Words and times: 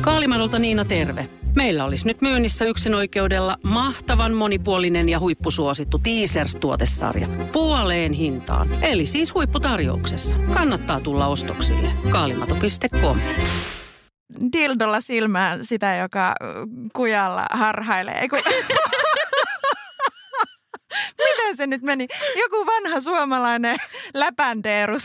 Kaalimadolta 0.00 0.58
Niina 0.58 0.84
terve. 0.84 1.28
Meillä 1.56 1.84
olisi 1.84 2.06
nyt 2.06 2.20
myynnissä 2.20 2.64
yksin 2.64 2.94
oikeudella 2.94 3.56
mahtavan 3.62 4.34
monipuolinen 4.34 5.08
ja 5.08 5.20
huippusuosittu 5.20 5.98
Teasers-tuotesarja. 5.98 7.26
Puoleen 7.52 8.12
hintaan. 8.12 8.68
Eli 8.82 9.06
siis 9.06 9.34
huipputarjouksessa. 9.34 10.36
Kannattaa 10.54 11.00
tulla 11.00 11.26
ostoksille. 11.26 11.88
Kaalimato.com 12.10 13.18
dildolla 14.52 15.00
silmään 15.00 15.64
sitä, 15.64 15.96
joka 15.96 16.34
kujalla 16.92 17.46
harhailee. 17.50 18.18
Eiku... 18.20 18.36
Miten 21.18 21.56
se 21.56 21.66
nyt 21.66 21.82
meni? 21.82 22.06
Joku 22.36 22.66
vanha 22.66 23.00
suomalainen 23.00 23.76
läpänteerus. 24.14 25.02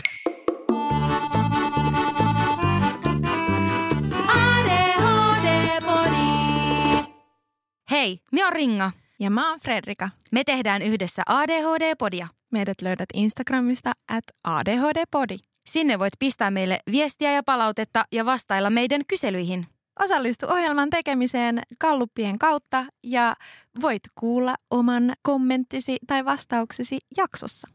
Hei, 7.91 8.19
minä 8.31 8.45
oon 8.45 8.53
Ringa. 8.53 8.91
Ja 9.19 9.29
mä 9.29 9.49
oon 9.49 9.59
Fredrika. 9.59 10.09
Me 10.31 10.43
tehdään 10.43 10.81
yhdessä 10.81 11.21
ADHD-podia. 11.25 12.27
Meidät 12.51 12.81
löydät 12.81 13.09
Instagramista 13.13 13.91
at 14.07 14.23
ADHD-podi. 14.43 15.37
Sinne 15.67 15.99
voit 15.99 16.13
pistää 16.19 16.51
meille 16.51 16.79
viestiä 16.91 17.31
ja 17.31 17.43
palautetta 17.43 18.05
ja 18.11 18.25
vastailla 18.25 18.69
meidän 18.69 19.01
kyselyihin. 19.07 19.67
Osallistu 19.99 20.45
ohjelman 20.49 20.89
tekemiseen 20.89 21.61
kalluppien 21.79 22.39
kautta 22.39 22.85
ja 23.03 23.35
voit 23.81 24.03
kuulla 24.15 24.55
oman 24.71 25.13
kommenttisi 25.21 25.97
tai 26.07 26.25
vastauksesi 26.25 26.99
jaksossa. 27.17 27.67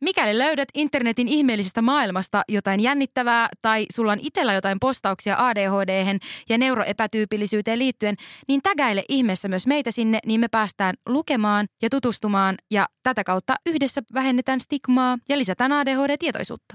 Mikäli 0.00 0.38
löydät 0.38 0.68
internetin 0.74 1.28
ihmeellisestä 1.28 1.82
maailmasta 1.82 2.42
jotain 2.48 2.80
jännittävää 2.80 3.48
tai 3.62 3.86
sulla 3.94 4.12
on 4.12 4.20
itsellä 4.22 4.54
jotain 4.54 4.80
postauksia 4.80 5.46
adhd 5.46 6.18
ja 6.48 6.58
neuroepätyypillisyyteen 6.58 7.78
liittyen, 7.78 8.14
niin 8.48 8.60
tägäile 8.62 9.04
ihmeessä 9.08 9.48
myös 9.48 9.66
meitä 9.66 9.90
sinne, 9.90 10.18
niin 10.26 10.40
me 10.40 10.48
päästään 10.48 10.94
lukemaan 11.08 11.66
ja 11.82 11.90
tutustumaan 11.90 12.54
ja 12.70 12.88
tätä 13.02 13.24
kautta 13.24 13.54
yhdessä 13.66 14.02
vähennetään 14.14 14.60
stigmaa 14.60 15.18
ja 15.28 15.38
lisätään 15.38 15.72
ADHD-tietoisuutta. 15.72 16.74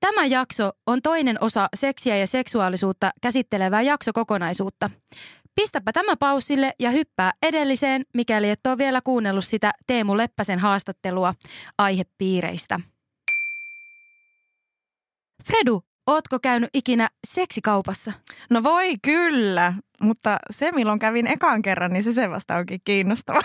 Tämä 0.00 0.26
jakso 0.26 0.72
on 0.86 1.02
toinen 1.02 1.36
osa 1.40 1.68
seksiä 1.74 2.16
ja 2.16 2.26
seksuaalisuutta 2.26 3.10
käsittelevää 3.22 3.82
jaksokokonaisuutta. 3.82 4.90
Pistäpä 5.58 5.92
tämä 5.92 6.16
pausille 6.16 6.74
ja 6.78 6.90
hyppää 6.90 7.32
edelliseen, 7.42 8.02
mikäli 8.14 8.50
et 8.50 8.66
ole 8.66 8.78
vielä 8.78 9.00
kuunnellut 9.04 9.44
sitä 9.44 9.70
Teemu 9.86 10.16
Leppäsen 10.16 10.58
haastattelua 10.58 11.34
aihepiireistä. 11.78 12.80
Fredu, 15.44 15.82
ootko 16.06 16.38
käynyt 16.38 16.70
ikinä 16.74 17.08
seksikaupassa? 17.26 18.12
No 18.50 18.62
voi 18.62 18.94
kyllä, 19.02 19.74
mutta 20.02 20.36
se 20.50 20.72
milloin 20.72 20.98
kävin 20.98 21.26
ekan 21.26 21.62
kerran, 21.62 21.92
niin 21.92 22.02
se 22.02 22.12
se 22.12 22.30
vasta 22.30 22.56
onkin 22.56 22.80
kiinnostava. 22.84 23.40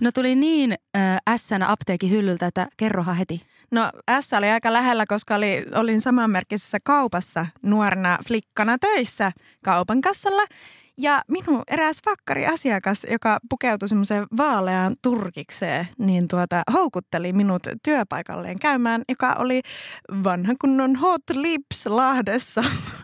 No 0.00 0.10
tuli 0.14 0.34
niin 0.34 0.74
äh, 0.96 1.16
ässänä 1.28 1.72
apteekin 1.72 2.10
hyllyltä, 2.10 2.46
että 2.46 2.68
kerrohan 2.76 3.16
heti. 3.16 3.42
No 3.70 3.90
S 4.20 4.32
oli 4.32 4.50
aika 4.50 4.72
lähellä, 4.72 5.04
koska 5.08 5.34
oli, 5.34 5.66
olin 5.74 6.00
samanmerkisessä 6.00 6.78
kaupassa 6.84 7.46
nuorena 7.62 8.18
flikkana 8.28 8.78
töissä 8.78 9.32
kaupan 9.64 10.00
kassalla. 10.00 10.42
Ja 10.98 11.22
minun 11.28 11.62
eräs 11.68 12.00
asiakas, 12.52 13.06
joka 13.10 13.38
pukeutui 13.50 13.88
semmoiseen 13.88 14.26
vaaleaan 14.36 14.96
turkikseen, 15.02 15.88
niin 15.98 16.28
tuota, 16.28 16.62
houkutteli 16.72 17.32
minut 17.32 17.62
työpaikalleen 17.82 18.58
käymään, 18.58 19.02
joka 19.08 19.34
oli 19.38 19.60
vanha 20.24 20.54
kunnon 20.60 20.96
Hot 20.96 21.22
Lips 21.32 21.86
Lahdessa. 21.86 22.64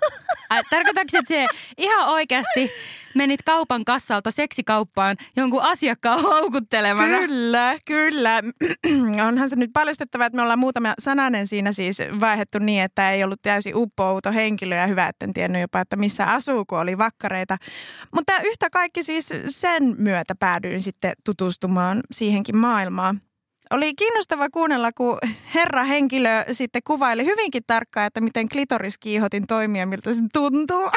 Tarkoitatko, 0.70 1.18
että 1.18 1.28
se 1.28 1.46
ihan 1.78 2.08
oikeasti 2.08 2.70
menit 3.14 3.42
kaupan 3.42 3.84
kassalta 3.84 4.30
seksikauppaan 4.30 5.16
jonkun 5.36 5.62
asiakkaan 5.62 6.22
houkuttelemana? 6.22 7.18
Kyllä, 7.18 7.78
kyllä. 7.84 8.40
Onhan 9.28 9.48
se 9.48 9.56
nyt 9.56 9.70
paljastettava, 9.72 10.26
että 10.26 10.36
me 10.36 10.42
ollaan 10.42 10.58
muutama 10.58 10.94
sananen 10.98 11.46
siinä 11.46 11.72
siis 11.72 11.98
vaihettu 12.20 12.58
niin, 12.58 12.82
että 12.82 13.10
ei 13.10 13.24
ollut 13.24 13.42
täysin 13.42 13.76
uppouto 13.76 14.32
henkilö 14.32 14.74
ja 14.76 14.86
hyvä, 14.86 15.08
etten 15.08 15.32
tiennyt 15.32 15.60
jopa, 15.60 15.80
että 15.80 15.96
missä 15.96 16.24
asuu, 16.26 16.64
kun 16.64 16.78
oli 16.78 16.98
vakkareita. 16.98 17.56
Mutta 18.14 18.32
yhtä 18.44 18.70
kaikki 18.70 19.02
siis 19.02 19.28
sen 19.48 19.94
myötä 19.98 20.34
päädyin 20.34 20.80
sitten 20.80 21.12
tutustumaan 21.24 22.00
siihenkin 22.12 22.56
maailmaan. 22.56 23.20
Oli 23.72 23.94
kiinnostava 23.94 24.50
kuunnella, 24.50 24.92
kun 24.92 25.18
herra 25.54 25.84
henkilö 25.84 26.44
sitten 26.52 26.82
kuvaili 26.86 27.24
hyvinkin 27.24 27.62
tarkkaan, 27.66 28.06
että 28.06 28.20
miten 28.20 28.48
klitoriskiihotin 28.48 29.46
toimia, 29.46 29.86
miltä 29.86 30.14
se 30.14 30.20
tuntuu. 30.32 30.90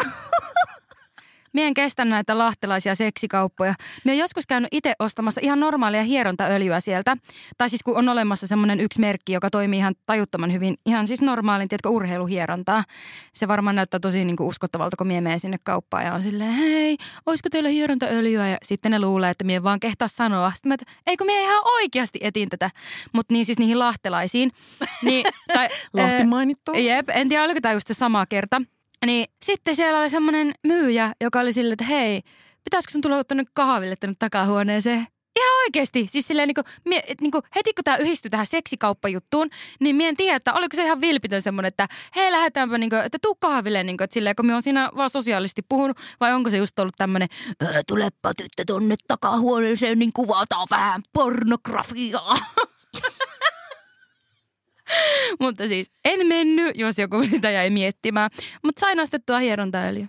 Mie 1.56 1.68
en 1.68 1.74
kestä 1.74 2.06
näitä 2.06 2.38
lahtelaisia 2.38 2.96
seksikauppoja. 2.96 3.74
Mie 4.06 4.12
olen 4.14 4.20
joskus 4.20 4.48
käynyt 4.48 4.68
itse 4.72 4.94
ostamassa 5.00 5.42
ihan 5.44 5.60
normaalia 5.60 6.04
hierontaöljyä 6.04 6.80
sieltä. 6.80 7.18
Tai 7.58 7.70
siis 7.70 7.84
kun 7.84 7.98
on 7.98 8.10
olemassa 8.10 8.48
semmoinen 8.48 8.80
yksi 8.80 9.00
merkki, 9.00 9.34
joka 9.34 9.50
toimii 9.50 9.80
ihan 9.80 9.96
tajuttoman 10.06 10.54
hyvin, 10.54 10.76
ihan 10.86 11.08
siis 11.08 11.22
normaalin, 11.22 11.70
tiedätkö, 11.70 11.90
urheiluhierontaa. 11.90 12.84
Se 13.34 13.48
varmaan 13.48 13.76
näyttää 13.76 14.00
tosi 14.00 14.26
niin 14.26 14.36
kuin 14.36 14.48
uskottavalta, 14.48 14.98
kun 14.98 15.08
mie 15.08 15.22
menee 15.22 15.40
sinne 15.40 15.58
kauppaan 15.64 16.06
ja 16.06 16.14
on 16.14 16.24
silleen, 16.24 16.52
hei, 16.52 16.98
olisiko 17.26 17.50
teillä 17.50 17.70
hierontaöljyä? 17.70 18.50
Ja 18.50 18.58
sitten 18.64 18.92
ne 18.92 19.00
luulee, 19.00 19.30
että 19.30 19.44
mie 19.44 19.64
vaan 19.64 19.80
kehtaa 19.80 20.08
sanoa. 20.08 20.52
Sitten 20.54 20.70
mä, 20.70 20.74
että 20.74 20.86
eikö 21.08 21.24
mie 21.24 21.42
ihan 21.42 21.64
oikeasti 21.66 22.20
etin 22.22 22.50
tätä. 22.50 22.70
Mutta 23.14 23.34
niin 23.34 23.46
siis 23.46 23.60
niihin 23.60 23.80
lahtelaisiin. 23.80 24.52
Niin, 25.02 25.26
tai, 25.54 25.70
Lahti 25.94 26.24
mainittu. 26.24 26.74
Jep, 26.74 27.10
en 27.10 27.30
tiedä, 27.30 27.44
oliko 27.44 27.62
tämä 27.62 27.74
just 27.74 27.88
se 27.88 27.94
sama 27.94 28.26
kerta. 28.26 28.62
Niin 29.06 29.26
sitten 29.46 29.76
siellä 29.76 30.00
oli 30.00 30.10
semmoinen 30.10 30.54
myyjä, 30.68 31.14
joka 31.22 31.40
oli 31.40 31.54
silleen, 31.54 31.74
että 31.74 31.86
hei, 31.86 32.22
pitäisikö 32.64 32.92
sun 32.92 33.02
tulla 33.02 33.24
tuonne 33.24 33.44
kahville 33.54 33.96
tänne 33.96 34.16
takahuoneeseen? 34.20 35.08
Ihan 35.40 35.60
oikeasti. 35.66 36.08
Siis 36.10 36.28
silleen 36.28 36.48
niin 36.48 36.56
kuin, 36.56 36.66
mie, 36.86 37.04
niin 37.22 37.32
kuin, 37.32 37.44
heti 37.56 37.74
kun 37.74 37.84
tämä 37.84 37.98
yhdistyi 37.98 38.30
tähän 38.30 38.46
seksikauppajuttuun, 38.46 39.50
niin 39.80 39.96
mie 39.96 40.10
en 40.10 40.18
tiedä, 40.18 40.36
että 40.36 40.54
oliko 40.54 40.76
se 40.76 40.84
ihan 40.84 41.02
vilpitön 41.02 41.42
semmoinen, 41.42 41.68
että 41.68 41.88
hei 42.16 42.32
lähdetäänpä, 42.32 42.78
niin 42.78 42.90
kuin, 42.90 43.02
että 43.02 43.18
tuu 43.22 43.36
kahville, 43.36 43.84
niin 43.84 43.98
kuin, 43.98 44.04
että 44.04 44.14
silleen, 44.14 44.36
kun 44.36 44.46
me 44.46 44.56
on 44.56 44.62
siinä 44.62 44.90
vaan 44.96 45.10
sosiaalisesti 45.10 45.62
puhunut, 45.70 45.98
vai 46.20 46.34
onko 46.34 46.50
se 46.50 46.58
just 46.58 46.80
ollut 46.80 46.96
tämmöinen, 46.98 47.30
tulepa 47.88 48.34
tyttö 48.34 48.64
tonne 48.68 48.96
takahuoneeseen, 49.08 50.00
niin 50.00 50.14
kuvataan 50.14 50.68
vähän 50.72 51.04
pornografiaa. 51.14 52.38
Mutta 55.42 55.68
siis 55.68 55.92
en 56.06 56.28
mennyt, 56.28 56.78
jos 56.78 57.00
joku 57.00 57.24
sitä 57.24 57.52
jäi 57.52 57.70
miettimään. 57.70 58.30
Mutta 58.64 58.80
sain 58.80 59.00
ostettua 59.00 59.40
hierontaöljyä. 59.40 60.08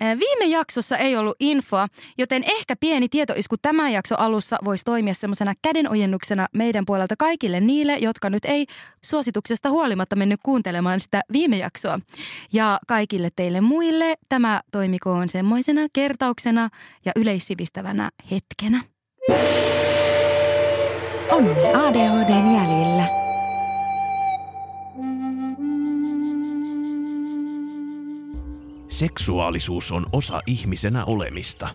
Viime 0.00 0.44
jaksossa 0.44 0.96
ei 0.96 1.16
ollut 1.16 1.36
infoa, 1.40 1.88
joten 2.18 2.42
ehkä 2.46 2.76
pieni 2.76 3.08
tietoisku 3.08 3.56
tämän 3.62 3.92
jakso 3.92 4.14
alussa 4.18 4.56
voisi 4.64 4.84
toimia 4.84 5.14
semmoisena 5.14 5.54
kädenojennuksena 5.62 6.46
meidän 6.54 6.84
puolelta 6.86 7.14
kaikille 7.18 7.60
niille, 7.60 7.96
jotka 7.96 8.30
nyt 8.30 8.44
ei 8.44 8.66
suosituksesta 9.04 9.70
huolimatta 9.70 10.16
mennyt 10.16 10.40
kuuntelemaan 10.42 11.00
sitä 11.00 11.22
viime 11.32 11.58
jaksoa. 11.58 12.00
Ja 12.52 12.78
kaikille 12.88 13.28
teille 13.36 13.60
muille 13.60 14.14
tämä 14.28 14.60
toimikoon 14.72 15.28
semmoisena 15.28 15.80
kertauksena 15.92 16.68
ja 17.04 17.12
yleissivistävänä 17.16 18.10
hetkenä. 18.30 18.82
Onni 21.30 21.74
ADHDn 21.74 22.54
jäljillä. 22.54 23.23
Seksuaalisuus 28.94 29.92
on 29.92 30.06
osa 30.12 30.40
ihmisenä 30.46 31.04
olemista. 31.04 31.68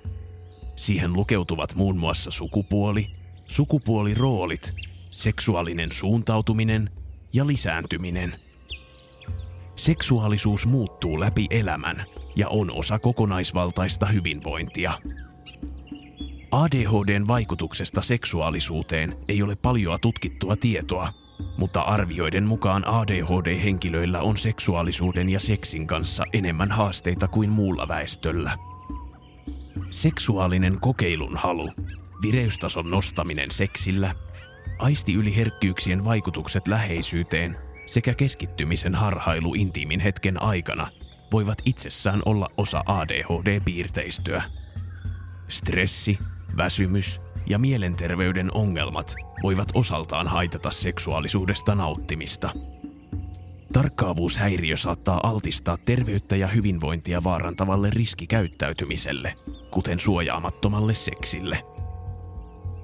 Siihen 0.76 1.14
lukeutuvat 1.14 1.76
muun 1.76 1.98
muassa 1.98 2.32
sukupuoli, 2.32 3.08
sukupuoliroolit, 3.48 4.74
seksuaalinen 5.12 5.92
suuntautuminen 5.92 6.90
ja 7.34 7.48
lisääntyminen. 7.48 8.36
Seksuaalisuus 9.76 10.66
muuttuu 10.66 11.20
läpi 11.20 11.48
elämän 11.50 12.06
ja 12.36 12.50
on 12.50 12.72
osa 12.72 13.00
kokonaisvaltaista 13.00 14.06
hyvinvointia. 14.06 14.94
ADHDn 16.52 17.28
vaikutuksesta 17.28 18.02
seksuaalisuuteen 18.02 19.16
ei 19.28 19.42
ole 19.44 19.56
paljoa 19.56 19.98
tutkittua 19.98 20.56
tietoa, 20.56 21.14
mutta 21.58 21.82
arvioiden 21.82 22.44
mukaan 22.44 22.84
ADHD-henkilöillä 22.88 24.20
on 24.20 24.38
seksuaalisuuden 24.38 25.30
ja 25.30 25.40
seksin 25.40 25.88
kanssa 25.88 26.24
enemmän 26.34 26.72
haasteita 26.72 27.28
kuin 27.28 27.50
muulla 27.50 27.88
väestöllä. 27.88 28.52
Seksuaalinen 29.90 30.80
kokeilun 30.80 31.38
halu, 31.38 31.72
vireystason 32.22 32.90
nostaminen 32.90 33.52
seksillä, 33.52 34.16
aistiyliherkkyyksien 34.80 36.06
vaikutukset 36.06 36.68
läheisyyteen 36.68 37.58
sekä 37.86 38.14
keskittymisen 38.14 38.96
harhailu 38.96 39.54
intiimin 39.54 40.00
hetken 40.00 40.42
aikana 40.42 40.88
voivat 41.32 41.58
itsessään 41.66 42.22
olla 42.26 42.48
osa 42.58 42.84
ADHD-piirteistöä. 42.86 44.44
Stressi, 45.48 46.20
väsymys 46.58 47.22
ja 47.48 47.60
mielenterveyden 47.60 48.54
ongelmat 48.54 49.16
voivat 49.44 49.68
osaltaan 49.74 50.28
haitata 50.28 50.72
seksuaalisuudesta 50.72 51.76
nauttimista. 51.76 52.50
Tarkkaavuushäiriö 53.74 54.78
saattaa 54.78 55.20
altistaa 55.24 55.78
terveyttä 55.86 56.36
ja 56.36 56.48
hyvinvointia 56.48 57.24
vaarantavalle 57.24 57.90
riskikäyttäytymiselle, 57.90 59.34
kuten 59.72 60.00
suojaamattomalle 60.00 60.94
seksille. 60.94 61.64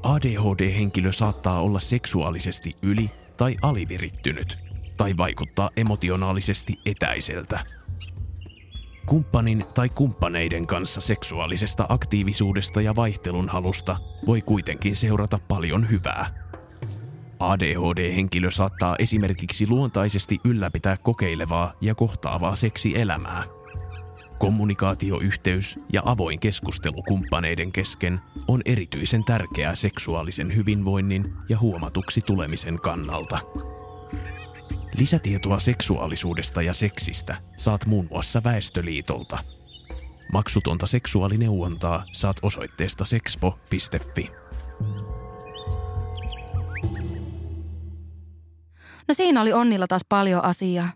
ADHD-henkilö 0.04 1.12
saattaa 1.12 1.62
olla 1.62 1.80
seksuaalisesti 1.80 2.76
yli- 2.82 3.12
tai 3.38 3.56
alivirittynyt, 3.62 4.58
tai 4.98 5.18
vaikuttaa 5.18 5.70
emotionaalisesti 5.78 6.80
etäiseltä. 6.86 7.66
Kumppanin 9.06 9.66
tai 9.74 9.90
kumppaneiden 9.90 10.68
kanssa 10.68 11.02
seksuaalisesta 11.02 11.86
aktiivisuudesta 11.90 12.82
ja 12.82 12.96
vaihtelun 12.96 13.50
halusta 13.50 13.98
voi 14.26 14.42
kuitenkin 14.42 14.96
seurata 14.96 15.40
paljon 15.48 15.90
hyvää. 15.90 16.45
ADHD-henkilö 17.40 18.52
saattaa 18.52 18.96
esimerkiksi 19.00 19.68
luontaisesti 19.70 20.40
ylläpitää 20.44 20.98
kokeilevaa 20.98 21.74
ja 21.82 21.96
kohtaavaa 21.96 22.56
seksielämää. 22.56 23.44
Kommunikaatioyhteys 24.40 25.80
ja 25.94 26.02
avoin 26.06 26.40
keskustelu 26.40 27.04
kumppaneiden 27.04 27.72
kesken 27.72 28.20
on 28.48 28.62
erityisen 28.66 29.24
tärkeää 29.24 29.76
seksuaalisen 29.76 30.56
hyvinvoinnin 30.56 31.34
ja 31.50 31.60
huomatuksi 31.60 32.22
tulemisen 32.22 32.80
kannalta. 32.82 33.40
Lisätietoa 34.98 35.60
seksuaalisuudesta 35.60 36.62
ja 36.62 36.74
seksistä 36.74 37.38
saat 37.58 37.86
muun 37.86 38.08
muassa 38.12 38.44
Väestöliitolta. 38.44 39.38
Maksutonta 40.32 40.88
seksuaalineuvontaa 40.88 42.06
saat 42.12 42.38
osoitteesta 42.42 43.06
sexpo.fi. 43.06 44.32
No 49.08 49.14
siinä 49.14 49.42
oli 49.42 49.54
Onnilla 49.54 49.88
taas 49.88 50.02
paljon 50.10 50.44
asiaa. 50.44 50.90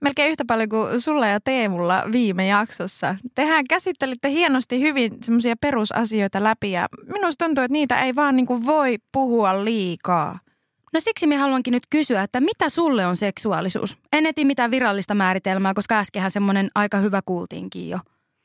Melkein 0.00 0.30
yhtä 0.30 0.44
paljon 0.46 0.68
kuin 0.68 1.00
sulla 1.00 1.26
ja 1.26 1.40
Teemulla 1.40 2.04
viime 2.12 2.46
jaksossa. 2.46 3.16
Tehän 3.34 3.64
käsittelitte 3.68 4.30
hienosti 4.30 4.80
hyvin 4.80 5.18
semmoisia 5.22 5.54
perusasioita 5.60 6.44
läpi 6.44 6.72
ja 6.72 6.88
minusta 7.12 7.44
tuntuu, 7.44 7.64
että 7.64 7.72
niitä 7.72 8.00
ei 8.00 8.14
vaan 8.14 8.36
niin 8.36 8.46
kuin 8.46 8.66
voi 8.66 8.96
puhua 9.12 9.64
liikaa. 9.64 10.38
No 10.92 11.00
siksi 11.00 11.26
minä 11.26 11.40
haluankin 11.40 11.72
nyt 11.72 11.82
kysyä, 11.90 12.22
että 12.22 12.40
mitä 12.40 12.68
sulle 12.68 13.06
on 13.06 13.16
seksuaalisuus? 13.16 13.96
En 14.12 14.26
eti 14.26 14.44
mitään 14.44 14.70
virallista 14.70 15.14
määritelmää, 15.14 15.74
koska 15.74 15.98
äskenhän 15.98 16.30
semmoinen 16.30 16.70
aika 16.74 16.98
hyvä 16.98 17.20
kuultiinkin 17.26 17.88
jo. 17.88 17.98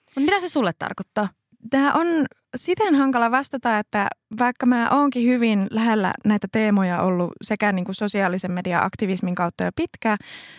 Mutta 0.06 0.21
mitä 0.21 0.39
se 0.39 0.50
sulle 0.50 0.71
tarkoittaa? 0.80 1.30
Tämä 1.69 1.94
on 1.94 2.07
siten 2.56 2.95
hankala 2.95 3.31
vastata, 3.31 3.79
että 3.79 4.07
vaikka 4.39 4.65
mä 4.65 4.89
oonkin 4.89 5.27
hyvin 5.27 5.67
lähellä 5.71 6.13
näitä 6.25 6.47
teemoja 6.51 7.01
ollut 7.01 7.31
sekä 7.44 7.71
niin 7.71 7.85
kuin 7.85 7.95
sosiaalisen 7.95 8.51
median 8.51 8.83
aktivismin 8.83 9.35
kautta 9.35 9.63
jo 9.63 9.71
pitkään, 9.75 10.17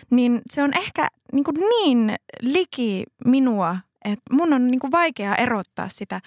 niin 0.09 0.41
se 0.51 0.63
on 0.63 0.77
ehkä 0.77 1.07
niin, 1.33 1.43
kuin 1.43 1.55
niin 1.59 2.15
liki 2.41 3.03
minua 3.25 3.77
et 4.05 4.19
mun 4.31 4.53
on 4.53 4.67
niinku 4.67 4.91
vaikea 4.91 5.35
erottaa 5.35 5.89
sitä. 5.89 6.21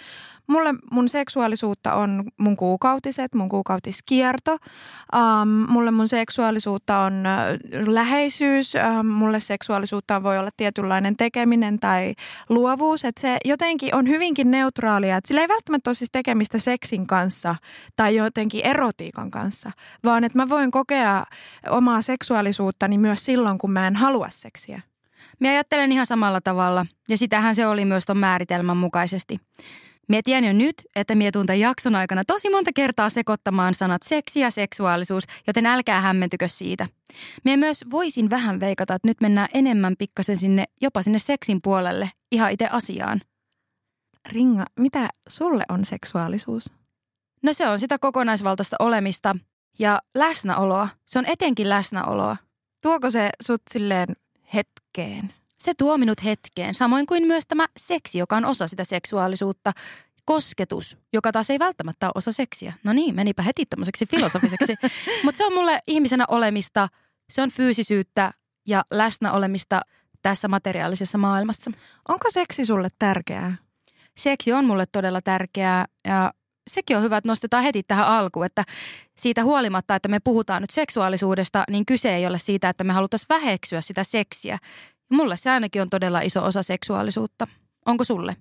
Mulle 0.47 0.75
mun 0.91 1.09
seksuaalisuutta 1.09 1.95
on 1.95 2.25
mun 2.37 2.57
kuukautiset, 2.57 3.35
mun 3.35 3.49
kuukautiskierto. 3.49 4.53
Um, 4.53 5.49
mulle 5.49 5.91
mun 5.91 6.09
seksuaalisuutta 6.09 6.99
on 6.99 7.25
läheisyys. 7.87 8.75
Um, 8.75 9.07
mulle 9.07 9.41
seksuaalisuutta 9.41 10.23
voi 10.23 10.39
olla 10.39 10.51
tietynlainen 10.57 11.17
tekeminen 11.17 11.79
tai 11.79 12.15
luovuus. 12.49 13.05
Et 13.05 13.19
se 13.19 13.37
jotenkin 13.45 13.95
on 13.95 14.09
hyvinkin 14.09 14.51
neutraalia. 14.51 15.17
Et 15.17 15.27
sillä 15.27 15.41
ei 15.41 15.49
välttämättä 15.49 15.91
ole 15.91 15.95
siis 15.95 16.11
tekemistä 16.13 16.59
seksin 16.59 17.07
kanssa 17.07 17.57
tai 17.97 18.17
jotenkin 18.17 18.67
erotiikan 18.67 19.31
kanssa, 19.31 19.71
vaan 20.05 20.25
että 20.25 20.39
mä 20.39 20.49
voin 20.49 20.71
kokea 20.71 21.25
omaa 21.71 22.03
seksuaalisuuttani 22.03 22.99
myös 22.99 23.25
silloin, 23.25 23.59
kun 23.59 23.71
mä 23.71 23.87
en 23.87 23.97
halua 23.97 24.29
seksiä. 24.31 24.90
Minä 25.41 25.53
ajattelen 25.53 25.93
ihan 25.93 26.07
samalla 26.07 26.41
tavalla, 26.41 26.87
ja 27.09 27.19
sitähän 27.19 27.55
se 27.55 27.67
oli 27.67 27.85
myös 27.85 28.05
tuon 28.05 28.19
määritelmän 28.19 28.77
mukaisesti. 28.77 29.37
Mie 30.09 30.23
tiedän 30.23 30.45
jo 30.45 30.53
nyt, 30.53 30.75
että 30.97 31.15
mie 31.15 31.31
tuun 31.31 31.47
jakson 31.59 31.95
aikana 31.95 32.25
tosi 32.25 32.51
monta 32.51 32.71
kertaa 32.75 33.09
sekoittamaan 33.09 33.75
sanat 33.75 34.03
seksi 34.03 34.41
ja 34.41 34.51
seksuaalisuus, 34.51 35.25
joten 35.47 35.67
älkää 35.67 36.01
hämmentykö 36.01 36.49
siitä. 36.49 36.87
Mie 37.45 37.57
myös 37.57 37.85
voisin 37.91 38.31
vähän 38.31 38.61
veikata, 38.61 38.95
että 38.95 39.09
nyt 39.09 39.21
mennään 39.21 39.49
enemmän 39.55 39.95
pikkasen 39.99 40.37
sinne, 40.37 40.65
jopa 40.81 41.03
sinne 41.03 41.19
seksin 41.19 41.61
puolelle, 41.63 42.11
ihan 42.33 42.53
itse 42.53 42.67
asiaan. 42.67 43.21
Ringa, 44.29 44.65
mitä 44.79 45.09
sulle 45.29 45.65
on 45.69 45.85
seksuaalisuus? 45.85 46.71
No 47.43 47.53
se 47.53 47.69
on 47.69 47.79
sitä 47.79 47.99
kokonaisvaltaista 47.99 48.77
olemista 48.79 49.37
ja 49.79 50.03
läsnäoloa. 50.15 50.89
Se 51.07 51.19
on 51.19 51.27
etenkin 51.27 51.69
läsnäoloa. 51.69 52.37
Tuoko 52.83 53.11
se 53.11 53.31
sut 53.43 53.63
silleen 53.71 54.17
hetkeen. 54.55 55.35
Se 55.59 55.75
tuo 55.75 55.99
minut 55.99 56.25
hetkeen, 56.25 56.75
samoin 56.75 57.07
kuin 57.07 57.27
myös 57.27 57.45
tämä 57.49 57.67
seksi, 57.77 58.19
joka 58.19 58.37
on 58.37 58.45
osa 58.45 58.69
sitä 58.69 58.85
seksuaalisuutta. 58.85 59.73
Kosketus, 60.25 60.97
joka 61.13 61.33
taas 61.33 61.51
ei 61.51 61.59
välttämättä 61.59 62.07
ole 62.07 62.13
osa 62.15 62.33
seksiä. 62.33 62.75
No 62.85 62.93
niin, 62.93 63.15
menipä 63.15 63.43
heti 63.43 63.67
tämmöiseksi 63.67 64.07
filosofiseksi. 64.07 64.75
Mutta 65.25 65.39
se 65.39 65.47
on 65.47 65.53
mulle 65.53 65.81
ihmisenä 65.87 66.25
olemista, 66.29 66.89
se 67.31 67.43
on 67.43 67.51
fyysisyyttä 67.51 68.33
ja 68.67 68.85
läsnäolemista 68.91 69.81
tässä 70.23 70.49
materiaalisessa 70.49 71.19
maailmassa. 71.19 71.71
Onko 72.09 72.31
seksi 72.31 72.67
sulle 72.67 72.89
tärkeää? 72.99 73.57
Seksi 74.17 74.53
on 74.53 74.65
mulle 74.65 74.85
todella 74.93 75.21
tärkeää 75.23 75.87
ja 76.05 76.33
sekin 76.71 76.97
on 76.97 77.03
hyvä, 77.03 77.17
että 77.17 77.29
nostetaan 77.29 77.65
heti 77.65 77.83
tähän 77.83 78.07
alkuun, 78.07 78.47
että 78.47 78.65
siitä 79.17 79.45
huolimatta, 79.45 79.95
että 79.95 80.09
me 80.09 80.21
puhutaan 80.21 80.63
nyt 80.63 80.71
seksuaalisuudesta, 80.71 81.65
niin 81.71 81.87
kyse 81.87 82.17
ei 82.17 82.27
ole 82.27 82.39
siitä, 82.39 82.69
että 82.69 82.85
me 82.85 82.93
haluttaisiin 82.93 83.29
väheksyä 83.29 83.81
sitä 83.81 84.05
seksiä. 84.05 84.59
Mulle 85.11 85.37
se 85.37 85.51
ainakin 85.51 85.83
on 85.83 85.91
todella 85.91 86.21
iso 86.21 86.45
osa 86.45 86.63
seksuaalisuutta. 86.63 87.47
Onko 87.87 88.05
sulle? 88.05 88.37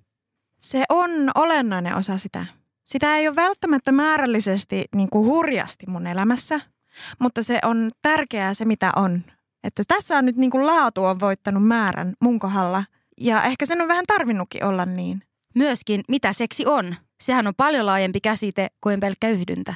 Se 0.60 0.84
on 0.88 1.10
olennainen 1.34 1.96
osa 1.96 2.18
sitä. 2.18 2.46
Sitä 2.84 3.16
ei 3.16 3.28
ole 3.28 3.36
välttämättä 3.36 3.92
määrällisesti 3.92 4.84
niin 4.94 5.10
kuin 5.10 5.26
hurjasti 5.26 5.86
mun 5.86 6.06
elämässä, 6.06 6.60
mutta 7.18 7.42
se 7.42 7.58
on 7.64 7.90
tärkeää 8.02 8.54
se, 8.54 8.64
mitä 8.64 8.92
on. 8.96 9.22
Että 9.64 9.82
tässä 9.88 10.18
on 10.18 10.24
nyt 10.24 10.36
niin 10.36 10.50
kuin 10.50 10.66
laatu 10.66 11.04
on 11.04 11.20
voittanut 11.20 11.66
määrän 11.66 12.14
mun 12.20 12.38
kohdalla 12.38 12.84
ja 13.20 13.42
ehkä 13.42 13.66
sen 13.66 13.82
on 13.82 13.88
vähän 13.88 14.04
tarvinnutkin 14.06 14.64
olla 14.64 14.86
niin. 14.86 15.22
Myöskin, 15.54 16.00
mitä 16.08 16.32
seksi 16.32 16.66
on. 16.66 16.96
Sehän 17.20 17.46
on 17.46 17.54
paljon 17.54 17.86
laajempi 17.86 18.20
käsite 18.20 18.70
kuin 18.80 19.00
pelkkä 19.00 19.28
yhdyntä. 19.28 19.74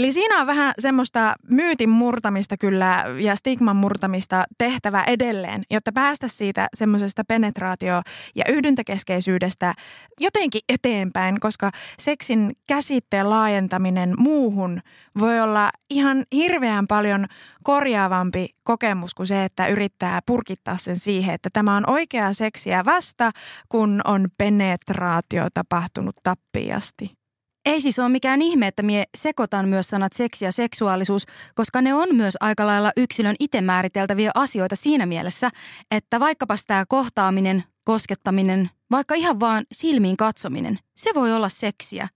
Eli 0.00 0.12
siinä 0.12 0.40
on 0.40 0.46
vähän 0.46 0.74
semmoista 0.78 1.34
myytin 1.50 1.88
murtamista 1.88 2.56
kyllä 2.56 3.04
ja 3.18 3.36
stigman 3.36 3.76
murtamista 3.76 4.44
tehtävä 4.58 5.04
edelleen, 5.06 5.62
jotta 5.70 5.92
päästä 5.92 6.28
siitä 6.28 6.68
semmoisesta 6.74 7.22
penetraatio- 7.28 8.02
ja 8.34 8.44
yhdyntäkeskeisyydestä 8.48 9.74
jotenkin 10.20 10.60
eteenpäin, 10.68 11.40
koska 11.40 11.70
seksin 11.98 12.52
käsitteen 12.66 13.30
laajentaminen 13.30 14.14
muuhun 14.18 14.80
voi 15.18 15.40
olla 15.40 15.70
ihan 15.90 16.24
hirveän 16.34 16.86
paljon 16.86 17.26
korjaavampi 17.62 18.48
kokemus 18.62 19.14
kuin 19.14 19.26
se, 19.26 19.44
että 19.44 19.66
yrittää 19.66 20.20
purkittaa 20.26 20.76
sen 20.76 20.98
siihen, 20.98 21.34
että 21.34 21.48
tämä 21.52 21.76
on 21.76 21.90
oikeaa 21.90 22.32
seksiä 22.32 22.84
vasta, 22.84 23.30
kun 23.68 24.00
on 24.04 24.28
penetraatio 24.38 25.46
tapahtunut 25.54 26.16
tappiasti. 26.22 27.19
Ei 27.64 27.80
siis 27.80 27.98
ole 27.98 28.08
mikään 28.08 28.42
ihme, 28.42 28.66
että 28.66 28.82
mie 28.82 29.04
sekoitan 29.16 29.68
myös 29.68 29.88
sanat 29.88 30.12
seksi 30.12 30.44
ja 30.44 30.52
seksuaalisuus, 30.52 31.26
koska 31.54 31.80
ne 31.80 31.94
on 31.94 32.08
myös 32.12 32.34
aika 32.40 32.66
lailla 32.66 32.92
yksilön 32.96 33.36
itse 33.40 33.60
määriteltäviä 33.60 34.30
asioita 34.34 34.76
siinä 34.76 35.06
mielessä, 35.06 35.50
että 35.90 36.20
vaikkapa 36.20 36.56
tämä 36.66 36.84
kohtaaminen, 36.88 37.64
koskettaminen, 37.84 38.70
vaikka 38.90 39.14
ihan 39.14 39.40
vaan 39.40 39.64
silmiin 39.72 40.16
katsominen, 40.16 40.78
se 40.96 41.10
voi 41.14 41.32
olla 41.32 41.48
seksiä. 41.48 42.08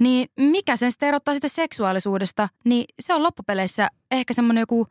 Niin 0.00 0.28
mikä 0.40 0.76
sen 0.76 0.92
sitten 0.92 1.08
erottaa 1.08 1.34
sitä 1.34 1.48
seksuaalisuudesta, 1.48 2.48
niin 2.64 2.84
se 3.00 3.14
on 3.14 3.22
loppupeleissä 3.22 3.88
ehkä 4.10 4.34
semmoinen 4.34 4.62
joku 4.62 4.86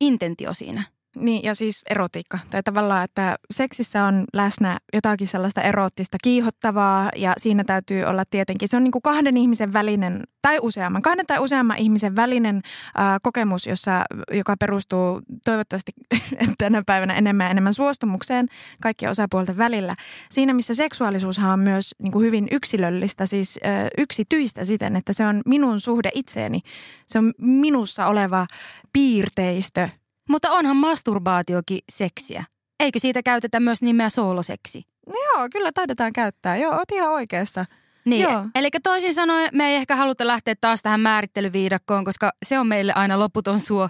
intentio 0.00 0.54
siinä– 0.54 0.82
niin, 1.16 1.42
ja 1.42 1.54
siis 1.54 1.82
erotiikka. 1.90 2.38
Tai 2.50 2.62
tavallaan, 2.62 3.04
että 3.04 3.36
seksissä 3.50 4.04
on 4.04 4.24
läsnä 4.32 4.78
jotakin 4.92 5.26
sellaista 5.26 5.62
eroottista 5.62 6.16
kiihottavaa 6.22 7.10
ja 7.16 7.32
siinä 7.38 7.64
täytyy 7.64 8.04
olla 8.04 8.24
tietenkin, 8.30 8.68
se 8.68 8.76
on 8.76 8.84
niin 8.84 8.92
kuin 8.92 9.02
kahden 9.02 9.36
ihmisen 9.36 9.72
välinen 9.72 10.22
tai 10.42 10.58
useamman, 10.62 11.02
kahden 11.02 11.26
tai 11.26 11.38
useamman 11.38 11.78
ihmisen 11.78 12.16
välinen 12.16 12.56
äh, 12.56 13.16
kokemus, 13.22 13.66
jossa, 13.66 14.04
joka 14.32 14.56
perustuu 14.60 15.20
toivottavasti 15.44 15.92
tänä 16.58 16.82
päivänä 16.86 17.14
enemmän 17.14 17.44
ja 17.44 17.50
enemmän 17.50 17.74
suostumukseen 17.74 18.46
kaikkien 18.82 19.10
osapuolten 19.10 19.56
välillä. 19.56 19.96
Siinä, 20.30 20.54
missä 20.54 20.74
seksuaalisuushan 20.74 21.50
on 21.50 21.60
myös 21.60 21.94
niin 22.02 22.12
kuin 22.12 22.26
hyvin 22.26 22.48
yksilöllistä, 22.50 23.26
siis 23.26 23.58
äh, 23.66 23.86
yksityistä 23.98 24.64
siten, 24.64 24.96
että 24.96 25.12
se 25.12 25.26
on 25.26 25.42
minun 25.46 25.80
suhde 25.80 26.10
itseeni. 26.14 26.60
Se 27.06 27.18
on 27.18 27.32
minussa 27.38 28.06
oleva 28.06 28.46
piirteistö, 28.92 29.88
mutta 30.30 30.50
onhan 30.50 30.76
masturbaatiokin 30.76 31.78
seksiä. 31.88 32.44
Eikö 32.80 32.98
siitä 32.98 33.22
käytetä 33.22 33.60
myös 33.60 33.82
nimeä 33.82 34.08
sooloseksi? 34.08 34.82
No 35.06 35.14
joo, 35.14 35.48
kyllä 35.52 35.72
taidetaan 35.72 36.12
käyttää. 36.12 36.56
Joo, 36.56 36.74
oot 36.74 36.90
ihan 36.92 37.10
oikeassa. 37.10 37.64
Niin, 38.04 38.22
Joo. 38.22 38.44
eli 38.54 38.68
toisin 38.82 39.14
sanoen 39.14 39.50
me 39.52 39.66
ei 39.66 39.76
ehkä 39.76 39.96
haluta 39.96 40.26
lähteä 40.26 40.54
taas 40.60 40.82
tähän 40.82 41.00
määrittelyviidakkoon, 41.00 42.04
koska 42.04 42.32
se 42.46 42.58
on 42.58 42.66
meille 42.66 42.92
aina 42.92 43.18
loputon 43.18 43.58
suo. 43.58 43.88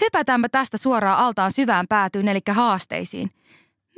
Hypätäänpä 0.00 0.48
tästä 0.48 0.78
suoraan 0.78 1.18
altaan 1.18 1.52
syvään 1.52 1.86
päätyyn, 1.88 2.28
eli 2.28 2.40
haasteisiin. 2.50 3.30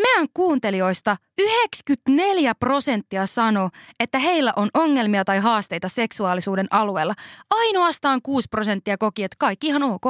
Meidän 0.03 0.27
kuuntelijoista 0.35 1.17
94 1.41 2.55
prosenttia 2.55 3.27
sanoo, 3.27 3.69
että 4.01 4.19
heillä 4.19 4.53
on 4.57 4.69
ongelmia 4.75 5.25
tai 5.25 5.39
haasteita 5.39 5.89
seksuaalisuuden 5.89 6.67
alueella. 6.71 7.15
Ainoastaan 7.51 8.21
6 8.23 8.49
prosenttia 8.49 8.99
koki, 8.99 9.25
että 9.25 9.37
kaikki 9.39 9.67
ihan 9.67 9.83
ok. 9.83 10.05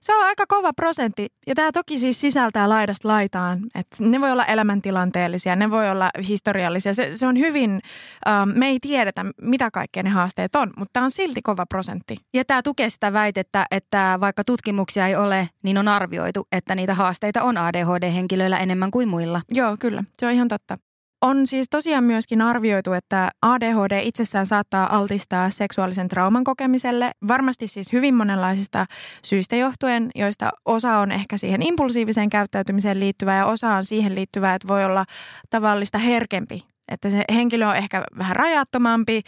Se 0.00 0.14
on 0.14 0.24
aika 0.24 0.44
kova 0.48 0.72
prosentti 0.72 1.28
ja 1.46 1.54
tämä 1.54 1.72
toki 1.72 1.98
siis 1.98 2.20
sisältää 2.20 2.68
laidasta 2.68 3.08
laitaan. 3.08 3.58
että 3.74 3.96
ne 4.00 4.20
voi 4.20 4.32
olla 4.32 4.44
elämäntilanteellisia, 4.44 5.56
ne 5.56 5.70
voi 5.70 5.90
olla 5.90 6.10
historiallisia. 6.28 6.94
Se, 6.94 7.16
se 7.16 7.26
on 7.26 7.38
hyvin, 7.38 7.80
ähm, 8.28 8.50
me 8.54 8.66
ei 8.66 8.78
tiedetä 8.80 9.24
mitä 9.42 9.70
kaikkea 9.70 10.02
ne 10.02 10.10
haasteet 10.10 10.56
on, 10.56 10.70
mutta 10.76 10.92
tämä 10.92 11.04
on 11.04 11.10
silti 11.10 11.42
kova 11.42 11.66
prosentti. 11.66 12.16
Ja 12.34 12.44
tämä 12.44 12.62
tukee 12.62 12.90
sitä 12.90 13.12
väitettä, 13.12 13.66
että 13.70 14.18
vaikka 14.20 14.44
tutkimuksia 14.44 15.06
ei 15.06 15.16
ole, 15.16 15.48
niin 15.62 15.78
on 15.78 15.88
arvioitu, 15.88 16.48
että 16.52 16.74
niitä 16.74 16.94
haasteita 16.94 17.42
on 17.42 17.56
ADHD-henkilöillä 17.56 18.58
enemmän 18.58 18.90
kuin 18.90 19.08
muilla. 19.08 19.40
Joo, 19.50 19.76
kyllä. 19.80 20.04
Se 20.18 20.26
on 20.26 20.32
ihan 20.32 20.48
totta. 20.48 20.78
On 21.22 21.46
siis 21.46 21.68
tosiaan 21.70 22.04
myöskin 22.04 22.42
arvioitu, 22.42 22.92
että 22.92 23.30
ADHD 23.42 24.00
itsessään 24.02 24.46
saattaa 24.46 24.96
altistaa 24.96 25.50
seksuaalisen 25.50 26.08
trauman 26.08 26.44
kokemiselle. 26.44 27.10
Varmasti 27.28 27.66
siis 27.66 27.92
hyvin 27.92 28.14
monenlaisista 28.14 28.86
syistä 29.24 29.56
johtuen, 29.56 30.10
joista 30.14 30.50
osa 30.64 30.98
on 30.98 31.12
ehkä 31.12 31.36
siihen 31.36 31.62
impulsiiviseen 31.62 32.30
käyttäytymiseen 32.30 33.00
liittyvää 33.00 33.36
ja 33.38 33.46
osa 33.46 33.74
on 33.74 33.84
siihen 33.84 34.14
liittyvää, 34.14 34.54
että 34.54 34.68
voi 34.68 34.84
olla 34.84 35.04
tavallista 35.50 35.98
herkempi 35.98 36.62
että 36.90 37.10
se 37.10 37.24
henkilö 37.34 37.68
on 37.68 37.76
ehkä 37.76 38.04
vähän 38.18 38.36
rajattomampi, 38.36 39.22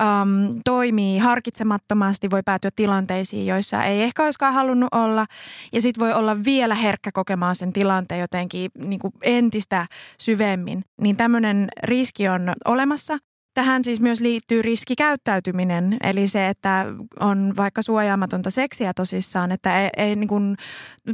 äm, 0.00 0.60
toimii 0.64 1.18
harkitsemattomasti, 1.18 2.30
voi 2.30 2.42
päätyä 2.44 2.70
tilanteisiin, 2.76 3.46
joissa 3.46 3.84
ei 3.84 4.02
ehkä 4.02 4.24
olisikaan 4.24 4.54
halunnut 4.54 4.88
olla. 4.92 5.26
Ja 5.72 5.82
sitten 5.82 6.00
voi 6.00 6.12
olla 6.12 6.44
vielä 6.44 6.74
herkkä 6.74 7.12
kokemaan 7.12 7.54
sen 7.54 7.72
tilanteen 7.72 8.20
jotenkin 8.20 8.70
niin 8.84 9.00
kuin 9.00 9.12
entistä 9.22 9.86
syvemmin. 10.18 10.84
Niin 11.00 11.16
tämmöinen 11.16 11.68
riski 11.82 12.28
on 12.28 12.52
olemassa. 12.64 13.18
Tähän 13.54 13.84
siis 13.84 14.00
myös 14.00 14.20
liittyy 14.20 14.62
riskikäyttäytyminen, 14.62 15.96
eli 16.02 16.28
se, 16.28 16.48
että 16.48 16.86
on 17.20 17.54
vaikka 17.56 17.82
suojaamatonta 17.82 18.50
seksiä 18.50 18.92
tosissaan, 18.94 19.52
että 19.52 19.82
ei, 19.82 19.90
ei 19.96 20.16
niin 20.16 20.28
kuin, 20.28 20.56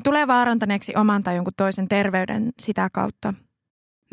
tule 0.05 0.27
vaarantaneeksi 0.27 0.93
oman 0.97 1.23
tai 1.23 1.37
jonkun 1.37 1.53
toisen 1.57 1.89
terveyden 1.89 2.53
sitä 2.59 2.89
kautta. 2.93 3.35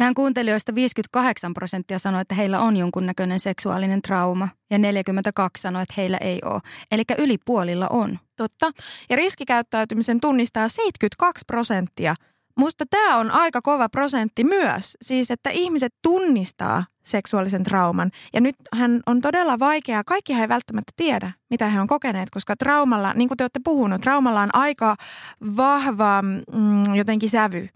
Meidän 0.01 0.13
kuuntelijoista 0.13 0.75
58 0.75 1.53
prosenttia 1.53 1.99
sanoi, 1.99 2.21
että 2.21 2.35
heillä 2.35 2.59
on 2.59 2.77
jonkunnäköinen 2.77 3.39
seksuaalinen 3.39 4.01
trauma 4.01 4.49
ja 4.69 4.77
42 4.77 5.61
sanoi, 5.61 5.83
että 5.83 5.93
heillä 5.97 6.17
ei 6.17 6.39
ole. 6.45 6.61
Eli 6.91 7.03
yli 7.17 7.37
puolilla 7.45 7.87
on. 7.87 8.19
Totta. 8.35 8.71
Ja 9.09 9.15
riskikäyttäytymisen 9.15 10.19
tunnistaa 10.19 10.67
72 10.67 11.45
prosenttia. 11.47 12.15
Musta 12.57 12.85
tämä 12.89 13.17
on 13.17 13.31
aika 13.31 13.61
kova 13.61 13.89
prosentti 13.89 14.43
myös. 14.43 14.97
Siis, 15.01 15.31
että 15.31 15.49
ihmiset 15.49 15.93
tunnistaa 16.01 16.85
seksuaalisen 17.03 17.63
trauman. 17.63 18.11
Ja 18.33 18.41
nyt 18.41 18.55
hän 18.73 19.01
on 19.05 19.21
todella 19.21 19.59
vaikeaa. 19.59 20.03
Kaikki 20.03 20.33
ei 20.33 20.49
välttämättä 20.49 20.93
tiedä, 20.95 21.31
mitä 21.51 21.67
he 21.69 21.79
on 21.79 21.87
kokeneet, 21.87 22.29
koska 22.29 22.55
traumalla, 22.55 23.13
niin 23.13 23.27
kuin 23.27 23.37
te 23.37 23.43
olette 23.43 23.59
puhunut, 23.63 24.01
traumalla 24.01 24.41
on 24.41 24.49
aika 24.53 24.95
vahva 25.57 26.21
mm, 26.21 26.95
jotenkin 26.95 27.29
sävy. 27.29 27.67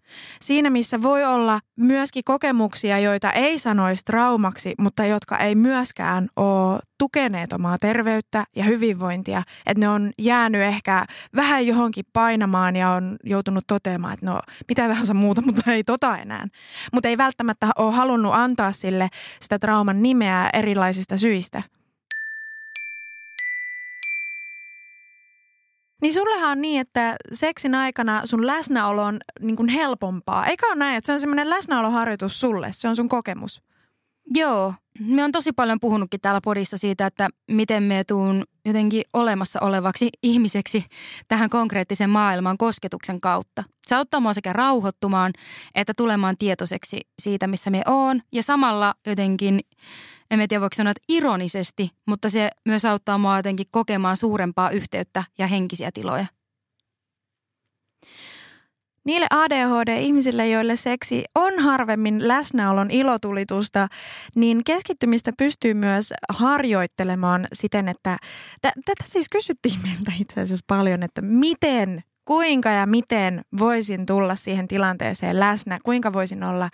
Siinä, 0.41 0.69
missä 0.69 1.01
voi 1.01 1.25
olla 1.25 1.59
myöskin 1.75 2.23
kokemuksia, 2.25 2.99
joita 2.99 3.31
ei 3.31 3.59
sanoisi 3.59 4.05
traumaksi, 4.05 4.73
mutta 4.79 5.05
jotka 5.05 5.37
ei 5.37 5.55
myöskään 5.55 6.27
ole 6.35 6.79
tukeneet 6.97 7.53
omaa 7.53 7.77
terveyttä 7.77 8.45
ja 8.55 8.63
hyvinvointia. 8.63 9.43
Että 9.65 9.79
ne 9.79 9.89
on 9.89 10.11
jäänyt 10.19 10.61
ehkä 10.61 11.05
vähän 11.35 11.67
johonkin 11.67 12.05
painamaan 12.13 12.75
ja 12.75 12.89
on 12.89 13.17
joutunut 13.23 13.63
toteamaan, 13.67 14.13
että 14.13 14.25
no 14.25 14.39
mitä 14.67 14.87
tahansa 14.87 15.13
muuta, 15.13 15.41
mutta 15.41 15.71
ei 15.71 15.83
tota 15.83 16.17
enää. 16.17 16.47
Mutta 16.93 17.09
ei 17.09 17.17
välttämättä 17.17 17.67
ole 17.77 17.93
halunnut 17.93 18.33
antaa 18.33 18.71
sille 18.71 19.09
sitä 19.41 19.59
trauman 19.59 20.01
nimeä 20.01 20.49
erilaisista 20.53 21.17
syistä. 21.17 21.74
Niin 26.01 26.13
sullehan 26.13 26.51
on 26.51 26.61
niin, 26.61 26.81
että 26.81 27.15
seksin 27.33 27.75
aikana 27.75 28.21
sun 28.25 28.47
läsnäolo 28.47 29.03
on 29.03 29.19
niin 29.39 29.55
kuin 29.55 29.69
helpompaa. 29.69 30.45
Eikä 30.45 30.67
ole 30.67 30.75
näin, 30.75 30.97
että 30.97 31.05
se 31.05 31.13
on 31.13 31.19
semmoinen 31.19 31.49
läsnäoloharjoitus 31.49 32.39
sulle. 32.39 32.67
Se 32.71 32.87
on 32.87 32.95
sun 32.95 33.09
kokemus. 33.09 33.61
Joo, 34.35 34.73
me 34.99 35.23
on 35.23 35.31
tosi 35.31 35.51
paljon 35.51 35.79
puhunutkin 35.79 36.21
täällä 36.21 36.41
podissa 36.43 36.77
siitä, 36.77 37.05
että 37.05 37.29
miten 37.51 37.83
me 37.83 38.03
tuun 38.03 38.43
jotenkin 38.65 39.03
olemassa 39.13 39.59
olevaksi 39.61 40.09
ihmiseksi 40.23 40.85
tähän 41.27 41.49
konkreettisen 41.49 42.09
maailman 42.09 42.57
kosketuksen 42.57 43.21
kautta. 43.21 43.63
Se 43.87 43.95
auttaa 43.95 44.19
mua 44.19 44.33
sekä 44.33 44.53
rauhoittumaan 44.53 45.33
että 45.75 45.93
tulemaan 45.97 46.37
tietoiseksi 46.37 47.01
siitä, 47.21 47.47
missä 47.47 47.69
me 47.69 47.81
oon. 47.87 48.21
Ja 48.31 48.43
samalla 48.43 48.95
jotenkin, 49.07 49.59
en 50.31 50.39
tiedä 50.49 50.61
voiko 50.61 50.75
sanoa, 50.75 50.91
että 50.91 51.03
ironisesti, 51.09 51.89
mutta 52.07 52.29
se 52.29 52.49
myös 52.65 52.85
auttaa 52.85 53.17
mua 53.17 53.37
jotenkin 53.37 53.67
kokemaan 53.71 54.17
suurempaa 54.17 54.69
yhteyttä 54.69 55.23
ja 55.37 55.47
henkisiä 55.47 55.91
tiloja. 55.93 56.25
Niille 59.05 59.27
ADHD-ihmisille, 59.29 60.47
joille 60.47 60.75
seksi 60.75 61.23
on 61.35 61.59
harvemmin 61.59 62.27
läsnäolon 62.27 62.91
ilotulitusta, 62.91 63.87
niin 64.35 64.63
keskittymistä 64.63 65.31
pystyy 65.37 65.73
myös 65.73 66.13
harjoittelemaan 66.29 67.47
siten, 67.53 67.87
että 67.87 68.17
tätä 68.61 69.03
siis 69.05 69.29
kysyttiin 69.29 69.81
meiltä 69.81 70.11
itse 70.19 70.41
asiassa 70.41 70.65
paljon, 70.67 71.03
että 71.03 71.21
miten 71.21 72.03
kuinka 72.25 72.69
ja 72.69 72.85
miten 72.85 73.41
voisin 73.59 74.05
tulla 74.05 74.35
siihen 74.35 74.67
tilanteeseen 74.67 75.39
läsnä, 75.39 75.77
kuinka 75.83 76.13
voisin 76.13 76.43
olla, 76.43 76.69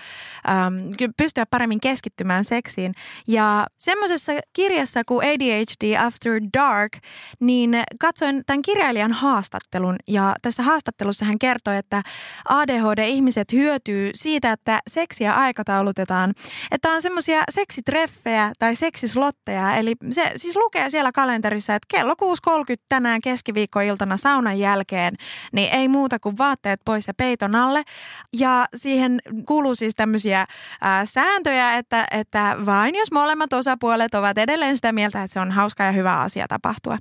ähm, 0.50 1.12
pystyä 1.18 1.46
paremmin 1.46 1.80
keskittymään 1.82 2.44
seksiin. 2.44 2.94
Ja 3.28 3.68
semmoisessa 3.78 4.32
kirjassa 4.54 5.04
kuin 5.06 5.28
ADHD 5.28 5.98
After 5.98 6.42
Dark, 6.58 6.98
niin 7.40 7.84
katsoin 8.00 8.44
tämän 8.46 8.62
kirjailijan 8.62 9.12
haastattelun 9.12 9.96
ja 10.08 10.36
tässä 10.42 10.64
haastattelussa 10.64 11.26
hän 11.26 11.40
kertoi, 11.40 11.78
että 11.78 12.02
ADHD-ihmiset 12.46 13.54
hyötyy 13.54 14.12
siitä, 14.16 14.52
että 14.52 14.80
seksiä 14.88 15.34
aikataulutetaan. 15.34 16.34
Että 16.72 16.90
on 16.90 17.02
semmoisia 17.02 17.44
seksitreffejä 17.50 18.52
tai 18.60 18.76
seksislotteja, 18.76 19.76
eli 19.76 19.96
se 20.12 20.32
siis 20.36 20.56
lukee 20.56 20.90
siellä 20.90 21.12
kalenterissa, 21.12 21.76
että 21.76 21.88
kello 21.98 22.14
6.30 22.14 22.76
tänään 22.90 23.22
keskiviikkoiltana 23.22 24.18
saunan 24.18 24.60
jälkeen– 24.60 25.16
niin 25.52 25.74
ei 25.74 25.88
muuta 25.88 26.20
kuin 26.20 26.38
vaatteet 26.38 26.82
pois 26.86 27.08
ja 27.08 27.14
peiton 27.14 27.56
alle. 27.56 27.84
Ja 28.34 28.66
siihen 28.76 29.20
kuuluu 29.46 29.76
siis 29.76 29.96
tämmöisiä 29.96 30.46
ää, 30.82 31.06
sääntöjä, 31.06 31.78
että, 31.78 32.08
että 32.12 32.58
vain 32.66 32.96
jos 32.96 33.12
molemmat 33.12 33.54
osapuolet 33.54 34.14
ovat 34.14 34.38
edelleen 34.38 34.76
sitä 34.76 34.92
mieltä, 34.92 35.24
että 35.24 35.34
se 35.34 35.40
on 35.40 35.52
hauska 35.52 35.84
ja 35.84 35.92
hyvä 35.92 36.20
asia 36.20 36.48
tapahtua 36.48 36.98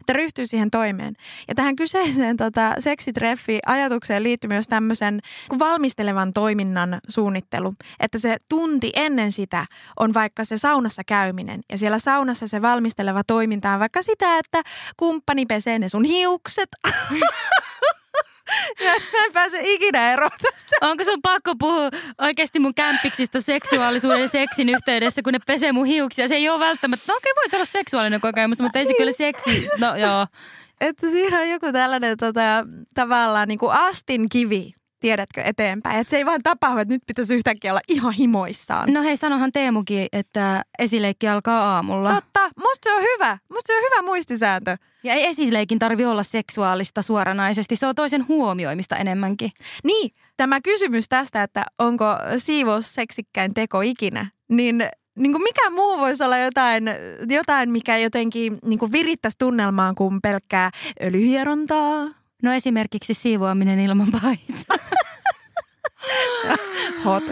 että 0.00 0.12
ryhtyy 0.12 0.46
siihen 0.46 0.70
toimeen. 0.70 1.14
Ja 1.48 1.54
tähän 1.54 1.76
kyseiseen 1.76 2.36
tota, 2.36 2.74
seksitreffi-ajatukseen 2.78 4.22
liittyy 4.22 4.48
myös 4.48 4.68
tämmöisen 4.68 5.20
valmistelevan 5.58 6.32
toiminnan 6.32 6.98
suunnittelu. 7.08 7.74
Että 8.00 8.18
se 8.18 8.36
tunti 8.48 8.92
ennen 8.96 9.32
sitä 9.32 9.66
on 10.00 10.14
vaikka 10.14 10.44
se 10.44 10.58
saunassa 10.58 11.02
käyminen. 11.04 11.60
Ja 11.72 11.78
siellä 11.78 11.98
saunassa 11.98 12.46
se 12.46 12.62
valmisteleva 12.62 13.24
toiminta 13.24 13.70
on 13.72 13.80
vaikka 13.80 14.02
sitä, 14.02 14.38
että 14.38 14.62
kumppani 14.96 15.46
pesee 15.46 15.78
ne 15.78 15.88
sun 15.88 16.04
hiukset. 16.04 16.68
Mä 19.12 19.24
en 19.24 19.32
pääse 19.32 19.60
ikinä 19.62 20.12
eroon 20.12 20.30
tästä. 20.42 20.76
Onko 20.80 21.04
sun 21.04 21.22
pakko 21.22 21.54
puhua 21.58 21.90
oikeasti 22.18 22.58
mun 22.58 22.74
kämpiksistä 22.74 23.40
seksuaalisuuden 23.40 24.20
ja 24.20 24.28
seksin 24.28 24.68
yhteydessä, 24.68 25.22
kun 25.22 25.32
ne 25.32 25.38
pesee 25.46 25.72
mun 25.72 25.86
hiuksia? 25.86 26.28
Se 26.28 26.34
ei 26.34 26.48
ole 26.48 26.60
välttämättä, 26.60 27.12
no 27.12 27.16
okei 27.16 27.32
voisi 27.36 27.56
olla 27.56 27.64
seksuaalinen 27.64 28.20
kokemus, 28.20 28.60
mutta 28.60 28.78
ei 28.78 28.86
se 28.86 28.94
kyllä 28.94 29.12
seksi, 29.12 29.68
no 29.78 29.96
joo. 29.96 30.26
Että 30.80 31.10
siinä 31.10 31.40
on 31.40 31.48
joku 31.48 31.72
tällainen 31.72 32.16
tota, 32.16 32.66
tavallaan 32.94 33.48
niin 33.48 33.58
kuin 33.58 33.72
astin 33.72 34.28
kivi 34.28 34.77
tiedätkö, 35.00 35.42
eteenpäin. 35.42 36.00
Että 36.00 36.10
se 36.10 36.16
ei 36.16 36.26
vaan 36.26 36.42
tapahdu, 36.42 36.80
että 36.80 36.94
nyt 36.94 37.02
pitäisi 37.06 37.34
yhtäkkiä 37.34 37.72
olla 37.72 37.80
ihan 37.88 38.12
himoissaan. 38.12 38.92
No 38.92 39.02
hei, 39.02 39.16
sanohan 39.16 39.52
Teemukin, 39.52 40.06
että 40.12 40.62
esileikki 40.78 41.28
alkaa 41.28 41.74
aamulla. 41.74 42.14
Totta, 42.14 42.50
musta 42.58 42.90
se 42.90 42.94
on 42.94 43.02
hyvä. 43.02 43.38
Musta 43.48 43.66
se 43.66 43.76
on 43.76 43.82
hyvä 43.82 44.02
muistisääntö. 44.02 44.76
Ja 45.04 45.14
ei 45.14 45.26
esileikin 45.26 45.78
tarvi 45.78 46.04
olla 46.04 46.22
seksuaalista 46.22 47.02
suoranaisesti, 47.02 47.76
se 47.76 47.86
on 47.86 47.94
toisen 47.94 48.28
huomioimista 48.28 48.96
enemmänkin. 48.96 49.50
Niin, 49.84 50.10
tämä 50.36 50.60
kysymys 50.60 51.08
tästä, 51.08 51.42
että 51.42 51.64
onko 51.78 52.04
siivous 52.38 52.94
seksikkäin 52.94 53.54
teko 53.54 53.80
ikinä, 53.80 54.30
niin 54.48 54.84
niin 55.18 55.32
kuin 55.32 55.42
mikä 55.42 55.70
muu 55.70 55.98
voisi 55.98 56.24
olla 56.24 56.38
jotain, 56.38 56.84
jotain 57.28 57.70
mikä 57.70 57.98
jotenkin 57.98 58.58
niin 58.64 58.78
kuin 58.78 58.92
virittäisi 58.92 59.38
tunnelmaan 59.38 59.94
kuin 59.94 60.20
pelkkää 60.20 60.70
öljyhierontaa, 61.02 62.06
No 62.42 62.52
esimerkiksi 62.52 63.14
siivoaminen 63.14 63.80
ilman 63.80 64.08
paitaa. 64.12 64.88
Hot. 67.04 67.24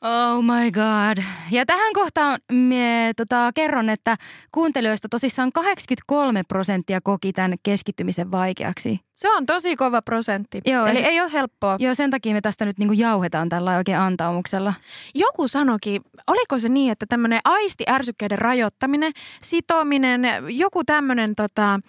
Oh 0.00 0.42
my 0.42 0.70
god. 0.72 1.24
Ja 1.50 1.66
tähän 1.66 1.92
kohtaan 1.92 2.38
mie, 2.52 3.14
tota, 3.16 3.50
kerron, 3.54 3.88
että 3.88 4.16
kuuntelijoista 4.52 5.08
tosissaan 5.08 5.52
83 5.52 6.42
prosenttia 6.48 7.00
koki 7.00 7.32
tämän 7.32 7.54
keskittymisen 7.62 8.30
vaikeaksi. 8.30 9.00
Se 9.14 9.30
on 9.30 9.46
tosi 9.46 9.76
kova 9.76 10.02
prosentti. 10.02 10.60
Joo, 10.66 10.86
Eli 10.86 10.98
se- 11.00 11.06
ei 11.06 11.20
ole 11.20 11.32
helppoa. 11.32 11.76
Joo, 11.78 11.94
sen 11.94 12.10
takia 12.10 12.32
me 12.32 12.40
tästä 12.40 12.64
nyt 12.64 12.78
niinku 12.78 12.94
jauhetaan 12.94 13.48
tällä 13.48 13.76
oikein 13.76 13.98
antaumuksella. 13.98 14.74
Joku 15.14 15.48
sanokin, 15.48 16.02
oliko 16.26 16.58
se 16.58 16.68
niin, 16.68 16.92
että 16.92 17.06
tämmöinen 17.08 17.40
aistiärsykkeiden 17.44 18.38
rajoittaminen, 18.38 19.12
sitominen, 19.42 20.22
joku 20.48 20.84
tämmöinen, 20.84 21.34
tota, 21.34 21.80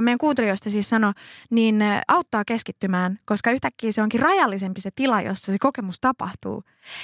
meidän 0.00 0.18
kuuntelijoista 0.18 0.70
siis 0.70 0.88
sano, 0.88 1.12
niin 1.50 1.82
auttaa 2.08 2.44
keskittymään, 2.44 3.18
koska 3.24 3.50
yhtäkkiä 3.50 3.92
se 3.92 4.02
onkin 4.02 4.20
rajallisempi 4.20 4.80
se 4.80 4.90
tila, 4.94 5.20
jossa 5.20 5.52
se 5.52 5.58
kokemus 5.60 6.00
tapahtuu. 6.00 6.62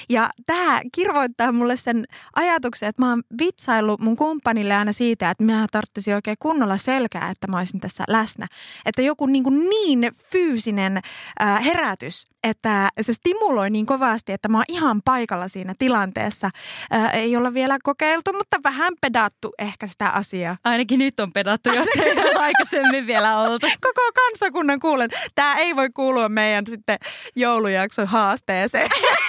Ja 0.08 0.23
tämä 0.46 0.80
kirvoittaa 0.92 1.52
mulle 1.52 1.76
sen 1.76 2.04
ajatuksen, 2.36 2.88
että 2.88 3.02
mä 3.02 3.10
oon 3.10 3.22
vitsaillut 3.38 4.00
mun 4.00 4.16
kumppanille 4.16 4.74
aina 4.74 4.92
siitä, 4.92 5.30
että 5.30 5.44
mä 5.44 5.66
tarvitsin 5.72 6.14
oikein 6.14 6.36
kunnolla 6.40 6.76
selkää, 6.76 7.30
että 7.30 7.46
mä 7.46 7.58
olisin 7.58 7.80
tässä 7.80 8.04
läsnä. 8.08 8.46
Että 8.86 9.02
joku 9.02 9.26
niin, 9.26 9.44
kuin 9.44 9.68
niin 9.70 10.12
fyysinen 10.30 11.00
ää, 11.38 11.60
herätys, 11.60 12.28
että 12.44 12.88
se 13.00 13.12
stimuloi 13.12 13.70
niin 13.70 13.86
kovasti, 13.86 14.32
että 14.32 14.48
mä 14.48 14.58
oon 14.58 14.64
ihan 14.68 15.02
paikalla 15.04 15.48
siinä 15.48 15.74
tilanteessa. 15.78 16.50
Ää, 16.90 17.10
ei 17.10 17.36
olla 17.36 17.54
vielä 17.54 17.78
kokeiltu, 17.82 18.32
mutta 18.32 18.56
vähän 18.64 18.92
pedattu 19.00 19.52
ehkä 19.58 19.86
sitä 19.86 20.08
asiaa. 20.08 20.56
Ainakin 20.64 20.98
nyt 20.98 21.20
on 21.20 21.32
pedattu, 21.32 21.68
jos 21.74 21.88
ei 21.98 22.12
ole 22.12 22.34
aikaisemmin 22.46 23.06
vielä 23.06 23.38
oltu. 23.38 23.66
Koko 23.80 24.10
kansakunnan 24.14 24.80
kuulen. 24.80 25.10
Tämä 25.34 25.54
ei 25.54 25.76
voi 25.76 25.90
kuulua 25.90 26.28
meidän 26.28 26.66
sitten 26.66 26.98
joulujakson 27.36 28.06
haasteeseen. 28.06 28.90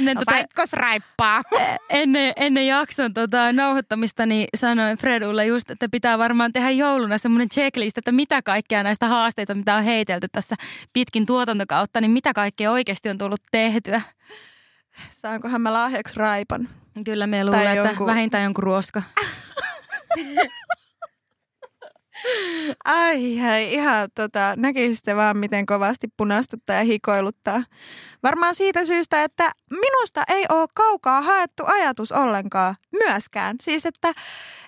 Ennen, 0.00 0.16
tota, 0.16 0.32
raippaa? 0.72 1.42
ennen, 1.90 2.32
ennen 2.36 2.66
jakson 2.66 3.14
tota, 3.14 3.52
nauhoittamista 3.52 4.26
niin 4.26 4.48
sanoin 4.56 4.98
Fredulle 4.98 5.46
just, 5.46 5.70
että 5.70 5.88
pitää 5.88 6.18
varmaan 6.18 6.52
tehdä 6.52 6.70
jouluna 6.70 7.18
semmoinen 7.18 7.48
checklist, 7.48 7.98
että 7.98 8.12
mitä 8.12 8.42
kaikkea 8.42 8.82
näistä 8.82 9.08
haasteita, 9.08 9.54
mitä 9.54 9.76
on 9.76 9.84
heitelty 9.84 10.28
tässä 10.32 10.56
pitkin 10.92 11.26
tuotantokautta, 11.26 12.00
niin 12.00 12.10
mitä 12.10 12.32
kaikkea 12.32 12.70
oikeasti 12.70 13.08
on 13.08 13.18
tullut 13.18 13.40
tehtyä. 13.52 14.00
Saankohan 15.10 15.60
mä 15.60 15.72
lahjaksi 15.72 16.14
raipan? 16.16 16.68
Kyllä 17.04 17.26
me 17.26 17.44
luulen, 17.44 17.66
että 17.66 17.88
jonkun- 17.88 18.06
vähintään 18.06 18.44
jonkun 18.44 18.64
ruoska. 18.64 19.02
Ai 22.84 23.38
hei, 23.38 23.74
ihan 23.74 24.08
tota, 24.14 24.54
näkisitte 24.56 25.16
vaan 25.16 25.36
miten 25.36 25.66
kovasti 25.66 26.08
punastuttaa 26.16 26.76
ja 26.76 26.84
hikoiluttaa. 26.84 27.64
Varmaan 28.22 28.54
siitä 28.54 28.84
syystä, 28.84 29.24
että 29.24 29.50
minusta 29.70 30.22
ei 30.28 30.44
ole 30.48 30.68
kaukaa 30.74 31.22
haettu 31.22 31.62
ajatus 31.66 32.12
ollenkaan 32.12 32.74
myöskään. 32.92 33.56
Siis 33.62 33.86
että, 33.86 34.12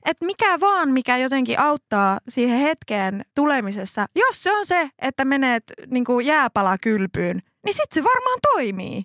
että 0.04 0.26
mikä 0.26 0.61
vaan, 0.61 0.88
mikä 0.88 1.16
jotenkin 1.16 1.61
auttaa 1.61 2.18
siihen 2.28 2.59
hetkeen 2.59 3.25
tulemisessa. 3.35 4.06
Jos 4.14 4.42
se 4.42 4.56
on 4.56 4.66
se, 4.66 4.90
että 4.99 5.25
menet 5.25 5.64
niin 5.87 6.04
kuin 6.04 6.26
jääpalakylpyyn, 6.26 7.42
niin 7.64 7.75
sitten 7.75 7.94
se 7.94 8.04
varmaan 8.04 8.38
toimii. 8.42 9.02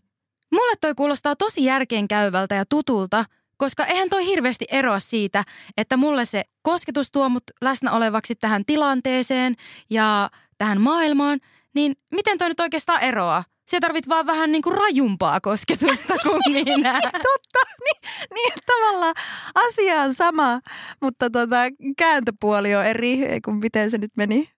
Mulle 0.52 0.74
toi 0.82 0.96
kuulostaa 0.96 1.36
tosi 1.36 1.66
järkeenkäyvältä 1.66 2.56
ja 2.56 2.66
tutulta, 2.70 3.26
koska 3.58 3.86
eihän 3.86 4.10
toi 4.10 4.26
hirveästi 4.26 4.66
eroa 4.72 5.00
siitä, 5.00 5.44
että 5.78 5.98
mulle 5.98 6.26
se 6.26 6.44
kosketus 6.62 7.12
tuo 7.12 7.30
mut 7.30 7.44
läsnä 7.62 7.92
olevaksi 7.92 8.36
tähän 8.36 8.66
tilanteeseen 8.66 9.56
ja 9.90 10.30
tähän 10.58 10.82
maailmaan, 10.82 11.40
niin 11.76 11.96
miten 12.12 12.38
toi 12.38 12.50
nyt 12.50 12.60
oikeastaan 12.60 13.02
eroaa? 13.02 13.44
Se 13.68 13.80
tarvit 13.80 14.10
vaan 14.10 14.26
vähän 14.26 14.52
niin 14.52 14.62
kuin 14.62 14.78
rajumpaa 14.78 15.42
kosketusta 15.42 16.14
kuin 16.24 16.42
minä. 16.54 17.02
Totta, 17.02 17.60
niin, 17.84 18.12
niin 18.34 18.54
tavallaan 18.66 19.16
asia 19.56 20.02
on 20.02 20.14
sama, 20.14 20.60
mutta 21.02 21.30
tota, 21.30 21.58
kääntöpuoli 21.98 22.76
on 22.76 22.86
eri, 22.86 23.42
kun 23.46 23.56
miten 23.56 23.92
se 23.92 23.98
nyt 23.98 24.12
meni. 24.18 24.50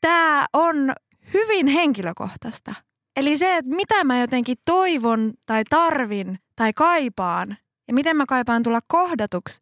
Tämä 0.00 0.46
on 0.52 0.92
hyvin 1.34 1.66
henkilökohtaista. 1.66 2.74
Eli 3.16 3.36
se, 3.36 3.56
että 3.56 3.76
mitä 3.76 4.04
mä 4.04 4.20
jotenkin 4.20 4.56
toivon 4.64 5.34
tai 5.46 5.64
tarvin 5.70 6.38
tai 6.56 6.72
kaipaan 6.72 7.56
ja 7.88 7.94
miten 7.94 8.16
mä 8.16 8.26
kaipaan 8.26 8.62
tulla 8.62 8.80
kohdatuksi, 8.86 9.60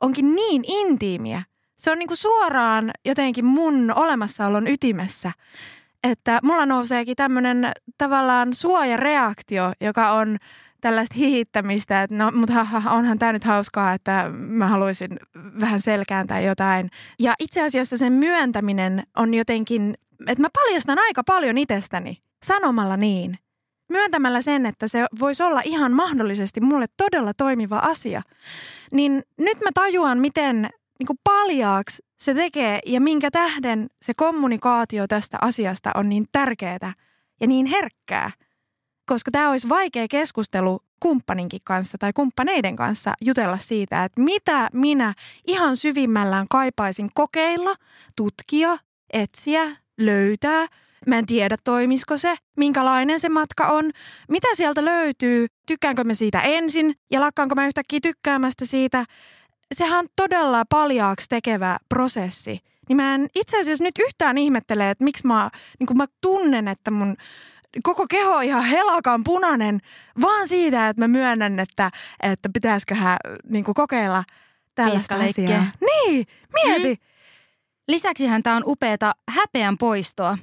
onkin 0.00 0.34
niin 0.34 0.64
intiimiä. 0.66 1.42
Se 1.76 1.90
on 1.90 1.98
niinku 1.98 2.16
suoraan 2.16 2.90
jotenkin 3.04 3.44
mun 3.44 3.92
olemassaolon 3.96 4.68
ytimessä 4.68 5.32
että 6.04 6.40
mulla 6.42 6.66
nouseekin 6.66 7.16
tämmöinen 7.16 7.72
tavallaan 7.98 8.54
suojareaktio, 8.54 9.72
joka 9.80 10.10
on 10.10 10.38
tällaista 10.80 11.14
hihittämistä, 11.14 12.02
että 12.02 12.16
no, 12.16 12.30
mutta 12.30 12.64
ha, 12.64 12.80
ha, 12.80 12.94
onhan 12.94 13.18
tämä 13.18 13.32
nyt 13.32 13.44
hauskaa, 13.44 13.92
että 13.92 14.30
mä 14.32 14.68
haluaisin 14.68 15.18
vähän 15.60 15.80
selkään 15.80 16.26
tai 16.26 16.44
jotain. 16.44 16.90
Ja 17.18 17.34
itse 17.38 17.62
asiassa 17.62 17.96
sen 17.96 18.12
myöntäminen 18.12 19.02
on 19.16 19.34
jotenkin, 19.34 19.94
että 20.26 20.42
mä 20.42 20.48
paljastan 20.52 20.98
aika 20.98 21.24
paljon 21.24 21.58
itsestäni 21.58 22.18
sanomalla 22.44 22.96
niin. 22.96 23.38
Myöntämällä 23.88 24.42
sen, 24.42 24.66
että 24.66 24.88
se 24.88 25.06
voisi 25.20 25.42
olla 25.42 25.60
ihan 25.64 25.92
mahdollisesti 25.92 26.60
mulle 26.60 26.86
todella 26.96 27.34
toimiva 27.34 27.78
asia. 27.78 28.22
Niin 28.92 29.22
nyt 29.38 29.58
mä 29.64 29.70
tajuan, 29.74 30.18
miten 30.18 30.70
niin 30.98 31.06
kuin 31.06 31.18
paljaaksi 31.24 32.02
se 32.18 32.34
tekee 32.34 32.78
ja 32.86 33.00
minkä 33.00 33.30
tähden 33.30 33.86
se 34.02 34.12
kommunikaatio 34.16 35.06
tästä 35.06 35.38
asiasta 35.40 35.90
on 35.94 36.08
niin 36.08 36.26
tärkeää 36.32 36.92
ja 37.40 37.46
niin 37.46 37.66
herkkää. 37.66 38.30
Koska 39.06 39.30
tämä 39.30 39.50
olisi 39.50 39.68
vaikea 39.68 40.06
keskustelu 40.10 40.80
kumppaninkin 41.00 41.60
kanssa 41.64 41.98
tai 41.98 42.12
kumppaneiden 42.12 42.76
kanssa 42.76 43.14
jutella 43.20 43.58
siitä, 43.58 44.04
että 44.04 44.20
mitä 44.20 44.68
minä 44.72 45.14
ihan 45.46 45.76
syvimmällään 45.76 46.46
kaipaisin 46.50 47.10
kokeilla, 47.14 47.74
tutkia, 48.16 48.78
etsiä, 49.12 49.76
löytää. 49.98 50.66
Mä 51.06 51.18
en 51.18 51.26
tiedä, 51.26 51.56
toimisiko 51.64 52.18
se, 52.18 52.34
minkälainen 52.56 53.20
se 53.20 53.28
matka 53.28 53.66
on, 53.66 53.90
mitä 54.30 54.48
sieltä 54.54 54.84
löytyy, 54.84 55.46
tykkäänkö 55.66 56.04
mä 56.04 56.14
siitä 56.14 56.40
ensin 56.40 56.94
ja 57.10 57.20
lakkaanko 57.20 57.54
mä 57.54 57.66
yhtäkkiä 57.66 57.98
tykkäämästä 58.02 58.66
siitä. 58.66 59.04
Sehän 59.74 59.98
on 59.98 60.06
todella 60.16 60.64
paljaaksi 60.70 61.28
tekevä 61.28 61.78
prosessi. 61.88 62.60
Niin 62.88 62.96
mä 62.96 63.14
en 63.14 63.26
itse 63.34 63.60
asiassa 63.60 63.84
nyt 63.84 63.98
yhtään 63.98 64.38
ihmettele, 64.38 64.90
että 64.90 65.04
miksi 65.04 65.26
mä, 65.26 65.50
niin 65.78 65.96
mä 65.96 66.06
tunnen, 66.20 66.68
että 66.68 66.90
mun 66.90 67.16
koko 67.82 68.06
keho 68.10 68.36
on 68.36 68.44
ihan 68.44 68.64
helakan 68.64 69.24
punainen, 69.24 69.80
vaan 70.20 70.48
siitä, 70.48 70.88
että 70.88 71.02
mä 71.02 71.08
myönnän, 71.08 71.60
että, 71.60 71.90
että 72.22 72.48
pitäisiköhän 72.54 73.16
niin 73.48 73.64
kokeilla 73.64 74.24
tällaista 74.74 75.14
asiaa. 75.14 75.64
Niin, 75.80 76.26
mieti. 76.52 76.94
Mm. 76.94 77.06
Lisäksihän 77.88 78.42
tämä 78.42 78.56
on 78.56 78.62
upeata 78.66 79.12
häpeän 79.28 79.78
poistoa. 79.78 80.38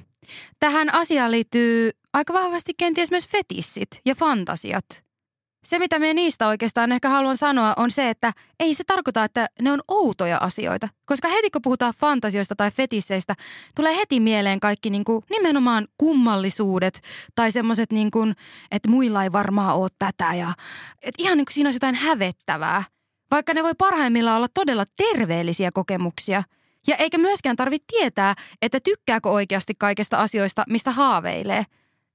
Tähän 0.60 0.94
asiaan 0.94 1.30
liittyy 1.30 1.90
aika 2.12 2.32
vahvasti 2.32 2.72
kenties 2.78 3.10
myös 3.10 3.28
fetissit 3.28 3.88
ja 4.04 4.14
fantasiat. 4.14 4.84
Se, 5.64 5.78
mitä 5.78 5.98
me 5.98 6.14
niistä 6.14 6.48
oikeastaan 6.48 6.92
ehkä 6.92 7.08
haluan 7.08 7.36
sanoa, 7.36 7.74
on 7.76 7.90
se, 7.90 8.10
että 8.10 8.32
ei 8.60 8.74
se 8.74 8.84
tarkoita, 8.84 9.24
että 9.24 9.48
ne 9.60 9.72
on 9.72 9.80
outoja 9.88 10.38
asioita. 10.38 10.88
Koska 11.04 11.28
heti 11.28 11.50
kun 11.50 11.62
puhutaan 11.62 11.94
fantasioista 11.98 12.56
tai 12.56 12.70
fetisseistä, 12.70 13.34
tulee 13.76 13.96
heti 13.96 14.20
mieleen 14.20 14.60
kaikki 14.60 14.90
niin 14.90 15.04
kuin 15.04 15.22
nimenomaan 15.30 15.88
kummallisuudet 15.98 17.00
tai 17.34 17.52
semmoiset, 17.52 17.92
niin 17.92 18.10
kuin, 18.10 18.34
että 18.70 18.88
muilla 18.88 19.24
ei 19.24 19.32
varmaan 19.32 19.76
ole 19.76 19.88
tätä. 19.98 20.34
Ja, 20.34 20.52
että 21.02 21.22
ihan 21.22 21.36
niin 21.38 21.46
kuin 21.46 21.54
siinä 21.54 21.68
olisi 21.68 21.76
jotain 21.76 21.94
hävettävää. 21.94 22.84
Vaikka 23.30 23.54
ne 23.54 23.62
voi 23.62 23.74
parhaimmillaan 23.78 24.36
olla 24.36 24.48
todella 24.54 24.84
terveellisiä 24.96 25.70
kokemuksia. 25.74 26.42
Ja 26.86 26.96
eikä 26.96 27.18
myöskään 27.18 27.56
tarvitse 27.56 27.84
tietää, 27.86 28.34
että 28.62 28.80
tykkääkö 28.80 29.30
oikeasti 29.30 29.74
kaikesta 29.78 30.16
asioista, 30.16 30.64
mistä 30.68 30.90
haaveilee. 30.90 31.64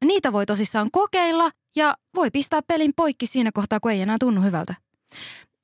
Niitä 0.06 0.34
voi 0.34 0.45
tosissaan 0.45 0.91
kokeilla 0.91 1.51
ja 1.75 1.95
voi 2.15 2.32
pistää 2.32 2.62
pelin 2.62 2.93
poikki 2.95 3.27
siinä 3.27 3.51
kohtaa, 3.53 3.80
kun 3.80 3.91
ei 3.91 4.01
enää 4.01 4.17
tunnu 4.19 4.41
hyvältä. 4.41 4.75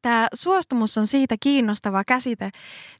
Tämä 0.01 0.27
suostumus 0.33 0.97
on 0.97 1.07
siitä 1.07 1.35
kiinnostava 1.39 2.03
käsite 2.03 2.51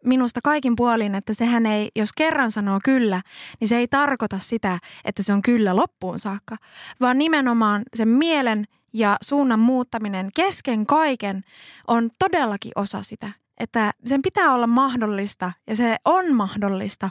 minusta 0.06 0.40
kaikin 0.44 0.76
puolin, 0.76 1.16
että 1.16 1.34
sehän 1.34 1.66
ei, 1.66 1.90
jos 1.96 2.14
kerran 2.14 2.52
sanoo 2.52 2.80
kyllä, 2.84 3.22
niin 3.60 3.68
se 3.68 3.78
ei 3.78 3.88
tarkoita 3.88 4.40
sitä, 4.40 4.80
että 5.06 5.24
se 5.24 5.34
on 5.34 5.42
kyllä 5.42 5.76
loppuun 5.76 6.20
saakka, 6.20 6.58
vaan 7.02 7.18
nimenomaan 7.18 7.84
sen 7.96 8.08
mielen 8.08 8.66
ja 8.94 9.18
suunnan 9.22 9.60
muuttaminen 9.60 10.30
kesken 10.36 10.86
kaiken 10.86 11.44
on 11.88 12.10
todellakin 12.20 12.72
osa 12.76 13.04
sitä. 13.04 13.43
Että 13.58 13.92
sen 14.06 14.22
pitää 14.22 14.54
olla 14.54 14.68
mahdollista 14.68 15.52
ja 15.68 15.76
se 15.76 15.96
on 16.06 16.34
mahdollista. 16.34 17.10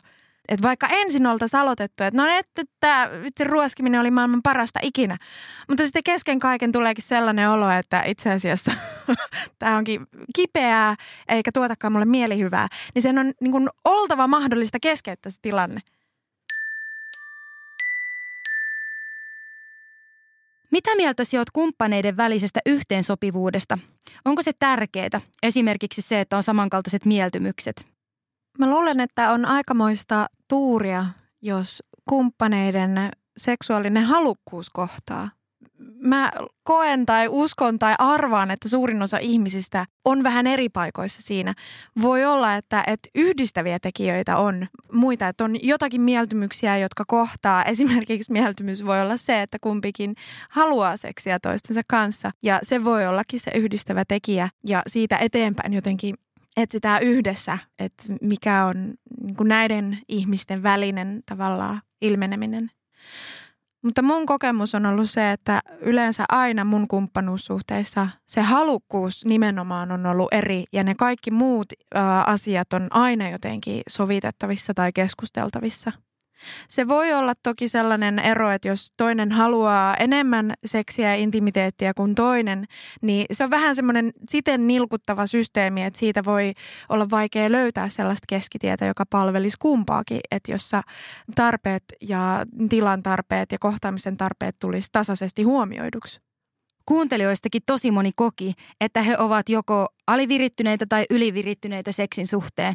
Että 0.49 0.69
vaikka 0.69 0.89
ensin 0.91 1.27
oltaisiin 1.27 1.61
aloitettu, 1.61 2.05
että 2.05 2.23
no 2.23 2.29
että 2.39 2.63
tämä 2.81 3.09
vitsi 3.23 3.45
ruoskiminen 3.45 4.01
oli 4.01 4.11
maailman 4.11 4.43
parasta 4.43 4.81
ikinä. 4.83 5.19
Mutta 5.69 5.85
sitten 5.85 6.03
kesken 6.03 6.39
kaiken 6.39 6.73
tuleekin 6.73 7.05
sellainen 7.05 7.51
olo, 7.51 7.71
että 7.71 8.03
itse 8.07 8.31
asiassa 8.31 8.73
tämä 9.59 9.77
onkin 9.77 10.07
kipeää 10.37 10.97
eikä 11.29 11.53
tuotakaan 11.53 11.93
mulle 11.93 12.05
mielihyvää. 12.05 12.69
Niin 12.95 13.03
sen 13.03 13.19
on 13.19 13.33
niin 13.41 13.53
kuin 13.53 13.69
oltava 13.85 14.27
mahdollista 14.27 14.79
keskeyttää 14.81 15.33
se 15.33 15.39
tilanne. 15.43 15.81
Mitä 20.73 20.97
mieltä 20.97 21.25
sinä 21.25 21.41
olet 21.41 21.51
kumppaneiden 21.51 22.17
välisestä 22.17 22.61
yhteensopivuudesta? 22.67 23.79
Onko 24.25 24.43
se 24.43 24.53
tärkeää? 24.59 25.21
Esimerkiksi 25.43 26.03
se, 26.03 26.21
että 26.21 26.37
on 26.37 26.43
samankaltaiset 26.43 27.05
mieltymykset. 27.05 27.87
Mä 28.59 28.71
luulen, 28.71 29.01
että 29.01 29.31
on 29.31 29.45
aikamoista 29.45 30.27
tuuria, 30.49 31.07
jos 31.43 31.83
kumppaneiden 32.09 33.11
seksuaalinen 33.37 34.05
halukkuus 34.05 34.71
kohtaa 34.71 35.31
mä 36.05 36.33
koen 36.63 37.07
tai 37.07 37.29
uskon 37.29 37.79
tai 37.79 37.95
arvaan, 37.99 38.51
että 38.51 38.69
suurin 38.69 39.03
osa 39.03 39.19
ihmisistä 39.19 39.87
on 40.05 40.23
vähän 40.23 40.47
eri 40.47 40.69
paikoissa 40.69 41.23
siinä. 41.23 41.55
Voi 42.03 42.25
olla, 42.25 42.55
että, 42.57 42.85
että 42.87 43.09
yhdistäviä 43.15 43.79
tekijöitä 43.79 44.37
on 44.37 44.67
muita, 44.93 45.29
että 45.29 45.45
on 45.45 45.57
jotakin 45.63 46.01
mieltymyksiä, 46.01 46.79
jotka 46.79 47.05
kohtaa. 47.09 47.65
Esimerkiksi 47.73 48.33
mieltymys 48.33 48.87
voi 48.87 49.01
olla 49.01 49.17
se, 49.17 49.43
että 49.43 49.59
kumpikin 49.61 50.15
haluaa 50.51 50.97
seksiä 50.97 51.39
toistensa 51.39 51.81
kanssa 51.89 52.31
ja 52.43 52.61
se 52.63 52.85
voi 52.85 53.07
ollakin 53.07 53.41
se 53.41 53.51
yhdistävä 53.55 54.05
tekijä 54.09 54.49
ja 54.67 54.83
siitä 54.87 55.17
eteenpäin 55.17 55.73
jotenkin 55.73 56.15
etsitään 56.57 57.03
yhdessä, 57.03 57.59
että 57.79 58.05
mikä 58.21 58.65
on 58.65 58.95
niin 59.23 59.49
näiden 59.49 59.99
ihmisten 60.09 60.63
välinen 60.63 61.23
tavallaan 61.27 61.83
ilmeneminen. 62.01 62.71
Mutta 63.83 64.03
mun 64.03 64.27
kokemus 64.27 64.75
on 64.75 64.87
ollut 64.87 65.11
se, 65.11 65.33
että 65.33 65.61
yleensä 65.81 66.25
aina 66.29 66.65
mun 66.65 66.89
kumppanuussuhteissa 66.89 68.09
se 68.27 68.41
halukkuus 68.41 69.25
nimenomaan 69.25 69.93
on 69.93 70.07
ollut 70.07 70.33
eri 70.33 70.65
ja 70.73 70.85
ne 70.85 70.95
kaikki 70.95 71.31
muut 71.31 71.67
ä, 71.97 72.21
asiat 72.21 72.73
on 72.73 72.87
aina 72.91 73.31
jotenkin 73.31 73.83
sovitettavissa 73.89 74.75
tai 74.75 74.93
keskusteltavissa. 74.93 75.93
Se 76.69 76.89
voi 76.89 77.13
olla 77.13 77.33
toki 77.43 77.69
sellainen 77.69 78.19
ero, 78.19 78.51
että 78.51 78.69
jos 78.69 78.93
toinen 78.97 79.33
haluaa 79.33 79.97
enemmän 79.97 80.55
seksiä 80.65 81.09
ja 81.09 81.15
intimiteettiä 81.15 81.95
kuin 81.95 82.15
toinen, 82.15 82.65
niin 83.03 83.27
se 83.33 83.45
on 83.45 83.51
vähän 83.51 83.77
semmoinen 83.77 84.13
siten 84.31 84.67
nilkuttava 84.67 85.27
systeemi, 85.27 85.85
että 85.85 85.99
siitä 85.99 86.25
voi 86.25 86.53
olla 86.89 87.11
vaikea 87.11 87.53
löytää 87.53 87.89
sellaista 87.89 88.25
keskitietä, 88.29 88.87
joka 88.87 89.05
palvelisi 89.11 89.57
kumpaakin, 89.59 90.21
että 90.31 90.53
jossa 90.53 90.83
tarpeet 91.35 91.85
ja 92.01 92.47
tilan 92.69 93.03
tarpeet 93.03 93.53
ja 93.53 93.59
kohtaamisen 93.59 94.17
tarpeet 94.17 94.57
tulisi 94.59 94.89
tasaisesti 94.93 95.43
huomioiduksi. 95.43 96.21
Kuuntelijoistakin 96.87 97.63
tosi 97.67 97.91
moni 97.91 98.11
koki, 98.17 98.55
että 98.81 99.03
he 99.03 99.19
ovat 99.19 99.49
joko 99.49 99.87
alivirittyneitä 100.07 100.87
tai 100.89 101.07
ylivirittyneitä 101.11 101.93
seksin 101.93 102.27
suhteen. 102.27 102.75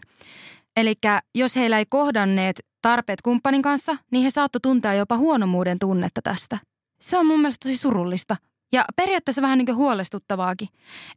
Eli 0.78 0.94
jos 1.36 1.56
heillä 1.56 1.80
ei 1.80 1.86
kohdanneet 1.90 2.60
tarpeet 2.82 3.22
kumppanin 3.22 3.62
kanssa, 3.62 3.98
niin 4.12 4.24
he 4.24 4.30
saattoi 4.30 4.60
tuntea 4.62 4.94
jopa 4.94 5.18
huonomuuden 5.18 5.80
tunnetta 5.80 6.22
tästä. 6.22 6.58
Se 7.02 7.18
on 7.18 7.26
mun 7.26 7.40
mielestä 7.40 7.70
tosi 7.70 7.78
surullista. 7.78 8.36
Ja 8.74 8.86
periaatteessa 8.96 9.42
vähän 9.42 9.58
niin 9.58 9.66
kuin 9.66 9.76
huolestuttavaakin. 9.76 10.68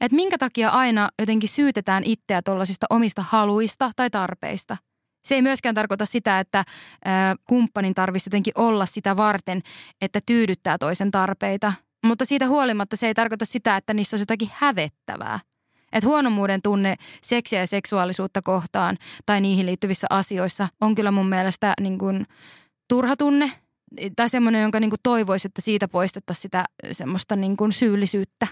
Että 0.01 0.16
minkä 0.16 0.38
takia 0.38 0.68
aina 0.68 1.09
jotenkin 1.18 1.49
syytetään 1.49 2.05
itseä 2.05 2.42
tuollaisista 2.42 2.87
omista 2.90 3.25
haluista 3.29 3.90
tai 3.96 4.11
tarpeista. 4.11 4.77
Se 5.29 5.35
ei 5.35 5.42
myöskään 5.42 5.75
tarkoita 5.75 6.07
sitä, 6.07 6.40
että 6.40 6.64
ää, 7.05 7.37
kumppanin 7.49 7.94
tarvitsisi 7.94 8.29
jotenkin 8.29 8.53
olla 8.57 8.87
sitä 8.87 9.16
varten, 9.16 9.61
että 10.01 10.20
tyydyttää 10.27 10.79
toisen 10.79 11.11
tarpeita. 11.11 11.73
Mutta 12.07 12.25
siitä 12.25 12.49
huolimatta 12.49 12.96
se 12.96 13.07
ei 13.07 13.14
tarkoita 13.14 13.44
sitä, 13.44 13.77
että 13.77 13.94
niissä 13.94 14.14
olisi 14.14 14.23
jotakin 14.23 14.51
hävettävää. 14.53 15.40
Että 15.92 16.09
huonomuuden 16.09 16.62
tunne 16.62 16.96
seksiä 17.22 17.61
ja 17.61 17.66
seksuaalisuutta 17.66 18.42
kohtaan 18.42 18.96
tai 19.26 19.40
niihin 19.40 19.66
liittyvissä 19.66 20.07
asioissa 20.11 20.68
on 20.81 20.94
kyllä 20.94 21.11
mun 21.11 21.29
mielestä 21.29 21.74
niin 21.81 21.98
kuin 21.98 22.26
turha 22.88 23.16
tunne 23.16 23.53
tai 24.16 24.29
semmoinen, 24.29 24.62
jonka 24.62 24.81
niin 24.81 24.90
kuin 24.90 25.00
toivoisi, 25.03 25.48
että 25.48 25.62
siitä 25.62 25.88
poistettaisiin 25.88 26.42
sitä 26.42 26.64
semmoista 26.92 27.37
niin 27.37 27.57
kuin 27.57 27.72
syyllisyyttä. 27.72 28.46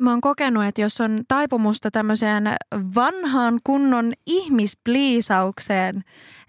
Mä 0.00 0.10
oon 0.10 0.20
kokenut, 0.20 0.64
että 0.64 0.80
jos 0.80 1.00
on 1.00 1.22
taipumusta 1.28 1.90
tämmöiseen 1.90 2.56
vanhaan 2.94 3.58
kunnon 3.64 4.12
ihmispliisaukseen, 4.26 6.04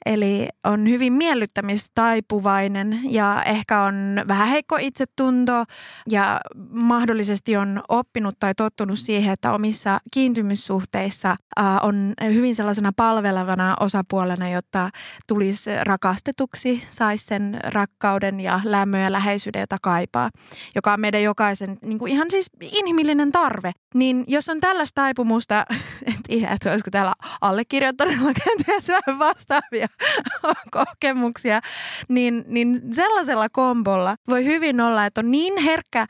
eli 0.06 0.48
on 0.64 0.90
hyvin 0.90 1.14
miellyttämistaipuvainen 1.14 3.00
ja 3.04 3.44
ehkä 3.44 3.82
on 3.82 3.96
vähän 4.28 4.48
heikko 4.48 4.78
itsetunto 4.80 5.64
ja 6.10 6.40
mahdollisesti 6.70 7.58
on 7.58 7.82
oppinut 7.90 8.36
tai 8.40 8.54
tottunut 8.58 9.00
siihen, 9.00 9.34
että 9.34 9.54
omissa 9.54 10.00
kiintymyssuhteissa 10.12 11.36
on 11.82 12.14
hyvin 12.34 12.56
sellaisena 12.56 12.92
palvelevana 12.96 13.76
osapuolena, 13.80 14.50
jotta 14.50 14.90
tulisi 15.28 15.70
rakastetuksi, 15.84 16.84
saisi 16.90 17.26
sen 17.26 17.60
rakkauden 17.64 18.40
ja 18.40 18.62
lämmön 18.64 19.02
ja 19.02 19.12
läheisyyden, 19.12 19.60
jota 19.60 19.78
kaipaa, 19.82 20.30
joka 20.76 20.94
on 20.94 21.00
meidän 21.00 21.24
jokaisen 21.24 21.78
niin 21.82 22.00
kuin 22.00 22.12
ihan 22.12 22.28
siis 22.32 22.50
inhimillinen 22.62 23.32
tarve. 23.42 23.72
Niin 23.94 24.24
jos 24.28 24.50
on 24.50 24.60
tällaista 24.60 25.02
taipumusta, 25.02 25.66
en 26.08 26.24
tiedä, 26.28 26.52
että 26.52 26.72
olisiko 26.72 26.92
täällä 26.92 27.14
allekirjoittaneella 27.42 28.32
kenties 28.44 28.88
vähän 28.88 29.20
vastaavia 29.20 29.88
kokemuksia, 30.72 31.62
niin, 32.08 32.44
niin 32.48 32.82
sellaisella 32.92 33.50
kombolla 33.50 34.16
voi 34.28 34.46
hyvin 34.46 34.82
olla, 34.82 35.06
että 35.06 35.22
on 35.22 35.32
niin 35.32 35.58
herkkä 35.58 36.08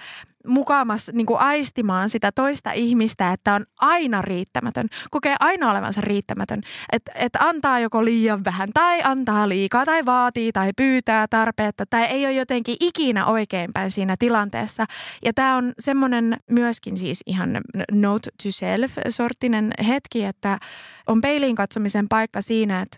mukamas 0.48 1.12
niin 1.14 1.26
kuin 1.26 1.40
aistimaan 1.40 2.10
sitä 2.10 2.32
toista 2.32 2.72
ihmistä, 2.72 3.34
että 3.34 3.54
on 3.54 3.66
aina 3.80 4.22
riittämätön, 4.22 4.88
kokee 5.12 5.36
aina 5.40 5.72
olevansa 5.72 6.02
riittämätön. 6.02 6.62
Että 6.92 7.12
et 7.16 7.36
antaa 7.40 7.80
joko 7.80 8.06
liian 8.06 8.44
vähän 8.44 8.70
tai 8.74 9.02
antaa 9.04 9.50
liikaa 9.50 9.86
tai 9.86 10.06
vaatii 10.06 10.52
tai 10.52 10.72
pyytää 10.78 11.28
tarpeetta 11.28 11.86
tai 11.90 12.04
ei 12.04 12.26
ole 12.26 12.34
jotenkin 12.34 12.76
ikinä 12.80 13.26
oikeinpäin 13.26 13.92
siinä 13.92 14.16
tilanteessa. 14.20 14.86
Ja 15.26 15.34
tämä 15.34 15.58
on 15.58 15.74
semmoinen 15.80 16.38
myöskin 16.50 16.98
siis 16.98 17.24
ihan 17.26 17.62
note 17.92 18.30
to 18.44 18.50
self-sorttinen 18.50 19.72
hetki, 19.88 20.24
että 20.24 20.60
on 21.08 21.22
peiliin 21.22 21.56
katsomisen 21.56 22.10
paikka 22.10 22.42
siinä, 22.42 22.82
että 22.82 22.98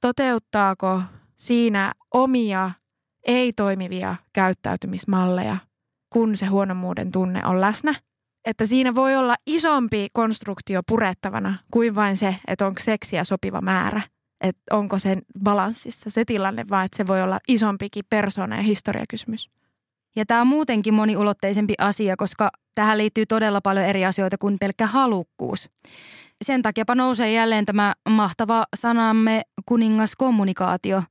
toteuttaako 0.00 1.02
siinä 1.36 1.92
omia 2.14 2.70
ei-toimivia 3.26 4.16
käyttäytymismalleja– 4.32 5.56
kun 6.10 6.36
se 6.36 6.46
huonomuuden 6.46 7.12
tunne 7.12 7.40
on 7.44 7.60
läsnä. 7.60 7.94
Että 8.44 8.66
siinä 8.66 8.94
voi 8.94 9.16
olla 9.16 9.34
isompi 9.46 10.08
konstruktio 10.12 10.82
purettavana 10.88 11.58
kuin 11.70 11.94
vain 11.94 12.16
se, 12.16 12.36
että 12.46 12.66
onko 12.66 12.80
seksiä 12.84 13.24
sopiva 13.24 13.60
määrä. 13.60 14.02
Että 14.40 14.62
onko 14.76 14.98
se 14.98 15.18
balanssissa 15.44 16.10
se 16.10 16.24
tilanne, 16.24 16.64
vaan 16.70 16.84
että 16.84 16.96
se 16.96 17.06
voi 17.06 17.22
olla 17.22 17.38
isompikin 17.48 18.04
persoona- 18.10 18.56
ja 18.56 18.62
historiakysymys. 18.62 19.50
Ja 20.16 20.26
tämä 20.26 20.40
on 20.40 20.46
muutenkin 20.46 20.94
moniulotteisempi 20.94 21.74
asia, 21.78 22.16
koska 22.16 22.50
tähän 22.74 22.98
liittyy 22.98 23.26
todella 23.26 23.60
paljon 23.60 23.86
eri 23.86 24.04
asioita 24.04 24.38
kuin 24.38 24.58
pelkkä 24.58 24.86
halukkuus. 24.86 25.70
Sen 26.44 26.62
takia 26.62 26.84
nousee 26.94 27.32
jälleen 27.32 27.66
tämä 27.66 27.94
mahtava 28.08 28.64
sanamme 28.76 29.42
kuningaskommunikaatio. 29.66 31.02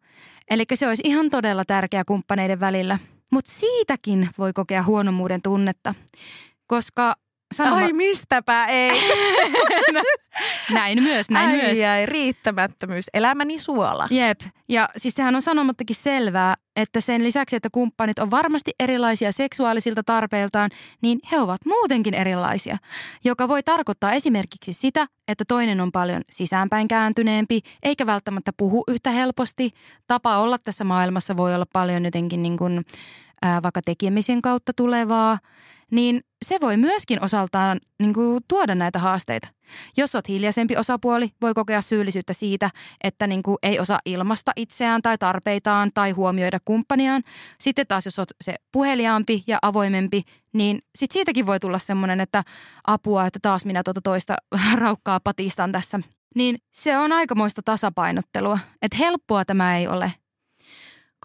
Eli 0.49 0.63
se 0.73 0.87
olisi 0.87 1.03
ihan 1.05 1.29
todella 1.29 1.63
tärkeä 1.65 2.03
kumppaneiden 2.05 2.59
välillä– 2.59 2.99
mutta 3.35 3.51
siitäkin 3.51 4.29
voi 4.37 4.53
kokea 4.53 4.83
huonomuuden 4.83 5.41
tunnetta, 5.41 5.95
koska 6.67 7.15
Sanoma... 7.53 7.85
Ai 7.85 7.93
mistäpä 7.93 8.65
ei. 8.65 9.01
näin 10.73 11.03
myös, 11.03 11.29
näin 11.29 11.49
ai, 11.49 11.57
myös. 11.57 11.77
Ai, 11.89 12.05
riittämättömyys, 12.05 13.05
elämäni 13.13 13.59
suola. 13.59 14.07
Jep, 14.11 14.41
ja 14.69 14.89
siis 14.97 15.15
sehän 15.15 15.35
on 15.35 15.41
sanomattakin 15.41 15.95
selvää, 15.95 16.55
että 16.75 17.01
sen 17.01 17.23
lisäksi, 17.23 17.55
että 17.55 17.69
kumppanit 17.71 18.19
on 18.19 18.31
varmasti 18.31 18.71
erilaisia 18.79 19.31
seksuaalisilta 19.31 20.03
tarpeiltaan, 20.03 20.69
niin 21.01 21.19
he 21.31 21.39
ovat 21.39 21.61
muutenkin 21.65 22.13
erilaisia, 22.13 22.77
joka 23.23 23.47
voi 23.47 23.63
tarkoittaa 23.63 24.13
esimerkiksi 24.13 24.73
sitä, 24.73 25.07
että 25.27 25.43
toinen 25.47 25.81
on 25.81 25.91
paljon 25.91 26.21
sisäänpäin 26.31 26.87
kääntyneempi, 26.87 27.61
eikä 27.83 28.05
välttämättä 28.05 28.51
puhu 28.57 28.83
yhtä 28.87 29.11
helposti. 29.11 29.71
Tapa 30.07 30.37
olla 30.37 30.57
tässä 30.57 30.83
maailmassa 30.83 31.37
voi 31.37 31.55
olla 31.55 31.65
paljon 31.73 32.05
jotenkin 32.05 32.43
niin 32.43 32.57
kuin, 32.57 32.85
ää, 33.41 33.63
vaikka 33.63 33.81
tekemisen 33.85 34.41
kautta 34.41 34.73
tulevaa– 34.75 35.39
niin 35.91 36.21
se 36.45 36.57
voi 36.61 36.77
myöskin 36.77 37.23
osaltaan 37.23 37.79
niin 37.99 38.13
kuin, 38.13 38.43
tuoda 38.47 38.75
näitä 38.75 38.99
haasteita. 38.99 39.47
Jos 39.97 40.15
olet 40.15 40.27
hiljaisempi 40.27 40.77
osapuoli, 40.77 41.31
voi 41.41 41.53
kokea 41.53 41.81
syyllisyyttä 41.81 42.33
siitä, 42.33 42.69
että 43.03 43.27
niin 43.27 43.43
kuin, 43.43 43.57
ei 43.63 43.79
osaa 43.79 43.99
ilmasta 44.05 44.51
itseään 44.55 45.01
tai 45.01 45.17
tarpeitaan 45.17 45.91
tai 45.93 46.11
huomioida 46.11 46.59
kumppaniaan. 46.65 47.23
Sitten 47.61 47.87
taas 47.87 48.05
jos 48.05 48.19
olet 48.19 48.33
se 48.41 48.55
puheliaampi 48.71 49.43
ja 49.47 49.59
avoimempi, 49.61 50.21
niin 50.53 50.79
sit 50.95 51.11
siitäkin 51.11 51.45
voi 51.45 51.59
tulla 51.59 51.79
semmoinen, 51.79 52.21
että 52.21 52.43
apua, 52.87 53.25
että 53.25 53.39
taas 53.41 53.65
minä 53.65 53.83
tuota 53.83 54.01
toista 54.01 54.35
raukkaa 54.81 55.19
patistan 55.19 55.71
tässä. 55.71 55.99
Niin 56.35 56.57
se 56.71 56.97
on 56.97 57.11
aikamoista 57.11 57.61
tasapainottelua. 57.65 58.59
Että 58.81 58.97
helppoa 58.97 59.45
tämä 59.45 59.77
ei 59.77 59.87
ole– 59.87 60.13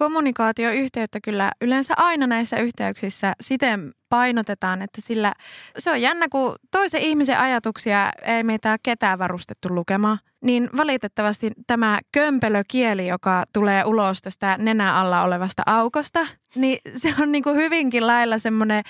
kommunikaatioyhteyttä 0.01 1.19
kyllä 1.25 1.53
yleensä 1.61 1.95
aina 1.97 2.27
näissä 2.27 2.57
yhteyksissä 2.57 3.33
siten 3.41 3.93
painotetaan, 4.09 4.83
että 4.83 5.01
sillä 5.01 5.33
se 5.79 5.91
on 5.91 6.03
jännä, 6.03 6.29
kun 6.29 6.55
toisen 6.71 7.01
ihmisen 7.01 7.39
ajatuksia 7.39 8.11
ei 8.23 8.43
meitä 8.43 8.77
ketään 8.83 9.19
varustettu 9.19 9.75
lukemaan. 9.75 10.19
Niin 10.45 10.71
valitettavasti 10.77 11.51
tämä 11.67 12.01
kömpelökieli, 12.13 13.07
joka 13.07 13.45
tulee 13.53 13.85
ulos 13.85 14.23
tästä 14.23 14.57
nenä 14.59 14.95
alla 14.95 15.23
olevasta 15.23 15.63
aukosta, 15.67 16.27
niin 16.55 16.79
se 16.97 17.15
on 17.21 17.33
niin 17.33 17.43
kuin 17.43 17.57
hyvinkin 17.57 18.07
lailla 18.07 18.39
semmoinen 18.39 18.83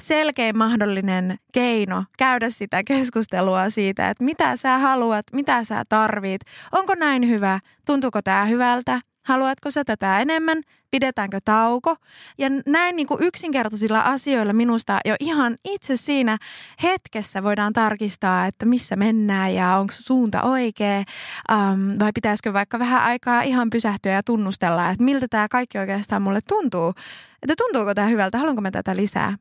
selkein 0.00 0.58
mahdollinen 0.58 1.36
keino 1.52 2.04
käydä 2.18 2.50
sitä 2.50 2.84
keskustelua 2.84 3.70
siitä, 3.70 4.10
että 4.10 4.24
mitä 4.24 4.56
sä 4.56 4.78
haluat, 4.78 5.26
mitä 5.32 5.64
sä 5.64 5.84
tarvit, 5.88 6.40
onko 6.72 6.94
näin 6.94 7.28
hyvä, 7.28 7.60
tuntuuko 7.86 8.22
tämä 8.22 8.44
hyvältä, 8.44 9.00
haluatko 9.24 9.70
sä 9.70 9.84
tätä 9.84 10.20
enemmän, 10.20 10.62
pidetäänkö 10.90 11.38
tauko. 11.44 11.96
Ja 12.38 12.48
näin 12.66 12.96
niin 12.96 13.06
kuin 13.06 13.22
yksinkertaisilla 13.22 14.00
asioilla 14.00 14.52
minusta 14.52 15.00
jo 15.04 15.14
ihan 15.20 15.56
itse 15.64 15.96
siinä 15.96 16.38
hetkessä 16.82 17.42
voidaan 17.42 17.72
tarkistaa, 17.72 18.46
että 18.46 18.66
missä 18.66 18.96
mennään 18.96 19.54
ja 19.54 19.76
onko 19.76 19.92
suunta 19.96 20.42
oikea 20.42 20.98
um, 20.98 21.98
vai 22.00 22.12
pitäisikö 22.14 22.52
vaikka 22.52 22.78
vähän 22.78 23.02
aikaa 23.02 23.42
ihan 23.42 23.70
pysähtyä 23.70 24.12
ja 24.12 24.22
tunnustella, 24.22 24.90
että 24.90 25.04
miltä 25.04 25.26
tämä 25.30 25.48
kaikki 25.48 25.78
oikeastaan 25.78 26.22
mulle 26.22 26.40
tuntuu. 26.48 26.94
Että 27.42 27.54
tuntuuko 27.58 27.94
tämä 27.94 28.08
hyvältä, 28.08 28.38
haluanko 28.38 28.62
mä 28.62 28.70
tätä 28.70 28.96
lisää 28.96 29.36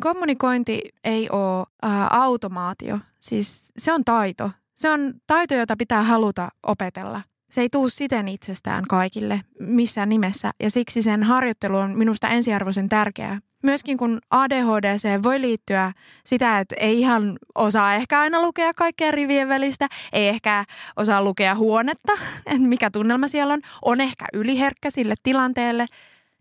kommunikointi 0.00 0.82
ei 1.04 1.30
ole 1.30 1.66
ää, 1.82 2.06
automaatio. 2.10 2.98
Siis 3.20 3.72
se 3.78 3.92
on 3.92 4.04
taito. 4.04 4.50
Se 4.74 4.90
on 4.90 5.14
taito, 5.26 5.54
jota 5.54 5.76
pitää 5.78 6.02
haluta 6.02 6.48
opetella. 6.62 7.22
Se 7.52 7.60
ei 7.60 7.68
tuu 7.68 7.88
siten 7.88 8.28
itsestään 8.28 8.84
kaikille 8.88 9.40
missään 9.60 10.08
nimessä 10.08 10.50
ja 10.60 10.70
siksi 10.70 11.02
sen 11.02 11.22
harjoittelu 11.22 11.76
on 11.76 11.98
minusta 11.98 12.28
ensiarvoisen 12.28 12.88
tärkeää. 12.88 13.40
Myöskin 13.62 13.98
kun 13.98 14.20
ADHDC 14.30 15.22
voi 15.22 15.40
liittyä 15.40 15.92
sitä, 16.26 16.58
että 16.58 16.74
ei 16.78 17.00
ihan 17.00 17.38
osaa 17.54 17.94
ehkä 17.94 18.20
aina 18.20 18.42
lukea 18.42 18.74
kaikkea 18.74 19.10
rivien 19.10 19.48
välistä, 19.48 19.88
ei 20.12 20.28
ehkä 20.28 20.64
osaa 20.96 21.22
lukea 21.22 21.54
huonetta, 21.54 22.12
että 22.46 22.68
mikä 22.68 22.90
tunnelma 22.90 23.28
siellä 23.28 23.54
on, 23.54 23.60
on 23.82 24.00
ehkä 24.00 24.24
yliherkkä 24.32 24.90
sille 24.90 25.14
tilanteelle– 25.22 25.86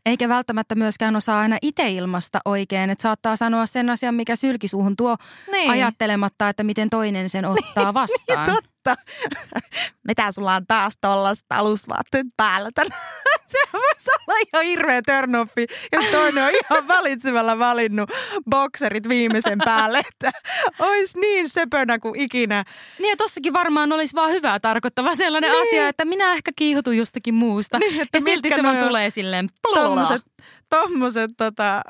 eikä 0.06 0.30
välttämättä 0.30 0.76
myöskään 0.76 1.16
osaa 1.16 1.40
aina 1.40 1.58
itse 1.62 1.90
ilmasta 1.92 2.40
oikein. 2.46 2.90
Että 2.90 3.02
saattaa 3.02 3.36
sanoa 3.36 3.66
sen 3.66 3.90
asian, 3.90 4.16
mikä 4.16 4.36
sylkisuuhun 4.36 4.96
tuo 4.96 5.18
niin. 5.52 5.72
ajattelematta, 5.72 6.50
että 6.50 6.64
miten 6.64 6.90
toinen 6.90 7.30
sen 7.30 7.46
ottaa 7.46 7.84
niin, 7.86 7.94
vastaan. 7.94 8.48
Niin, 8.48 8.56
totta. 8.56 8.71
Mitä 10.08 10.32
sulla 10.32 10.56
on 10.56 10.68
taas 10.68 10.94
tollasta 11.02 11.56
alusvaatteet 11.56 12.28
päällä 12.38 12.70
tänään? 12.76 13.02
Se 13.48 13.58
voisi 13.74 14.10
olla 14.12 14.40
ihan 14.54 14.66
hirveä 14.66 15.02
turnoffi, 15.02 15.66
jos 15.92 16.06
toinen 16.06 16.44
on 16.44 16.50
ihan 16.50 16.88
valitsemalla 16.88 17.60
valinnut 17.60 18.12
bokserit 18.50 19.10
viimeisen 19.10 19.60
päälle, 19.66 20.00
että 20.00 20.32
olisi 20.80 21.20
niin 21.20 21.50
söpönä 21.50 22.00
kuin 22.00 22.20
ikinä. 22.20 22.64
Niin 23.00 23.10
ja 23.10 23.18
tossakin 23.18 23.54
varmaan 23.54 23.92
olisi 23.92 24.16
vaan 24.16 24.32
hyvää 24.32 24.60
tarkoittava 24.60 25.16
sellainen 25.16 25.52
niin. 25.52 25.62
asia, 25.62 25.88
että 25.88 26.06
minä 26.06 26.34
ehkä 26.34 26.52
kiihotun 26.56 26.98
jostakin 26.98 27.34
muusta. 27.34 27.80
Niin, 27.80 28.08
ja 28.14 28.22
silti 28.22 28.50
se 28.50 28.64
vaan 28.64 28.88
tulee 28.88 29.10
silleen 29.10 29.50
Tommoset, 29.74 30.22
tommoset 30.70 31.32
tota, 31.38 31.82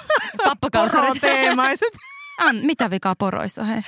poroteemaiset. 0.72 1.92
An, 2.38 2.56
mitä 2.56 2.90
vikaa 2.90 3.14
poroissa, 3.18 3.64
he? 3.64 3.82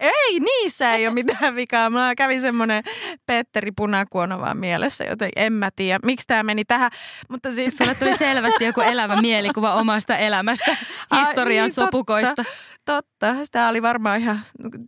Ei, 0.00 0.40
niissä 0.40 0.94
ei 0.94 1.06
ole 1.06 1.14
mitään 1.14 1.54
vikaa. 1.54 1.90
Mä 1.90 2.14
kävin 2.14 2.40
semmoinen 2.40 2.84
Petteri 3.26 3.72
Punakuono 3.72 4.40
vaan 4.40 4.56
mielessä, 4.56 5.04
joten 5.04 5.30
en 5.36 5.52
mä 5.52 5.70
tiedä, 5.76 5.98
miksi 6.04 6.26
tämä 6.26 6.42
meni 6.42 6.64
tähän. 6.64 6.90
Mutta 7.28 7.52
siis... 7.52 7.76
Sulle 7.76 7.94
tuli 7.94 8.16
selvästi 8.16 8.64
joku 8.64 8.80
elävä 8.80 9.20
mielikuva 9.20 9.74
omasta 9.74 10.16
elämästä, 10.16 10.76
historian 11.20 11.62
Ai, 11.62 11.68
niin, 11.68 11.74
sopukoista. 11.74 12.44
Totta, 12.84 12.86
totta, 13.18 13.44
sitä 13.44 13.68
oli 13.68 13.82
varmaan 13.82 14.20
ihan, 14.20 14.42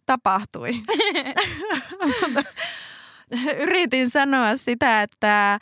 tapahtui. 0.06 0.70
Yritin 3.62 4.10
sanoa 4.10 4.56
sitä, 4.56 5.02
että 5.02 5.58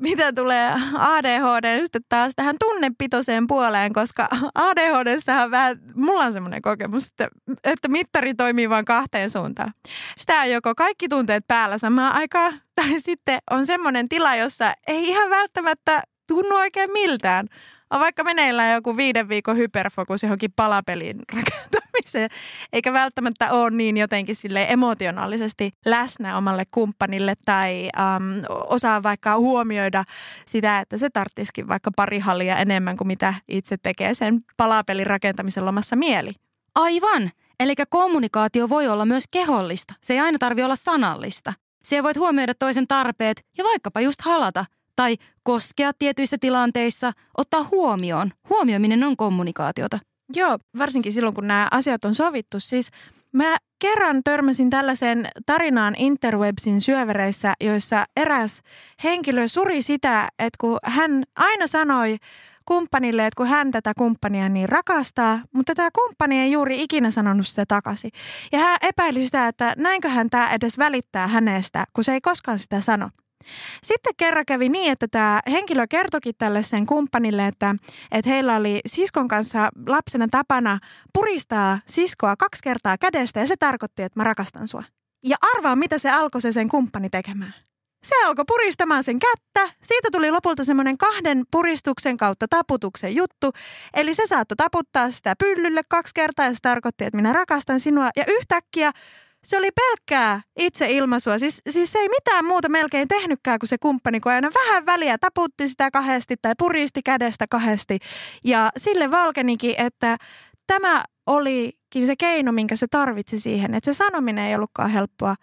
mitä 0.00 0.32
tulee 0.32 0.74
ADHD 0.98 1.82
sitten 1.82 2.02
taas 2.08 2.32
tähän 2.36 2.56
tunnepitoiseen 2.60 3.46
puoleen, 3.46 3.92
koska 3.92 4.28
ADHD 4.54 5.18
vähän, 5.50 5.78
mulla 5.94 6.24
on 6.24 6.32
semmoinen 6.32 6.62
kokemus, 6.62 7.06
että, 7.06 7.28
että 7.64 7.88
mittari 7.88 8.34
toimii 8.34 8.70
vain 8.70 8.84
kahteen 8.84 9.30
suuntaan. 9.30 9.72
Sitä 10.18 10.40
on 10.40 10.50
joko 10.50 10.74
kaikki 10.74 11.08
tunteet 11.08 11.44
päällä 11.48 11.78
samaan 11.78 12.14
aikaan, 12.14 12.60
tai 12.74 13.00
sitten 13.00 13.38
on 13.50 13.66
semmoinen 13.66 14.08
tila, 14.08 14.36
jossa 14.36 14.72
ei 14.86 15.08
ihan 15.08 15.30
välttämättä 15.30 16.02
tunnu 16.26 16.56
oikein 16.56 16.92
miltään 16.92 17.46
on 17.90 18.00
vaikka 18.00 18.24
meneillään 18.24 18.74
joku 18.74 18.96
viiden 18.96 19.28
viikon 19.28 19.56
hyperfokus 19.56 20.22
johonkin 20.22 20.52
palapeliin 20.56 21.18
rakentamiseen, 21.94 22.30
eikä 22.72 22.92
välttämättä 22.92 23.52
ole 23.52 23.70
niin 23.70 23.96
jotenkin 23.96 24.36
sille 24.36 24.66
emotionaalisesti 24.68 25.70
läsnä 25.86 26.36
omalle 26.36 26.64
kumppanille 26.70 27.34
tai 27.44 27.88
äm, 27.98 28.42
osaa 28.68 29.02
vaikka 29.02 29.38
huomioida 29.38 30.04
sitä, 30.46 30.80
että 30.80 30.98
se 30.98 31.10
tarttisikin 31.10 31.68
vaikka 31.68 31.90
pari 31.96 32.18
hallia 32.18 32.56
enemmän 32.56 32.96
kuin 32.96 33.08
mitä 33.08 33.34
itse 33.48 33.76
tekee 33.82 34.14
sen 34.14 34.40
palapelin 34.56 35.06
rakentamisen 35.06 35.64
lomassa 35.64 35.96
mieli. 35.96 36.32
Aivan. 36.74 37.30
Eli 37.60 37.74
kommunikaatio 37.90 38.68
voi 38.68 38.88
olla 38.88 39.06
myös 39.06 39.24
kehollista. 39.30 39.94
Se 40.00 40.12
ei 40.12 40.20
aina 40.20 40.38
tarvitse 40.38 40.64
olla 40.64 40.76
sanallista. 40.76 41.52
Siellä 41.84 42.02
voit 42.02 42.16
huomioida 42.16 42.54
toisen 42.54 42.88
tarpeet 42.88 43.44
ja 43.58 43.64
vaikkapa 43.64 44.00
just 44.00 44.20
halata– 44.22 44.64
tai 45.00 45.16
koskea 45.42 45.92
tietyissä 45.98 46.36
tilanteissa, 46.40 47.12
ottaa 47.38 47.64
huomioon. 47.70 48.30
Huomioiminen 48.48 49.04
on 49.04 49.16
kommunikaatiota. 49.16 49.98
Joo, 50.34 50.58
varsinkin 50.78 51.12
silloin 51.12 51.34
kun 51.34 51.46
nämä 51.46 51.68
asiat 51.70 52.04
on 52.04 52.14
sovittu. 52.14 52.60
Siis 52.60 52.90
mä 53.32 53.56
kerran 53.78 54.20
törmäsin 54.24 54.70
tällaiseen 54.70 55.28
tarinaan 55.46 55.94
Interwebsin 55.98 56.80
syövereissä, 56.80 57.54
joissa 57.60 58.04
eräs 58.16 58.62
henkilö 59.04 59.48
suri 59.48 59.82
sitä, 59.82 60.28
että 60.38 60.56
kun 60.60 60.78
hän 60.84 61.22
aina 61.36 61.66
sanoi 61.66 62.16
kumppanille, 62.66 63.26
että 63.26 63.36
kun 63.36 63.46
hän 63.46 63.70
tätä 63.70 63.92
kumppania 63.98 64.48
niin 64.48 64.68
rakastaa, 64.68 65.40
mutta 65.54 65.74
tämä 65.74 65.88
kumppani 65.94 66.40
ei 66.40 66.52
juuri 66.52 66.82
ikinä 66.82 67.10
sanonut 67.10 67.46
sitä 67.46 67.64
takaisin. 67.68 68.10
Ja 68.52 68.58
hän 68.58 68.76
epäili 68.82 69.24
sitä, 69.24 69.48
että 69.48 69.74
näinköhän 69.76 70.30
tämä 70.30 70.50
edes 70.50 70.78
välittää 70.78 71.26
hänestä, 71.26 71.84
kun 71.92 72.04
se 72.04 72.12
ei 72.12 72.20
koskaan 72.20 72.58
sitä 72.58 72.80
sano. 72.80 73.10
Sitten 73.82 74.14
kerran 74.16 74.46
kävi 74.46 74.68
niin, 74.68 74.92
että 74.92 75.08
tämä 75.08 75.40
henkilö 75.50 75.86
kertokin 75.86 76.34
tälle 76.38 76.62
sen 76.62 76.86
kumppanille, 76.86 77.46
että, 77.46 77.74
että 78.12 78.30
heillä 78.30 78.56
oli 78.56 78.80
siskon 78.86 79.28
kanssa 79.28 79.68
lapsena 79.86 80.28
tapana 80.30 80.78
puristaa 81.14 81.80
siskoa 81.86 82.36
kaksi 82.36 82.62
kertaa 82.62 82.98
kädestä 82.98 83.40
ja 83.40 83.46
se 83.46 83.56
tarkoitti, 83.56 84.02
että 84.02 84.20
mä 84.20 84.24
rakastan 84.24 84.68
sua. 84.68 84.82
Ja 85.24 85.36
arvaa, 85.56 85.76
mitä 85.76 85.98
se 85.98 86.10
alkoi 86.10 86.40
se 86.40 86.52
sen 86.52 86.68
kumppani 86.68 87.10
tekemään. 87.10 87.54
Se 88.04 88.14
alkoi 88.26 88.44
puristamaan 88.48 89.04
sen 89.04 89.18
kättä. 89.18 89.74
Siitä 89.82 90.08
tuli 90.12 90.30
lopulta 90.30 90.64
semmoinen 90.64 90.98
kahden 90.98 91.44
puristuksen 91.50 92.16
kautta 92.16 92.46
taputuksen 92.50 93.16
juttu. 93.16 93.52
Eli 93.94 94.14
se 94.14 94.26
saattoi 94.26 94.56
taputtaa 94.56 95.10
sitä 95.10 95.34
pyllylle 95.38 95.80
kaksi 95.88 96.14
kertaa 96.14 96.46
ja 96.46 96.52
se 96.52 96.58
tarkoitti, 96.62 97.04
että 97.04 97.16
minä 97.16 97.32
rakastan 97.32 97.80
sinua. 97.80 98.08
Ja 98.16 98.24
yhtäkkiä 98.28 98.92
se 99.44 99.56
oli 99.56 99.68
pelkkää 99.70 100.42
itseilmaisua. 100.58 101.38
Siis, 101.38 101.62
siis 101.70 101.92
se 101.92 101.98
ei 101.98 102.08
mitään 102.08 102.44
muuta 102.44 102.68
melkein 102.68 103.08
tehnytkään 103.08 103.58
kuin 103.58 103.68
se 103.68 103.78
kumppani, 103.78 104.20
kun 104.20 104.32
aina 104.32 104.50
vähän 104.64 104.86
väliä 104.86 105.18
taputti 105.18 105.68
sitä 105.68 105.90
kahdesti 105.90 106.34
tai 106.42 106.52
puristi 106.58 107.02
kädestä 107.02 107.46
kahdesti. 107.50 107.98
Ja 108.44 108.70
sille 108.76 109.10
valkenikin, 109.10 109.74
että 109.78 110.16
tämä 110.66 111.04
olikin 111.26 112.06
se 112.06 112.16
keino, 112.16 112.52
minkä 112.52 112.76
se 112.76 112.86
tarvitsi 112.90 113.40
siihen. 113.40 113.74
Että 113.74 113.92
se 113.92 113.96
sanominen 113.96 114.44
ei 114.44 114.54
ollutkaan 114.54 114.90
helppoa, 114.90 115.34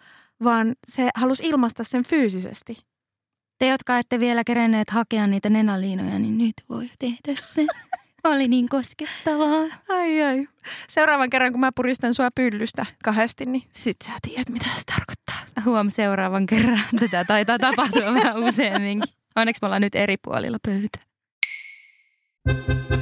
vaan 0.44 0.74
se 0.88 1.10
halusi 1.14 1.46
ilmaista 1.46 1.84
sen 1.84 2.04
fyysisesti. 2.04 2.76
Te, 3.58 3.68
jotka 3.68 3.98
ette 3.98 4.20
vielä 4.20 4.44
kerenneet 4.44 4.90
hakea 4.90 5.26
niitä 5.26 5.50
nenäliinoja, 5.50 6.18
niin 6.18 6.38
nyt 6.38 6.54
voi 6.68 6.90
tehdä 6.98 7.40
se. 7.40 7.66
Oli 8.24 8.48
niin 8.48 8.68
koskettavaa. 8.68 9.64
Ai 9.88 10.22
ai. 10.22 10.48
Seuraavan 10.88 11.30
kerran, 11.30 11.52
kun 11.52 11.60
mä 11.60 11.72
puristan 11.74 12.14
sua 12.14 12.28
pyllystä 12.34 12.86
kahdesti, 13.04 13.46
niin 13.46 13.62
sit 13.72 13.96
sä 14.06 14.12
tiedät, 14.22 14.48
mitä 14.48 14.66
se 14.76 14.82
tarkoittaa. 14.96 15.64
Huom 15.64 15.90
seuraavan 15.90 16.46
kerran. 16.46 16.80
Tätä 17.00 17.24
taitaa 17.24 17.58
tapahtua 17.58 18.14
vähän 18.14 18.38
useamminkin. 18.44 19.14
Onneksi 19.36 19.58
me 19.62 19.66
ollaan 19.66 19.82
nyt 19.82 19.94
eri 19.94 20.16
puolilla 20.22 20.58
pöytä. 20.66 20.98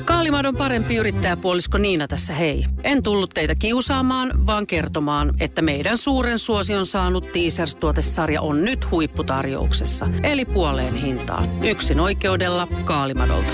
Kaalimadon 0.05 0.57
parempi 0.57 0.97
yrittäjäpuolisko 0.97 1.79
Niina 1.79 2.09
tässä 2.09 2.33
hei. 2.33 2.65
En 2.85 3.03
tullut 3.03 3.31
teitä 3.31 3.55
kiusaamaan, 3.55 4.47
vaan 4.47 4.67
kertomaan, 4.67 5.35
että 5.41 5.63
meidän 5.63 5.99
suuren 5.99 6.39
suosion 6.39 6.87
saanut 6.87 7.25
Teasers-tuotesarja 7.33 8.41
on 8.41 8.65
nyt 8.65 8.91
huipputarjouksessa. 8.91 10.09
Eli 10.23 10.45
puoleen 10.45 10.95
hintaan. 10.95 11.65
Yksin 11.65 12.01
oikeudella 12.01 12.69
Kaalimadolta. 12.85 13.53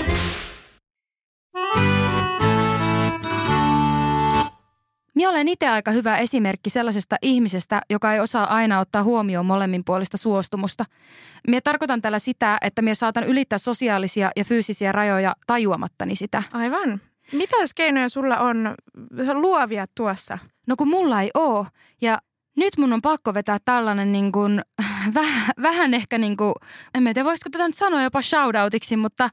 Minä 5.15 5.29
olen 5.29 5.47
itse 5.47 5.67
aika 5.67 5.91
hyvä 5.91 6.17
esimerkki 6.17 6.69
sellaisesta 6.69 7.15
ihmisestä, 7.21 7.81
joka 7.89 8.13
ei 8.13 8.19
osaa 8.19 8.55
aina 8.55 8.79
ottaa 8.79 9.03
huomioon 9.03 9.45
molemmin 9.45 9.83
puolista 9.85 10.17
suostumusta. 10.17 10.85
Minä 11.47 11.61
tarkoitan 11.61 12.01
tällä 12.01 12.19
sitä, 12.19 12.57
että 12.61 12.81
minä 12.81 12.95
saatan 12.95 13.23
ylittää 13.23 13.57
sosiaalisia 13.57 14.31
ja 14.35 14.45
fyysisiä 14.45 14.91
rajoja 14.91 15.35
tajuamattani 15.47 16.15
sitä. 16.15 16.43
Aivan. 16.53 17.01
Mitäs 17.31 17.73
keinoja 17.73 18.09
sulla 18.09 18.39
on 18.39 18.75
luovia 19.33 19.85
tuossa? 19.95 20.37
No 20.67 20.75
kun 20.75 20.87
mulla 20.87 21.21
ei 21.21 21.31
oo. 21.33 21.65
Ja 22.01 22.19
nyt 22.57 22.77
mun 22.77 22.93
on 22.93 23.01
pakko 23.01 23.33
vetää 23.33 23.57
tällainen 23.65 24.11
niin 24.11 24.31
kuin, 24.31 24.61
väh, 25.15 25.49
vähän 25.61 25.93
ehkä 25.93 26.17
niin 26.17 26.37
kuin, 26.37 26.53
en 26.93 27.03
tiedä 27.03 27.23
voisiko 27.23 27.49
tätä 27.49 27.67
nyt 27.67 27.75
sanoa 27.75 28.03
jopa 28.03 28.21
shoutoutiksi, 28.21 28.97
mutta 28.97 29.29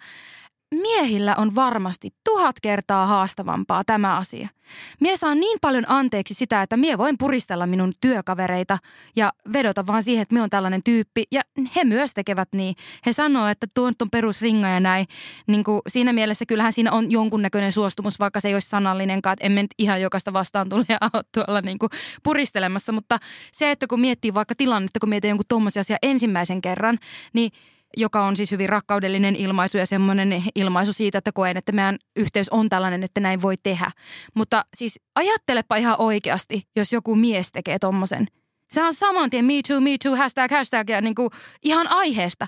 miehillä 0.74 1.36
on 1.36 1.54
varmasti 1.54 2.10
tuhat 2.24 2.56
kertaa 2.62 3.06
haastavampaa 3.06 3.84
tämä 3.84 4.16
asia. 4.16 4.48
Mie 5.00 5.16
saan 5.16 5.40
niin 5.40 5.58
paljon 5.60 5.84
anteeksi 5.88 6.34
sitä, 6.34 6.62
että 6.62 6.76
mie 6.76 6.98
voin 6.98 7.18
puristella 7.18 7.66
minun 7.66 7.92
työkavereita 8.00 8.78
ja 9.16 9.32
vedota 9.52 9.86
vaan 9.86 10.02
siihen, 10.02 10.22
että 10.22 10.34
mie 10.34 10.42
on 10.42 10.50
tällainen 10.50 10.82
tyyppi. 10.82 11.24
Ja 11.32 11.40
he 11.76 11.84
myös 11.84 12.14
tekevät 12.14 12.48
niin. 12.52 12.74
He 13.06 13.12
sanoo, 13.12 13.46
että 13.46 13.66
tuon 13.74 13.92
on 14.02 14.10
perusringa 14.10 14.68
ja 14.68 14.80
näin. 14.80 15.06
Niin 15.46 15.64
kuin 15.64 15.80
siinä 15.88 16.12
mielessä 16.12 16.46
kyllähän 16.46 16.72
siinä 16.72 16.92
on 16.92 17.10
jonkunnäköinen 17.10 17.72
suostumus, 17.72 18.18
vaikka 18.18 18.40
se 18.40 18.48
ei 18.48 18.54
olisi 18.54 18.68
sanallinenkaan. 18.68 19.32
Että 19.32 19.46
emme 19.46 19.62
nyt 19.62 19.74
ihan 19.78 20.00
jokaista 20.00 20.32
vastaan 20.32 20.68
tule 20.68 20.84
ja 20.88 20.98
tuolla 21.34 21.60
niin 21.60 21.78
kuin 21.78 21.90
puristelemassa. 22.22 22.92
Mutta 22.92 23.18
se, 23.52 23.70
että 23.70 23.86
kun 23.86 24.00
miettii 24.00 24.34
vaikka 24.34 24.54
tilannetta, 24.54 25.00
kun 25.00 25.08
miettii 25.08 25.30
jonkun 25.30 25.46
tuommoisia 25.48 25.80
asia 25.80 25.96
ensimmäisen 26.02 26.60
kerran, 26.60 26.98
niin– 27.32 27.50
joka 27.96 28.24
on 28.24 28.36
siis 28.36 28.50
hyvin 28.50 28.68
rakkaudellinen 28.68 29.36
ilmaisu 29.36 29.78
ja 29.78 29.86
semmoinen 29.86 30.44
ilmaisu 30.54 30.92
siitä, 30.92 31.18
että 31.18 31.32
koen, 31.32 31.56
että 31.56 31.72
meidän 31.72 31.98
yhteys 32.16 32.48
on 32.48 32.68
tällainen, 32.68 33.02
että 33.02 33.20
näin 33.20 33.42
voi 33.42 33.54
tehdä. 33.62 33.90
Mutta 34.34 34.64
siis 34.76 35.00
ajattelepa 35.14 35.76
ihan 35.76 35.96
oikeasti, 35.98 36.62
jos 36.76 36.92
joku 36.92 37.14
mies 37.14 37.52
tekee 37.52 37.78
tommosen. 37.78 38.26
Se 38.70 38.82
on 38.82 38.94
saman 38.94 39.30
tien 39.30 39.44
me 39.44 39.52
too, 39.68 39.80
me 39.80 39.96
too, 40.02 40.16
hashtag, 40.16 40.50
hashtag 40.50 40.90
ja 40.90 41.00
niin 41.00 41.14
kuin 41.14 41.30
ihan 41.62 41.88
aiheesta. 41.88 42.46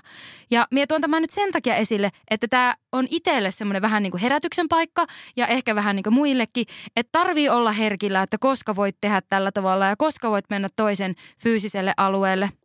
Ja 0.51 0.67
minä 0.71 0.87
tuon 0.87 1.01
tämän 1.01 1.21
nyt 1.21 1.29
sen 1.29 1.51
takia 1.51 1.75
esille, 1.75 2.09
että 2.31 2.47
tämä 2.47 2.75
on 2.91 3.07
itselle 3.09 3.51
semmoinen 3.51 3.81
vähän 3.81 4.03
niin 4.03 4.11
kuin 4.11 4.21
herätyksen 4.21 4.69
paikka 4.69 5.05
ja 5.35 5.47
ehkä 5.47 5.75
vähän 5.75 5.95
niin 5.95 6.03
kuin 6.03 6.13
muillekin, 6.13 6.65
että 6.95 7.09
tarvii 7.11 7.49
olla 7.49 7.71
herkillä, 7.71 8.21
että 8.21 8.37
koska 8.37 8.75
voit 8.75 8.95
tehdä 9.01 9.21
tällä 9.29 9.51
tavalla 9.51 9.85
ja 9.85 9.95
koska 9.97 10.29
voit 10.29 10.45
mennä 10.49 10.69
toisen 10.75 11.15
fyysiselle 11.43 11.93
alueelle– 11.97 12.49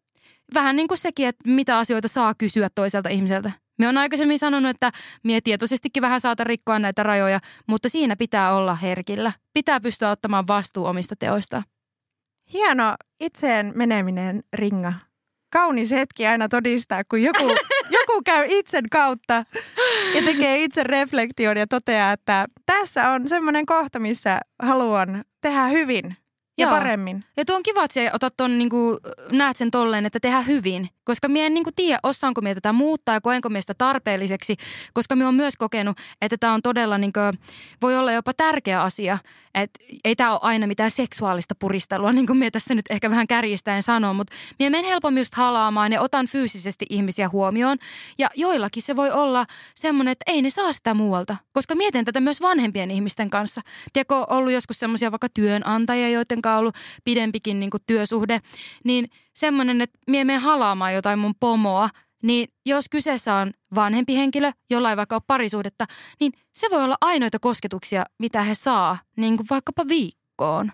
vähän 0.54 0.76
niin 0.76 0.88
kuin 0.88 0.98
sekin, 0.98 1.28
että 1.28 1.50
mitä 1.50 1.78
asioita 1.78 2.08
saa 2.08 2.34
kysyä 2.34 2.68
toiselta 2.74 3.08
ihmiseltä. 3.08 3.52
Me 3.78 3.88
on 3.88 3.98
aikaisemmin 3.98 4.38
sanonut, 4.38 4.70
että 4.70 4.92
mie 5.24 5.40
tietoisestikin 5.40 6.00
vähän 6.00 6.20
saata 6.20 6.44
rikkoa 6.44 6.78
näitä 6.78 7.02
rajoja, 7.02 7.40
mutta 7.66 7.88
siinä 7.88 8.16
pitää 8.16 8.54
olla 8.54 8.74
herkillä. 8.74 9.32
Pitää 9.54 9.80
pystyä 9.80 10.10
ottamaan 10.10 10.46
vastuu 10.46 10.84
omista 10.86 11.16
teoista. 11.16 11.62
Hieno 12.52 12.94
itseen 13.20 13.72
meneminen, 13.74 14.42
Ringa. 14.52 14.92
Kaunis 15.52 15.90
hetki 15.90 16.26
aina 16.26 16.48
todistaa, 16.48 17.02
kun 17.04 17.22
joku, 17.22 17.44
joku 17.98 18.22
käy 18.24 18.46
itsen 18.48 18.84
kautta 18.90 19.44
ja 20.14 20.22
tekee 20.24 20.64
itse 20.64 20.84
reflektion 20.84 21.56
ja 21.56 21.66
toteaa, 21.66 22.12
että 22.12 22.46
tässä 22.66 23.10
on 23.10 23.28
semmoinen 23.28 23.66
kohta, 23.66 23.98
missä 23.98 24.40
haluan 24.62 25.24
tehdä 25.40 25.68
hyvin 25.68 26.16
ja 26.58 26.66
Joo. 26.66 26.76
paremmin. 26.76 27.24
Ja 27.36 27.44
tuo 27.44 27.56
on 27.56 27.62
kiva, 27.62 27.84
että 27.84 28.10
otat 28.12 28.34
ton, 28.36 28.58
niin 28.58 28.70
kuin, 28.70 28.98
näet 29.32 29.56
sen 29.56 29.70
tolleen, 29.70 30.06
että 30.06 30.20
tehdään 30.20 30.46
hyvin. 30.46 30.88
Koska 31.04 31.28
minä 31.28 31.46
en 31.46 31.54
niin 31.54 31.64
kuin, 31.64 31.74
tiedä, 31.74 31.98
osaanko 32.02 32.40
minä 32.40 32.54
tätä 32.54 32.72
muuttaa 32.72 33.14
ja 33.14 33.20
koenko 33.20 33.48
minä 33.48 33.60
sitä 33.60 33.74
tarpeelliseksi. 33.74 34.56
Koska 34.94 35.16
minä 35.16 35.26
olen 35.26 35.34
myös 35.34 35.56
kokenut, 35.56 35.98
että 36.22 36.36
tämä 36.40 36.54
on 36.54 36.62
todella, 36.62 36.98
niin 36.98 37.12
kuin, 37.12 37.38
voi 37.82 37.96
olla 37.96 38.12
jopa 38.12 38.34
tärkeä 38.34 38.82
asia. 38.82 39.18
Että 39.54 39.80
ei 40.04 40.16
tämä 40.16 40.30
ole 40.30 40.38
aina 40.42 40.66
mitään 40.66 40.90
seksuaalista 40.90 41.54
puristelua, 41.58 42.12
niin 42.12 42.26
kuin 42.26 42.36
minä 42.36 42.50
tässä 42.50 42.74
nyt 42.74 42.84
ehkä 42.90 43.10
vähän 43.10 43.26
kärjistäen 43.26 43.82
sanon. 43.82 44.16
Mutta 44.16 44.34
minä 44.58 44.70
menen 44.70 44.84
helpommin 44.84 45.20
just 45.20 45.34
halaamaan 45.34 45.92
ja 45.92 46.00
otan 46.00 46.26
fyysisesti 46.26 46.86
ihmisiä 46.90 47.28
huomioon. 47.28 47.78
Ja 48.18 48.30
joillakin 48.36 48.82
se 48.82 48.96
voi 48.96 49.10
olla 49.10 49.46
semmoinen, 49.74 50.12
että 50.12 50.32
ei 50.32 50.42
ne 50.42 50.50
saa 50.50 50.72
sitä 50.72 50.94
muualta. 50.94 51.36
Koska 51.52 51.74
mietin 51.74 52.04
tätä 52.04 52.20
myös 52.20 52.40
vanhempien 52.40 52.90
ihmisten 52.90 53.30
kanssa. 53.30 53.60
Tiedätkö, 53.92 54.14
ollut 54.14 54.52
joskus 54.52 54.78
semmoisia 54.78 55.10
vaikka 55.10 55.28
työnantajia, 55.28 56.08
joiden 56.08 56.42
kanssa 56.48 56.58
ollut 56.58 56.74
pidempikin 57.04 57.60
niin 57.60 57.70
kuin 57.70 57.82
työsuhde, 57.86 58.40
niin 58.84 59.08
semmoinen, 59.34 59.80
että 59.80 59.98
mie 60.06 60.24
menen 60.24 60.42
halaamaan 60.42 60.94
jotain 60.94 61.18
mun 61.18 61.34
pomoa, 61.40 61.88
niin 62.22 62.48
jos 62.66 62.88
kyseessä 62.90 63.34
on 63.34 63.52
vanhempi 63.74 64.16
henkilö, 64.16 64.52
jolla 64.70 64.90
ei 64.90 64.96
vaikka 64.96 65.16
ole 65.16 65.22
parisuhdetta, 65.26 65.86
niin 66.20 66.32
se 66.56 66.66
voi 66.70 66.84
olla 66.84 66.96
ainoita 67.00 67.38
kosketuksia, 67.38 68.04
mitä 68.18 68.42
he 68.42 68.54
saa, 68.54 68.98
niin 69.16 69.36
kuin 69.36 69.46
vaikkapa 69.50 69.88
viikkoon. 69.88 70.72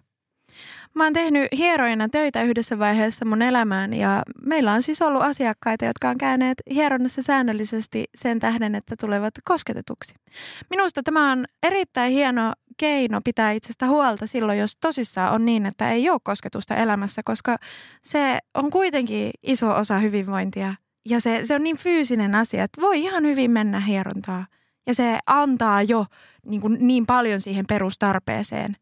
Mä 0.94 1.04
oon 1.04 1.12
tehnyt 1.12 1.48
hieroina 1.56 2.08
töitä 2.08 2.42
yhdessä 2.42 2.78
vaiheessa 2.78 3.24
mun 3.24 3.42
elämään 3.42 3.94
ja 3.94 4.22
meillä 4.46 4.72
on 4.72 4.82
siis 4.82 5.02
ollut 5.02 5.22
asiakkaita, 5.22 5.84
jotka 5.84 6.08
on 6.08 6.18
käyneet 6.18 6.62
hieronnassa 6.70 7.22
säännöllisesti 7.22 8.04
sen 8.14 8.40
tähden, 8.40 8.74
että 8.74 8.94
tulevat 9.00 9.34
kosketetuksi. 9.44 10.14
Minusta 10.70 11.02
tämä 11.02 11.32
on 11.32 11.44
erittäin 11.62 12.12
hieno 12.12 12.52
keino 12.76 13.20
pitää 13.24 13.52
itsestä 13.52 13.86
huolta 13.86 14.26
silloin, 14.26 14.58
jos 14.58 14.76
tosissaan 14.76 15.32
on 15.32 15.44
niin, 15.44 15.66
että 15.66 15.90
ei 15.90 16.10
ole 16.10 16.20
kosketusta 16.22 16.76
elämässä, 16.76 17.22
koska 17.24 17.56
se 18.02 18.38
on 18.54 18.70
kuitenkin 18.70 19.30
iso 19.42 19.70
osa 19.70 19.98
hyvinvointia 19.98 20.74
ja 21.08 21.20
se, 21.20 21.40
se 21.44 21.54
on 21.54 21.62
niin 21.62 21.76
fyysinen 21.76 22.34
asia, 22.34 22.64
että 22.64 22.80
voi 22.80 23.00
ihan 23.00 23.24
hyvin 23.24 23.50
mennä 23.50 23.80
hierontaa. 23.80 24.46
Ja 24.86 24.94
se 24.94 25.18
antaa 25.26 25.82
jo 25.82 26.06
niin, 26.46 26.60
kuin 26.60 26.76
niin 26.80 27.06
paljon 27.06 27.40
siihen 27.40 27.64
perustarpeeseen. 27.68 28.76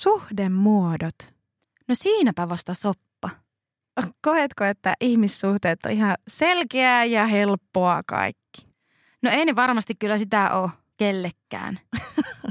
Suhdemuodot. 0.00 1.14
No 1.88 1.94
siinäpä 1.94 2.48
vasta 2.48 2.74
soppa. 2.74 3.30
Koetko, 4.22 4.64
että 4.64 4.94
ihmissuhteet 5.00 5.78
on 5.86 5.92
ihan 5.92 6.16
selkeää 6.28 7.04
ja 7.04 7.26
helppoa 7.26 8.02
kaikki? 8.06 8.66
No 9.22 9.30
ei 9.30 9.44
ne 9.44 9.56
varmasti 9.56 9.94
kyllä 9.94 10.18
sitä 10.18 10.50
ole 10.50 10.70
kellekään. 10.96 11.78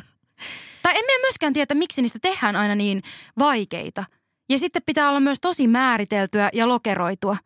tai 0.84 0.94
emme 0.96 1.22
myöskään 1.22 1.54
tiedä, 1.54 1.76
miksi 1.76 2.02
niistä 2.02 2.20
tehdään 2.22 2.56
aina 2.56 2.76
niin 2.76 3.04
vaikeita. 3.40 4.04
Ja 4.50 4.58
sitten 4.58 4.82
pitää 4.86 5.10
olla 5.10 5.20
myös 5.20 5.40
tosi 5.42 5.68
määriteltyä 5.68 6.50
ja 6.54 6.68
lokeroitua. 6.68 7.38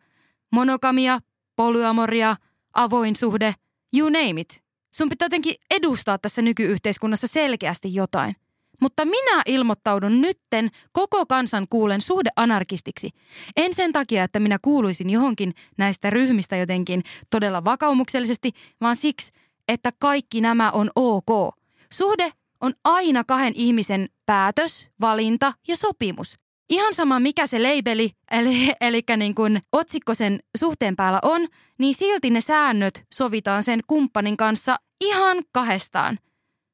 Monokamia, 0.52 1.20
polyamoria, 1.56 2.36
avoin 2.74 3.16
suhde, 3.16 3.54
you 3.96 4.08
name 4.08 4.40
it. 4.40 4.62
Sun 4.94 5.08
pitää 5.08 5.26
jotenkin 5.26 5.54
edustaa 5.70 6.18
tässä 6.18 6.42
nykyyhteiskunnassa 6.42 7.26
selkeästi 7.26 7.94
jotain. 7.94 8.36
Mutta 8.84 9.04
minä 9.04 9.42
ilmoittaudun 9.46 10.20
nytten 10.20 10.68
koko 10.92 11.26
kansan 11.26 11.66
kuulen 11.70 12.00
suhdeanarkistiksi. 12.00 13.10
En 13.56 13.74
sen 13.74 13.92
takia, 13.92 14.24
että 14.24 14.40
minä 14.40 14.58
kuuluisin 14.62 15.10
johonkin 15.10 15.54
näistä 15.78 16.10
ryhmistä 16.10 16.56
jotenkin 16.56 17.02
todella 17.30 17.64
vakaumuksellisesti, 17.64 18.52
vaan 18.80 18.96
siksi, 18.96 19.32
että 19.68 19.92
kaikki 19.98 20.40
nämä 20.40 20.70
on 20.70 20.90
ok. 20.96 21.54
Suhde 21.92 22.32
on 22.60 22.72
aina 22.84 23.24
kahden 23.24 23.52
ihmisen 23.56 24.08
päätös, 24.26 24.88
valinta 25.00 25.52
ja 25.68 25.76
sopimus. 25.76 26.38
Ihan 26.68 26.94
sama 26.94 27.20
mikä 27.20 27.46
se 27.46 27.62
leibeli, 27.62 28.10
eli, 28.30 28.72
eli 28.80 29.02
niin 29.16 29.34
kuin 29.34 29.62
otsikko 29.72 30.14
sen 30.14 30.38
suhteen 30.56 30.96
päällä 30.96 31.18
on, 31.22 31.46
niin 31.78 31.94
silti 31.94 32.30
ne 32.30 32.40
säännöt 32.40 33.02
sovitaan 33.14 33.62
sen 33.62 33.80
kumppanin 33.86 34.36
kanssa 34.36 34.76
ihan 35.00 35.36
kahdestaan. 35.52 36.18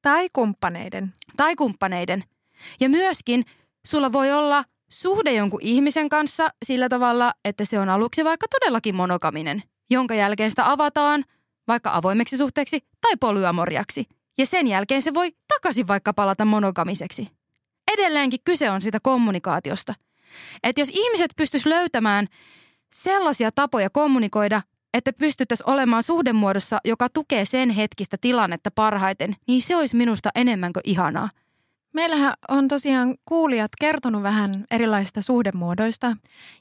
Tai 0.03 0.29
kumppaneiden. 0.33 1.13
Tai 1.37 1.57
kumppaneiden. 1.57 2.25
Ja 2.81 2.89
myöskin 2.89 3.45
sulla 3.87 4.13
voi 4.13 4.33
olla 4.33 4.65
suhde 4.89 5.33
jonkun 5.33 5.61
ihmisen 5.63 6.09
kanssa 6.09 6.49
sillä 6.65 6.89
tavalla, 6.89 7.33
että 7.45 7.65
se 7.65 7.79
on 7.79 7.89
aluksi 7.89 8.25
vaikka 8.25 8.47
todellakin 8.49 8.95
monokaminen, 8.95 9.63
jonka 9.91 10.15
jälkeen 10.15 10.51
sitä 10.51 10.71
avataan 10.71 11.25
vaikka 11.69 11.91
avoimeksi 11.95 12.37
suhteeksi 12.37 12.81
tai 13.01 13.17
polyamoriaksi. 13.21 14.07
Ja 14.39 14.47
sen 14.47 14.67
jälkeen 14.67 15.03
se 15.03 15.15
voi 15.15 15.33
takaisin 15.55 15.89
vaikka 15.89 16.13
palata 16.13 16.45
monogamiseksi. 16.45 17.29
Edelleenkin 17.93 18.41
kyse 18.45 18.71
on 18.71 18.83
siitä 18.83 18.99
kommunikaatiosta. 19.03 19.95
Että 20.63 20.81
jos 20.81 20.91
ihmiset 20.93 21.31
pystyis 21.37 21.67
löytämään 21.67 22.27
sellaisia 22.95 23.53
tapoja 23.53 23.91
kommunikoida, 23.91 24.63
että 24.95 25.13
pystyttäisiin 25.13 25.71
olemaan 25.71 26.03
suhdemuodossa, 26.03 26.79
joka 26.85 27.09
tukee 27.09 27.45
sen 27.45 27.71
hetkistä 27.71 28.17
tilannetta 28.21 28.71
parhaiten, 28.71 29.37
niin 29.49 29.63
se 29.63 29.77
olisi 29.77 29.97
minusta 29.97 30.29
enemmänkö 30.35 30.81
ihanaa. 30.85 31.31
Meillähän 31.93 32.33
on 32.49 32.69
tosiaan 32.69 33.15
kuulijat 33.25 33.71
kertonut 33.81 34.23
vähän 34.23 34.65
erilaisista 34.71 35.23
suhdemuodoista. 35.23 36.17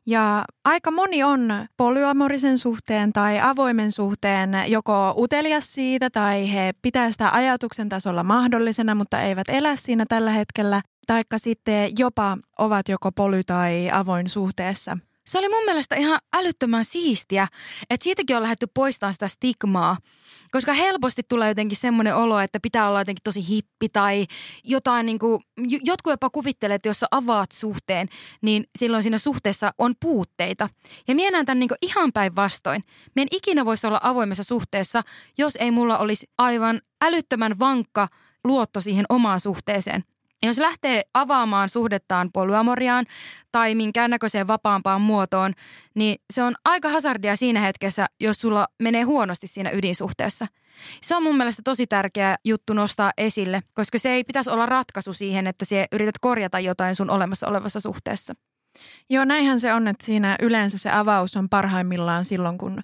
Ja 0.05 0.45
aika 0.65 0.91
moni 0.91 1.23
on 1.23 1.49
polyamorisen 1.77 2.57
suhteen 2.57 3.13
tai 3.13 3.39
avoimen 3.39 3.91
suhteen 3.91 4.51
joko 4.67 5.13
utelias 5.17 5.73
siitä 5.73 6.09
tai 6.09 6.53
he 6.53 6.73
pitää 6.81 7.11
sitä 7.11 7.29
ajatuksen 7.31 7.89
tasolla 7.89 8.23
mahdollisena, 8.23 8.95
mutta 8.95 9.21
eivät 9.21 9.49
elä 9.49 9.75
siinä 9.75 10.05
tällä 10.09 10.31
hetkellä, 10.31 10.81
taikka 11.07 11.37
sitten 11.37 11.91
jopa 11.99 12.37
ovat 12.59 12.89
joko 12.89 13.11
poly- 13.11 13.43
tai 13.45 13.89
avoin 13.91 14.29
suhteessa– 14.29 14.97
Se 15.29 15.37
oli 15.37 15.49
mun 15.49 15.65
mielestä 15.65 15.95
ihan 15.95 16.19
älyttömän 16.33 16.85
siistiä, 16.85 17.47
että 17.89 18.03
siitäkin 18.03 18.35
on 18.35 18.43
lähdetty 18.43 18.67
poistamaan 18.73 19.13
sitä 19.13 19.27
stigmaa. 19.27 19.97
Koska 20.51 20.73
helposti 20.73 21.21
tulee 21.29 21.47
jotenkin 21.47 21.77
semmoinen 21.77 22.15
olo, 22.15 22.39
että 22.39 22.59
pitää 22.59 22.89
olla 22.89 23.01
jotenkin 23.01 23.23
tosi 23.23 23.47
hippi 23.47 23.89
tai 23.89 24.25
jotain 24.63 25.05
niin 25.05 25.19
kuin, 25.19 25.43
jotkut 25.83 26.13
jopa 26.13 26.29
kuvittelee, 26.29 26.75
että 26.75 26.89
jos 26.89 26.99
sä 26.99 27.07
avaat 27.11 27.51
suhteen, 27.51 28.07
niin 28.41 28.63
silloin 28.79 29.03
siinä 29.03 29.17
suhteessa 29.17 29.71
on 29.77 29.93
puutteita. 29.99 30.69
Ja 31.07 31.15
minä 31.15 31.31
näen 31.31 31.45
tämän 31.45 31.59
niin 31.59 31.69
ihan 31.81 32.13
päinvastoin. 32.13 32.83
Mien 33.15 33.27
ikinä 33.31 33.65
voisi 33.65 33.87
olla 33.87 33.99
avoimessa 34.03 34.43
suhteessa, 34.43 35.01
jos 35.37 35.55
ei 35.55 35.71
mulla 35.71 35.97
olisi 35.97 36.29
aivan 36.37 36.81
älyttömän 37.01 37.59
vankka 37.59 38.07
luotto 38.43 38.81
siihen 38.81 39.05
omaan 39.09 39.39
suhteeseen. 39.39 40.03
Jos 40.43 40.57
lähtee 40.57 41.01
avaamaan 41.13 41.69
suhdettaan 41.69 42.31
polyamoriaan 42.31 43.05
tai 43.51 43.75
minkäännäköiseen 43.75 44.47
vapaampaan 44.47 45.01
muotoon, 45.01 45.53
niin 45.95 46.21
se 46.33 46.43
on 46.43 46.55
aika 46.65 46.89
hazardia 46.89 47.35
siinä 47.35 47.59
hetkessä, 47.59 48.05
jos 48.19 48.41
sulla 48.41 48.67
menee 48.79 49.03
huonosti 49.03 49.47
siinä 49.47 49.71
ydinsuhteessa. 49.73 50.47
Se 51.01 51.15
on 51.15 51.23
mun 51.23 51.37
mielestä 51.37 51.61
tosi 51.65 51.87
tärkeä 51.87 52.35
juttu 52.45 52.73
nostaa 52.73 53.11
esille, 53.17 53.61
koska 53.73 53.99
se 53.99 54.09
ei 54.09 54.23
pitäisi 54.23 54.49
olla 54.49 54.65
ratkaisu 54.65 55.13
siihen, 55.13 55.47
että 55.47 55.65
sä 55.65 55.85
yrität 55.91 56.19
korjata 56.21 56.59
jotain 56.59 56.95
sun 56.95 57.09
olemassa 57.09 57.47
olevassa 57.47 57.79
suhteessa. 57.79 58.33
Joo, 59.09 59.25
näinhän 59.25 59.59
se 59.59 59.73
on, 59.73 59.87
että 59.87 60.05
siinä 60.05 60.35
yleensä 60.41 60.77
se 60.77 60.91
avaus 60.91 61.35
on 61.35 61.49
parhaimmillaan 61.49 62.25
silloin, 62.25 62.57
kun 62.57 62.83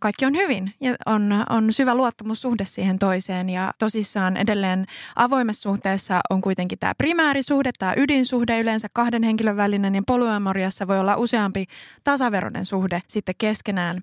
kaikki 0.00 0.26
on 0.26 0.36
hyvin 0.36 0.74
ja 0.80 0.94
on, 1.06 1.44
on 1.50 1.72
syvä 1.72 1.94
luottamussuhde 1.94 2.64
siihen 2.64 2.98
toiseen. 2.98 3.48
Ja 3.48 3.72
tosissaan 3.78 4.36
edelleen 4.36 4.86
avoimessa 5.16 5.70
suhteessa 5.70 6.20
on 6.30 6.40
kuitenkin 6.40 6.78
tämä 6.78 6.94
primäärisuhde, 6.98 7.70
tämä 7.78 7.94
ydinsuhde 7.96 8.60
yleensä 8.60 8.88
kahden 8.92 9.22
henkilön 9.22 9.56
välinen 9.56 9.94
ja 9.94 10.02
polyamoriassa 10.06 10.86
voi 10.86 11.00
olla 11.00 11.16
useampi 11.16 11.66
tasaveroinen 12.04 12.66
suhde 12.66 13.02
sitten 13.06 13.34
keskenään 13.38 14.02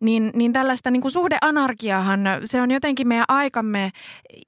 niin, 0.00 0.30
niin 0.34 0.52
tällaista 0.52 0.90
niin 0.90 1.02
kuin 1.02 1.12
suhdeanarkiahan, 1.12 2.20
se 2.44 2.62
on 2.62 2.70
jotenkin 2.70 3.08
meidän 3.08 3.24
aikamme 3.28 3.90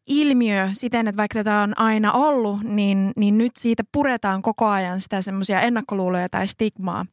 ilmiö 0.06 0.68
siten, 0.72 1.08
että 1.08 1.16
vaikka 1.16 1.38
tätä 1.38 1.60
on 1.60 1.78
aina 1.78 2.12
ollut, 2.12 2.62
niin, 2.62 3.12
niin 3.16 3.38
nyt 3.38 3.52
siitä 3.56 3.82
puretaan 3.92 4.42
koko 4.42 4.66
ajan 4.66 5.00
sitä 5.00 5.22
semmoisia 5.22 5.60
ennakkoluuloja 5.60 6.28
tai 6.28 6.48
stigmaa. 6.48 7.06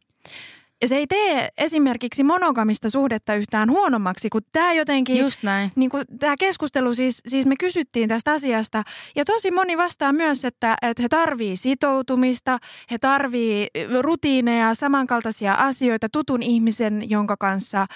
Ja 0.82 0.88
se 0.88 0.96
ei 0.96 1.08
tee 1.08 1.50
esimerkiksi 1.58 2.24
monogamista 2.24 2.90
suhdetta 2.90 3.36
yhtään 3.36 3.70
huonommaksi, 3.72 4.30
kun 4.30 4.42
tämä 4.52 4.74
jotenkin... 4.74 5.18
Just 5.18 5.44
näin. 5.44 5.72
Niin 5.76 5.90
kuin 5.90 6.04
tämä 6.20 6.36
keskustelu, 6.40 6.94
siis, 6.94 7.22
siis 7.28 7.46
me 7.46 7.56
kysyttiin 7.60 8.10
tästä 8.10 8.32
asiasta. 8.32 8.84
Ja 9.16 9.26
tosi 9.26 9.52
moni 9.52 9.78
vastaa 9.78 10.14
myös, 10.14 10.46
että, 10.46 10.76
että 10.82 11.04
he 11.04 11.10
tarvii 11.10 11.58
sitoutumista, 11.58 12.58
he 12.92 12.98
tarvii 12.98 13.68
rutiineja, 14.02 14.74
samankaltaisia 14.74 15.54
asioita, 15.54 16.08
tutun 16.12 16.44
ihmisen, 16.44 17.10
jonka 17.10 17.38
kanssa 17.38 17.82
ä, 17.82 17.88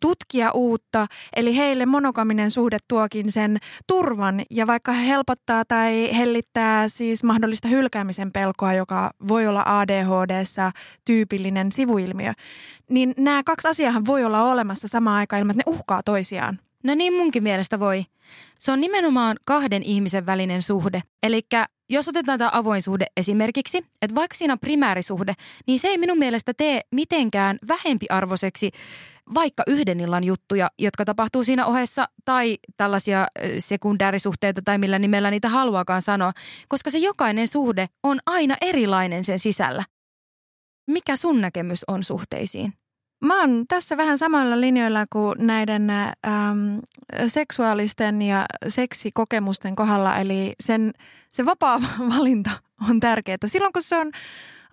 tutkia 0.00 0.52
uutta. 0.52 1.06
Eli 1.36 1.56
heille 1.56 1.86
monogaminen 1.86 2.50
suhde 2.50 2.78
tuokin 2.88 3.32
sen 3.32 3.58
turvan. 3.86 4.42
Ja 4.50 4.66
vaikka 4.66 4.92
he 4.92 5.08
helpottaa 5.08 5.64
tai 5.64 6.10
hellittää 6.16 6.88
siis 6.88 7.24
mahdollista 7.24 7.68
hylkäämisen 7.68 8.32
pelkoa, 8.32 8.74
joka 8.74 9.10
voi 9.28 9.46
olla 9.46 9.62
ADHDssa 9.66 10.72
tyypillinen 11.04 11.72
sivuilmiö, 11.72 12.17
ilmiö. 12.18 12.32
Niin 12.90 13.14
nämä 13.16 13.42
kaksi 13.42 13.68
asiaa 13.68 14.04
voi 14.06 14.24
olla 14.24 14.42
olemassa 14.42 14.88
samaan 14.88 15.16
aikaan 15.16 15.40
ilman, 15.40 15.60
että 15.60 15.70
ne 15.70 15.76
uhkaa 15.76 16.02
toisiaan. 16.02 16.58
No 16.84 16.94
niin 16.94 17.12
munkin 17.12 17.42
mielestä 17.42 17.80
voi. 17.80 18.04
Se 18.58 18.72
on 18.72 18.80
nimenomaan 18.80 19.36
kahden 19.44 19.82
ihmisen 19.82 20.26
välinen 20.26 20.62
suhde. 20.62 21.02
Eli 21.22 21.42
jos 21.88 22.08
otetaan 22.08 22.38
tämä 22.38 22.50
avoin 22.52 22.82
suhde 22.82 23.06
esimerkiksi, 23.16 23.86
että 24.02 24.14
vaikka 24.14 24.36
siinä 24.36 24.52
on 24.52 24.58
primäärisuhde, 24.58 25.34
niin 25.66 25.78
se 25.78 25.88
ei 25.88 25.98
minun 25.98 26.18
mielestä 26.18 26.54
tee 26.54 26.80
mitenkään 26.92 27.58
vähempiarvoiseksi 27.68 28.70
vaikka 29.34 29.62
yhden 29.66 30.00
illan 30.00 30.24
juttuja, 30.24 30.70
jotka 30.78 31.04
tapahtuu 31.04 31.44
siinä 31.44 31.66
ohessa, 31.66 32.08
tai 32.24 32.58
tällaisia 32.76 33.26
sekundäärisuhteita 33.58 34.62
tai 34.64 34.78
millä 34.78 34.98
nimellä 34.98 35.30
niitä 35.30 35.48
haluakaan 35.48 36.02
sanoa, 36.02 36.32
koska 36.68 36.90
se 36.90 36.98
jokainen 36.98 37.48
suhde 37.48 37.88
on 38.02 38.18
aina 38.26 38.56
erilainen 38.60 39.24
sen 39.24 39.38
sisällä. 39.38 39.84
Mikä 40.88 41.16
sun 41.16 41.40
näkemys 41.40 41.84
on 41.88 42.02
suhteisiin? 42.04 42.72
Mä 43.24 43.40
oon 43.40 43.64
tässä 43.68 43.96
vähän 43.96 44.18
samalla 44.18 44.60
linjoilla 44.60 45.06
kuin 45.12 45.46
näiden 45.46 45.90
äm, 45.90 46.80
seksuaalisten 47.26 48.22
ja 48.22 48.46
seksikokemusten 48.68 49.76
kohdalla. 49.76 50.16
Eli 50.16 50.52
sen, 50.60 50.92
se 51.30 51.44
vapaa 51.44 51.80
valinta 52.16 52.50
on 52.90 53.00
tärkeää 53.00 53.38
silloin, 53.46 53.72
kun 53.72 53.82
se 53.82 53.96
on 53.96 54.06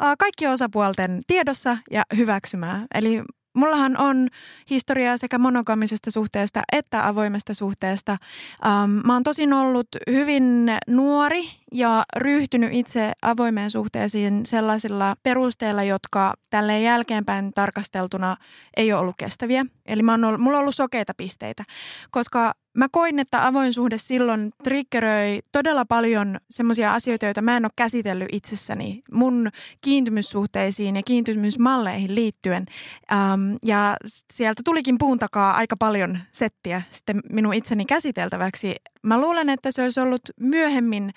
ä, 0.04 0.16
kaikki 0.20 0.48
osapuolten 0.48 1.22
tiedossa 1.28 1.78
ja 1.92 2.04
hyväksymää. 2.18 2.86
Eli 2.94 3.22
Mullahan 3.56 3.98
on 3.98 4.28
historiaa 4.70 5.18
sekä 5.18 5.38
monogamisesta 5.38 6.12
suhteesta 6.12 6.62
että 6.72 7.08
avoimesta 7.08 7.54
suhteesta. 7.54 8.18
Ähm, 8.66 8.92
mä 9.06 9.14
oon 9.14 9.24
tosin 9.24 9.54
ollut 9.54 9.88
hyvin 10.12 10.72
nuori 10.88 11.44
ja 11.72 12.04
ryhtynyt 12.16 12.70
itse 12.74 13.12
avoimeen 13.22 13.72
suhteisiin 13.72 14.46
sellaisilla 14.46 15.16
perusteilla, 15.24 15.84
jotka 15.84 16.34
tälleen 16.50 16.84
jälkeenpäin 16.84 17.54
tarkasteltuna 17.54 18.38
ei 18.78 18.94
ole 18.94 19.02
ollut 19.02 19.16
kestäviä. 19.18 19.66
Eli 19.86 20.04
mä 20.04 20.12
oon 20.12 20.24
ollut, 20.24 20.42
mulla 20.42 20.58
on 20.58 20.62
ollut 20.62 20.76
sokeita 20.76 21.14
pisteitä, 21.18 21.64
koska 22.12 22.54
mä 22.76 22.88
koin, 22.92 23.20
että 23.20 23.48
avoin 23.48 23.74
suhde 23.74 23.98
silloin 23.98 24.52
triggeröi 24.64 25.40
todella 25.52 25.86
paljon 25.86 26.38
semmoisia 26.50 26.94
asioita, 26.94 27.26
joita 27.26 27.42
mä 27.42 27.58
en 27.58 27.66
ole 27.66 27.72
käsitellyt 27.76 28.28
itsessäni 28.32 29.04
mun 29.12 29.50
kiintymyssuhteisiin 29.82 30.96
ja 30.96 31.04
kiintymysmalleihin 31.06 32.16
liittyen. 32.16 32.66
Ähm, 33.12 33.56
ja 33.66 33.98
sieltä 34.34 34.62
tulikin 34.66 34.98
puun 34.98 35.20
takaa 35.20 35.54
aika 35.54 35.78
paljon 35.78 36.20
settiä 36.32 36.82
sitten 36.92 37.22
minun 37.30 37.54
itseni 37.54 37.86
käsiteltäväksi. 37.86 38.76
Mä 39.04 39.22
luulen, 39.22 39.50
että 39.50 39.72
se 39.72 39.84
olisi 39.84 40.00
ollut 40.00 40.22
myöhemmin 40.40 41.12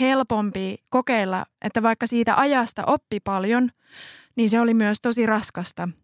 helpompi 0.00 0.76
kokeilla, 0.88 1.46
että 1.62 1.82
vaikka 1.82 2.06
siitä 2.06 2.36
ajasta 2.36 2.84
oppi 2.86 3.20
paljon, 3.20 3.70
niin 4.36 4.50
se 4.50 4.60
oli 4.60 4.74
myös 4.74 4.98
tosi 5.02 5.26
raskasta– 5.26 5.88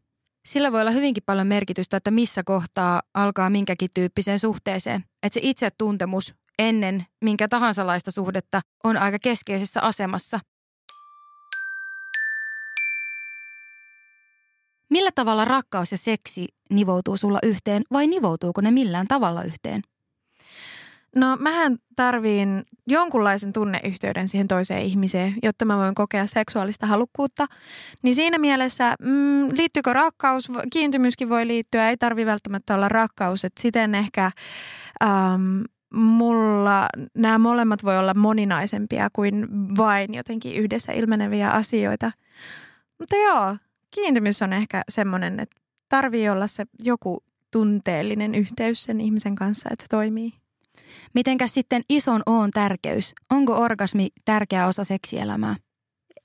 sillä 0.49 0.73
voi 0.73 0.81
olla 0.81 0.91
hyvinkin 0.91 1.23
paljon 1.27 1.47
merkitystä, 1.47 1.97
että 1.97 2.11
missä 2.11 2.43
kohtaa 2.45 3.03
alkaa 3.15 3.51
minkäkin 3.51 3.91
tyyppiseen 3.95 4.39
suhteeseen. 4.39 5.05
Että 5.23 5.35
se 5.35 5.41
itsetuntemus 5.43 6.35
ennen 6.59 7.05
minkä 7.25 7.49
tahansa 7.49 7.87
laista 7.87 8.11
suhdetta 8.11 8.61
on 8.85 8.97
aika 8.97 9.19
keskeisessä 9.19 9.81
asemassa. 9.83 10.41
Millä 14.91 15.11
tavalla 15.15 15.45
rakkaus 15.45 15.93
ja 15.93 15.99
seksi 15.99 16.49
nivoutuu 16.71 17.17
sulla 17.17 17.39
yhteen 17.43 17.83
vai 17.93 18.07
nivoutuuko 18.07 18.61
ne 18.61 18.71
millään 18.71 19.07
tavalla 19.07 19.43
yhteen? 19.43 19.83
No 21.17 21.37
mähän 21.41 21.79
tarviin 21.97 22.63
jonkunlaisen 22.87 23.53
tunneyhteyden 23.53 24.29
siihen 24.29 24.49
toiseen 24.49 24.83
ihmiseen, 24.83 25.35
jotta 25.43 25.65
mä 25.65 25.77
voin 25.77 25.95
kokea 25.95 26.27
seksuaalista 26.27 26.87
halukkuutta. 26.87 27.47
Niin 28.03 28.15
siinä 28.15 28.39
mielessä, 28.39 28.95
mm, 29.01 29.49
liittyykö 29.57 29.93
rakkaus, 29.93 30.53
kiintymyskin 30.73 31.29
voi 31.29 31.47
liittyä, 31.47 31.91
ei 31.91 31.97
tarvi 31.97 32.27
välttämättä 32.27 32.75
olla 32.75 32.89
rakkaus. 32.89 33.45
Että 33.45 33.63
siten 33.63 33.95
ehkä 33.95 34.31
ähm, 35.03 35.61
mulla 35.95 36.89
nämä 37.15 37.39
molemmat 37.39 37.85
voi 37.85 37.99
olla 37.99 38.15
moninaisempia 38.15 39.09
kuin 39.13 39.47
vain 39.77 40.15
jotenkin 40.15 40.55
yhdessä 40.55 40.93
ilmeneviä 40.93 41.51
asioita. 41.51 42.13
Mutta 42.99 43.17
joo, 43.17 43.57
kiintymys 43.91 44.43
on 44.43 44.53
ehkä 44.53 44.83
semmoinen, 44.89 45.41
että 45.41 45.57
tarvii 45.89 46.29
olla 46.29 46.47
se 46.47 46.65
joku 46.79 47.25
tunteellinen 47.51 48.35
yhteys 48.35 48.85
sen 48.85 49.01
ihmisen 49.01 49.35
kanssa, 49.35 49.69
että 49.73 49.83
se 49.83 49.89
toimii. 49.89 50.48
Mitenkäs 51.15 51.55
sitten 51.55 51.83
ison 51.89 52.23
oon 52.27 52.51
tärkeys? 52.51 53.15
Onko 53.31 53.53
orgasmi 53.59 54.09
tärkeä 54.25 54.67
osa 54.67 54.85
seksielämää? 54.85 55.57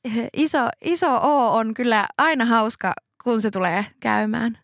Iso, 0.37 0.69
iso 0.83 1.15
O 1.15 1.55
on 1.55 1.73
kyllä 1.73 2.07
aina 2.17 2.45
hauska, 2.45 2.93
kun 3.23 3.41
se 3.41 3.51
tulee 3.51 3.85
käymään. 3.99 4.57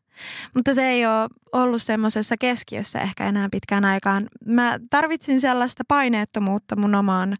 Mutta 0.55 0.73
se 0.73 0.89
ei 0.89 1.05
ole 1.05 1.29
ollut 1.51 1.81
semmoisessa 1.81 2.35
keskiössä 2.37 2.99
ehkä 2.99 3.27
enää 3.27 3.47
pitkään 3.51 3.85
aikaan. 3.85 4.27
Mä 4.45 4.79
tarvitsin 4.89 5.41
sellaista 5.41 5.83
paineettomuutta 5.87 6.75
mun 6.75 6.95
omaan 6.95 7.37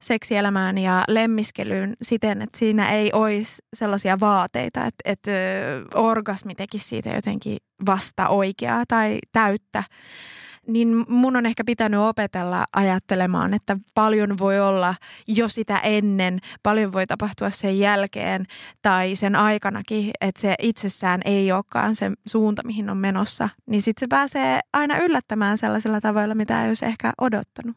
seksielämään 0.00 0.78
ja 0.78 1.04
lemmiskelyyn 1.08 1.96
siten, 2.02 2.42
että 2.42 2.58
siinä 2.58 2.90
ei 2.90 3.10
olisi 3.12 3.62
sellaisia 3.74 4.20
vaateita, 4.20 4.86
että, 4.86 5.02
että 5.04 5.30
orgasmi 5.94 6.54
tekisi 6.54 6.88
siitä 6.88 7.10
jotenkin 7.10 7.58
vasta 7.86 8.28
oikeaa 8.28 8.84
tai 8.88 9.18
täyttä 9.32 9.84
niin 10.66 11.04
mun 11.08 11.36
on 11.36 11.46
ehkä 11.46 11.64
pitänyt 11.64 12.00
opetella 12.00 12.66
ajattelemaan, 12.72 13.54
että 13.54 13.76
paljon 13.94 14.38
voi 14.38 14.60
olla 14.60 14.94
jo 15.28 15.48
sitä 15.48 15.78
ennen, 15.78 16.38
paljon 16.62 16.92
voi 16.92 17.06
tapahtua 17.06 17.50
sen 17.50 17.78
jälkeen 17.78 18.46
tai 18.82 19.14
sen 19.14 19.36
aikanakin, 19.36 20.10
että 20.20 20.40
se 20.40 20.54
itsessään 20.58 21.20
ei 21.24 21.52
olekaan 21.52 21.94
se 21.96 22.10
suunta, 22.26 22.62
mihin 22.66 22.90
on 22.90 22.96
menossa. 22.96 23.48
Niin 23.66 23.82
sitten 23.82 24.06
se 24.06 24.08
pääsee 24.08 24.60
aina 24.72 24.98
yllättämään 24.98 25.58
sellaisilla 25.58 26.00
tavoilla, 26.00 26.34
mitä 26.34 26.62
ei 26.62 26.68
olisi 26.68 26.86
ehkä 26.86 27.12
odottanut. 27.20 27.76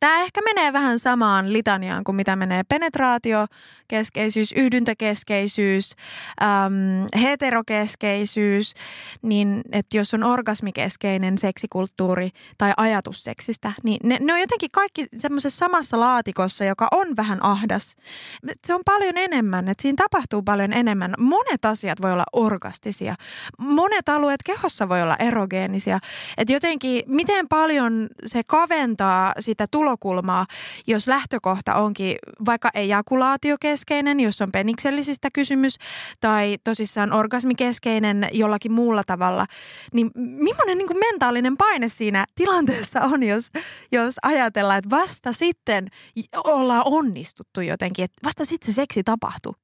Tämä 0.00 0.22
ehkä 0.22 0.40
menee 0.42 0.72
vähän 0.72 0.98
samaan 0.98 1.52
litaniaan 1.52 2.04
kuin 2.04 2.16
mitä 2.16 2.36
menee 2.36 2.62
penetraatiokeskeisyys, 2.68 4.52
yhdyntäkeskeisyys, 4.52 5.96
äm, 6.42 7.20
heterokeskeisyys, 7.22 8.74
niin 9.22 9.62
että 9.72 9.96
jos 9.96 10.14
on 10.14 10.24
orgasmikeskeinen 10.24 11.38
seksikulttuuri 11.38 12.30
tai 12.58 12.72
ajatus 12.76 13.24
seksistä, 13.24 13.72
niin 13.82 13.98
ne, 14.02 14.18
ne 14.20 14.32
on 14.32 14.40
jotenkin 14.40 14.70
kaikki 14.70 15.06
semmoisessa 15.18 15.58
samassa 15.58 16.00
laatikossa, 16.00 16.64
joka 16.64 16.88
on 16.92 17.06
vähän 17.16 17.42
ahdas. 17.42 17.96
Se 18.64 18.74
on 18.74 18.82
paljon 18.84 19.16
enemmän, 19.16 19.68
että 19.68 19.82
siinä 19.82 19.96
tapahtuu 19.96 20.42
paljon 20.42 20.72
enemmän. 20.72 21.14
Monet 21.18 21.64
asiat 21.64 22.02
voi 22.02 22.12
olla 22.12 22.24
orgastisia. 22.32 23.14
Monet 23.58 24.08
alueet 24.08 24.42
kehossa 24.44 24.88
voi 24.88 25.02
olla 25.02 25.16
erogeenisia. 25.18 25.98
Että 26.38 26.52
jotenkin, 26.52 27.02
miten 27.06 27.48
paljon 27.48 28.08
se 28.26 28.42
kaventaa 28.46 29.32
sitä 29.38 29.66
tulokulmaa, 29.76 30.46
jos 30.86 31.08
lähtökohta 31.08 31.74
onkin 31.74 32.16
vaikka 32.46 32.70
ejakulaatiokeskeinen, 32.74 34.20
jos 34.20 34.40
on 34.40 34.52
peniksellisistä 34.52 35.28
kysymys, 35.32 35.76
tai 36.20 36.56
tosissaan 36.64 37.12
orgasmikeskeinen 37.12 38.28
jollakin 38.32 38.72
muulla 38.72 39.02
tavalla, 39.06 39.46
niin 39.92 40.10
millainen 40.16 40.78
niin 40.78 40.88
kuin 40.88 40.98
mentaalinen 40.98 41.56
paine 41.56 41.88
siinä 41.88 42.26
tilanteessa 42.34 43.00
on, 43.00 43.22
jos, 43.22 43.50
jos 43.92 44.14
ajatellaan, 44.22 44.78
että 44.78 44.90
vasta 44.90 45.32
sitten 45.32 45.88
ollaan 46.44 46.82
onnistuttu 46.84 47.60
jotenkin, 47.60 48.04
että 48.04 48.20
vasta 48.24 48.44
sitten 48.44 48.72
se 48.72 48.74
seksi 48.74 49.02
tapahtuu. 49.04 49.54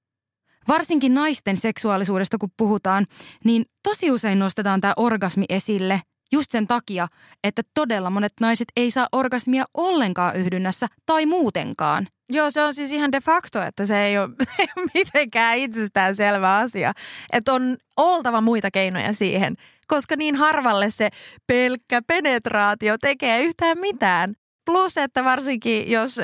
Varsinkin 0.68 1.14
naisten 1.14 1.56
seksuaalisuudesta 1.56 2.38
kun 2.38 2.50
puhutaan, 2.56 3.06
niin 3.44 3.64
tosi 3.82 4.10
usein 4.10 4.38
nostetaan 4.38 4.80
tämä 4.80 4.92
orgasmi 4.96 5.44
esille– 5.48 6.00
Just 6.32 6.50
sen 6.50 6.66
takia, 6.66 7.08
että 7.44 7.62
todella 7.74 8.10
monet 8.10 8.32
naiset 8.40 8.68
ei 8.76 8.90
saa 8.90 9.08
orgasmia 9.12 9.64
ollenkaan 9.74 10.36
yhdynnässä 10.36 10.86
tai 11.06 11.26
muutenkaan. 11.26 12.06
Joo, 12.30 12.50
se 12.50 12.62
on 12.62 12.74
siis 12.74 12.92
ihan 12.92 13.12
de 13.12 13.20
facto, 13.20 13.62
että 13.62 13.86
se 13.86 14.02
ei 14.02 14.18
ole, 14.18 14.28
mitenkään 14.94 15.58
itsestään 15.58 16.14
selvä 16.14 16.56
asia. 16.56 16.92
Että 17.32 17.52
on 17.52 17.76
oltava 17.96 18.40
muita 18.40 18.70
keinoja 18.70 19.12
siihen, 19.12 19.56
koska 19.88 20.16
niin 20.16 20.36
harvalle 20.36 20.90
se 20.90 21.08
pelkkä 21.46 22.02
penetraatio 22.06 22.98
tekee 22.98 23.42
yhtään 23.42 23.78
mitään. 23.78 24.34
Plus, 24.64 24.96
että 24.96 25.24
varsinkin 25.24 25.90
jos 25.90 26.16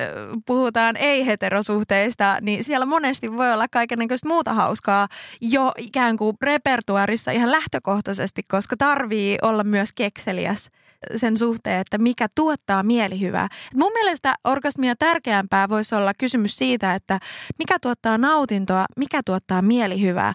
puhutaan 0.47 0.97
ei-heterosuhteista, 0.97 2.39
niin 2.41 2.65
siellä 2.65 2.87
monesti 2.87 3.33
voi 3.33 3.53
olla 3.53 3.69
kaikenlaista 3.69 4.29
muuta 4.29 4.55
hauskaa 4.55 5.09
jo 5.41 5.73
ikään 5.77 6.17
kuin 6.17 6.37
repertuarissa 6.43 7.31
ihan 7.31 7.53
lähtökohtaisesti, 7.53 8.43
koska 8.43 8.77
tarvii 8.77 9.39
olla 9.43 9.65
myös 9.65 9.93
kekseliäs 9.93 10.71
sen 11.17 11.37
suhteen, 11.37 11.81
että 11.81 11.99
mikä 11.99 12.29
tuottaa 12.35 12.83
mielihyvää. 12.83 13.49
Mun 13.75 13.93
mielestä 13.93 14.35
orgasmia 14.45 14.97
tärkeämpää 14.97 15.69
voisi 15.69 15.95
olla 15.95 16.13
kysymys 16.19 16.57
siitä, 16.57 16.95
että 16.95 17.19
mikä 17.59 17.79
tuottaa 17.83 18.19
nautintoa, 18.19 18.85
mikä 18.97 19.21
tuottaa 19.27 19.63
mielihyvää. 19.63 20.33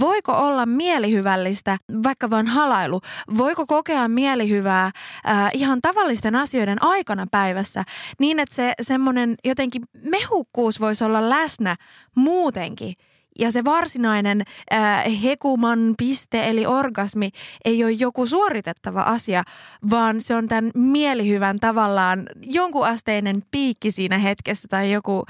Voiko 0.00 0.32
olla 0.32 0.66
mielihyvällistä 0.66 1.78
vaikka 2.02 2.30
vain 2.30 2.46
halailu? 2.46 3.00
Voiko 3.38 3.66
kokea 3.66 4.08
mielihyvää 4.08 4.84
äh, 4.84 5.50
ihan 5.52 5.78
tavallisten 5.82 6.36
asioiden 6.36 6.82
aikana 6.82 7.26
päivässä 7.30 7.84
niin, 8.18 8.38
että 8.38 8.54
se 8.54 8.72
semmoinen 8.82 9.34
jotenkin 9.44 9.82
mehukkuus 10.02 10.80
voisi 10.80 11.04
olla 11.04 11.30
läsnä 11.30 11.76
muutenkin– 12.14 12.94
ja 13.38 13.52
se 13.52 13.64
varsinainen 13.64 14.42
äh, 14.72 15.22
hekuman 15.22 15.94
piste 15.98 16.48
eli 16.48 16.66
orgasmi 16.66 17.30
ei 17.64 17.84
ole 17.84 17.92
joku 17.92 18.26
suoritettava 18.26 19.00
asia, 19.00 19.42
vaan 19.90 20.20
se 20.20 20.34
on 20.34 20.48
tämän 20.48 20.70
mielihyvän 20.74 21.60
tavallaan 21.60 22.26
jonkun 22.42 22.86
asteinen 22.86 23.42
piikki 23.50 23.90
siinä 23.90 24.18
hetkessä 24.18 24.68
tai 24.68 24.92
joku, 24.92 25.24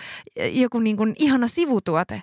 joku 0.52 0.78
niin 0.78 0.96
kuin 0.96 1.14
ihana 1.18 1.48
sivutuote 1.48 2.22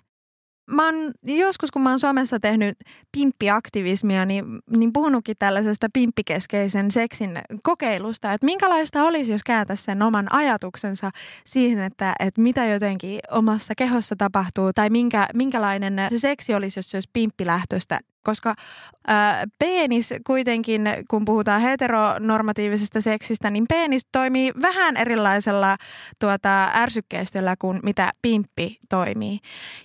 mä 0.68 0.86
oon 0.86 1.12
joskus, 1.24 1.72
kun 1.72 1.82
mä 1.82 1.90
oon 1.90 2.00
Suomessa 2.00 2.40
tehnyt 2.40 2.78
pimppiaktivismia, 3.12 4.26
niin, 4.26 4.46
niin 4.78 4.94
puhunutkin 4.94 5.36
tällaisesta 5.40 5.88
pimppikeskeisen 5.94 6.92
seksin 6.92 7.42
kokeilusta, 7.64 8.34
että 8.34 8.46
minkälaista 8.46 9.04
olisi, 9.04 9.32
jos 9.32 9.44
kääntäisi 9.44 9.84
sen 9.84 10.02
oman 10.02 10.34
ajatuksensa 10.34 11.12
siihen, 11.46 11.84
että, 11.84 12.14
että 12.20 12.42
mitä 12.42 12.66
jotenkin 12.66 13.20
omassa 13.32 13.74
kehossa 13.78 14.16
tapahtuu, 14.16 14.74
tai 14.74 14.90
minkä, 14.90 15.28
minkälainen 15.34 15.96
se 16.10 16.20
seksi 16.20 16.54
olisi, 16.54 16.80
jos 16.80 16.92
se 16.92 16.98
olisi 16.98 17.10
pimppilähtöistä, 17.14 18.00
koska 18.24 18.56
ää, 19.08 19.44
penis 19.60 20.14
kuitenkin, 20.28 20.82
kun 21.08 21.26
puhutaan 21.26 21.62
heteronormatiivisesta 21.62 23.02
seksistä, 23.02 23.50
niin 23.50 23.66
penis 23.70 24.06
toimii 24.12 24.52
vähän 24.62 24.98
erilaisella 24.98 25.78
tuota, 26.20 26.72
ärsykkeistöllä 26.76 27.56
kuin 27.60 27.80
mitä 27.84 28.12
pimppi 28.22 28.80
toimii. 28.90 29.40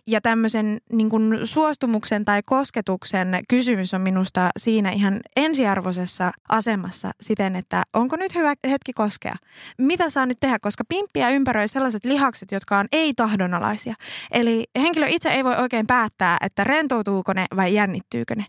Ja 0.06 0.20
tämmöisen 0.20 0.78
niin 0.92 1.08
kuin 1.08 1.40
suostumuksen 1.44 2.24
tai 2.24 2.42
kosketuksen 2.42 3.40
kysymys 3.48 3.94
on 3.94 4.00
minusta 4.00 4.50
siinä 4.56 4.90
ihan 4.90 5.20
ensiarvoisessa 5.36 6.32
asemassa 6.48 7.10
siten, 7.20 7.56
että 7.56 7.82
onko 7.92 8.16
nyt 8.16 8.34
hyvä 8.34 8.54
hetki 8.70 8.92
koskea? 8.92 9.34
Mitä 9.78 10.10
saa 10.10 10.26
nyt 10.26 10.40
tehdä, 10.40 10.58
koska 10.58 10.84
pimppiä 10.88 11.30
ympäröi 11.30 11.68
sellaiset 11.68 12.04
lihakset, 12.04 12.52
jotka 12.52 12.78
on 12.78 12.86
ei-tahdonalaisia. 12.92 13.94
Eli 14.30 14.64
henkilö 14.76 15.06
itse 15.08 15.28
ei 15.28 15.44
voi 15.44 15.56
oikein 15.56 15.86
päättää, 15.86 16.36
että 16.40 16.64
rentoutuuko 16.64 17.32
ne 17.32 17.46
vai 17.56 17.74
jännittyy 17.74 18.24
ne. 18.34 18.46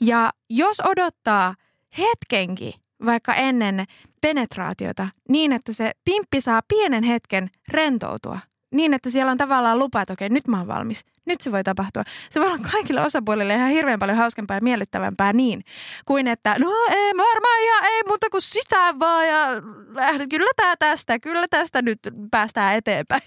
Ja 0.00 0.32
jos 0.50 0.80
odottaa 0.80 1.54
hetkenkin, 1.98 2.72
vaikka 3.06 3.34
ennen 3.34 3.84
penetraatiota, 4.20 5.08
niin 5.28 5.52
että 5.52 5.72
se 5.72 5.92
pimppi 6.04 6.40
saa 6.40 6.60
pienen 6.68 7.02
hetken 7.02 7.50
rentoutua, 7.68 8.38
niin 8.74 8.94
että 8.94 9.10
siellä 9.10 9.32
on 9.32 9.38
tavallaan 9.38 9.78
lupa, 9.78 10.00
että 10.00 10.12
okei, 10.12 10.28
nyt 10.28 10.48
mä 10.48 10.58
oon 10.58 10.66
valmis, 10.66 11.04
nyt 11.26 11.40
se 11.40 11.52
voi 11.52 11.64
tapahtua. 11.64 12.02
Se 12.30 12.40
voi 12.40 12.48
olla 12.48 12.68
kaikille 12.72 13.00
osapuolille 13.00 13.54
ihan 13.54 13.70
hirveän 13.70 13.98
paljon 13.98 14.18
hauskempaa 14.18 14.56
ja 14.56 14.60
miellyttävämpää 14.60 15.32
niin, 15.32 15.64
kuin 16.06 16.26
että 16.26 16.56
no 16.58 16.70
ei 16.90 17.12
varmaan 17.16 17.62
ihan 17.62 17.84
ei 17.84 18.02
muuta 18.06 18.26
kuin 18.30 18.42
sitä 18.42 18.98
vaan 18.98 19.28
ja 19.28 19.46
kyllä 20.30 20.50
tämä 20.56 20.76
tästä, 20.76 21.18
kyllä 21.18 21.48
tästä 21.48 21.82
nyt 21.82 21.98
päästään 22.30 22.74
eteenpäin. 22.74 23.22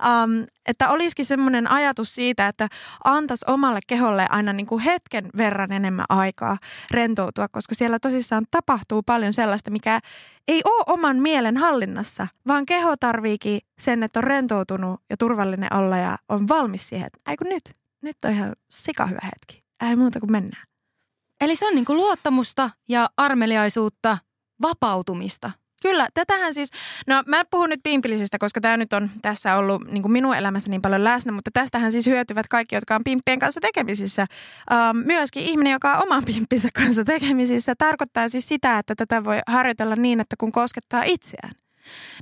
Um, 0.00 0.46
että 0.66 0.88
olisikin 0.88 1.24
semmoinen 1.24 1.70
ajatus 1.70 2.14
siitä, 2.14 2.48
että 2.48 2.68
antaisi 3.04 3.44
omalle 3.48 3.80
keholle 3.86 4.26
aina 4.30 4.52
niin 4.52 4.66
kuin 4.66 4.80
hetken 4.80 5.30
verran 5.36 5.72
enemmän 5.72 6.06
aikaa 6.08 6.58
rentoutua, 6.90 7.48
koska 7.48 7.74
siellä 7.74 7.98
tosissaan 7.98 8.46
tapahtuu 8.50 9.02
paljon 9.02 9.32
sellaista, 9.32 9.70
mikä 9.70 10.00
ei 10.48 10.62
ole 10.64 10.84
oman 10.86 11.16
mielen 11.16 11.56
hallinnassa, 11.56 12.26
vaan 12.46 12.66
keho 12.66 12.96
tarviikin 12.96 13.60
sen, 13.78 14.02
että 14.02 14.20
on 14.20 14.24
rentoutunut 14.24 15.00
ja 15.10 15.16
turvallinen 15.16 15.74
olla 15.74 15.96
ja 15.96 16.18
on 16.28 16.48
valmis 16.48 16.88
siihen, 16.88 17.06
että 17.06 17.30
ei 17.30 17.36
kun 17.36 17.48
nyt, 17.48 17.72
nyt 18.02 18.16
on 18.24 18.30
ihan 18.30 18.52
sika 18.70 19.06
hyvä 19.06 19.20
hetki. 19.24 19.60
Ei 19.88 19.96
muuta 19.96 20.20
kuin 20.20 20.32
mennään. 20.32 20.66
Eli 21.40 21.56
se 21.56 21.66
on 21.66 21.74
niin 21.74 21.84
kuin 21.84 21.96
luottamusta 21.96 22.70
ja 22.88 23.10
armeliaisuutta, 23.16 24.18
vapautumista. 24.62 25.50
Kyllä, 25.82 26.08
tätähän 26.14 26.54
siis, 26.54 26.70
no 27.06 27.22
mä 27.26 27.44
puhun 27.50 27.68
nyt 27.68 27.80
pimpillisistä, 27.82 28.38
koska 28.38 28.60
tämä 28.60 28.76
nyt 28.76 28.92
on 28.92 29.10
tässä 29.22 29.56
ollut 29.56 29.84
niin 29.90 30.02
kuin 30.02 30.12
minun 30.12 30.36
elämässä 30.36 30.70
niin 30.70 30.82
paljon 30.82 31.04
läsnä, 31.04 31.32
mutta 31.32 31.50
tästähän 31.54 31.92
siis 31.92 32.06
hyötyvät 32.06 32.48
kaikki, 32.48 32.74
jotka 32.74 32.94
on 32.94 33.04
pimppien 33.04 33.38
kanssa 33.38 33.60
tekemisissä. 33.60 34.26
Ähm, 34.72 34.96
myöskin 34.96 35.42
ihminen, 35.42 35.72
joka 35.72 35.96
on 35.96 36.02
oman 36.02 36.24
pimppinsä 36.24 36.68
kanssa 36.74 37.04
tekemisissä, 37.04 37.74
tarkoittaa 37.78 38.28
siis 38.28 38.48
sitä, 38.48 38.78
että 38.78 38.94
tätä 38.94 39.24
voi 39.24 39.38
harjoitella 39.46 39.96
niin, 39.96 40.20
että 40.20 40.36
kun 40.38 40.52
koskettaa 40.52 41.02
itseään. 41.02 41.54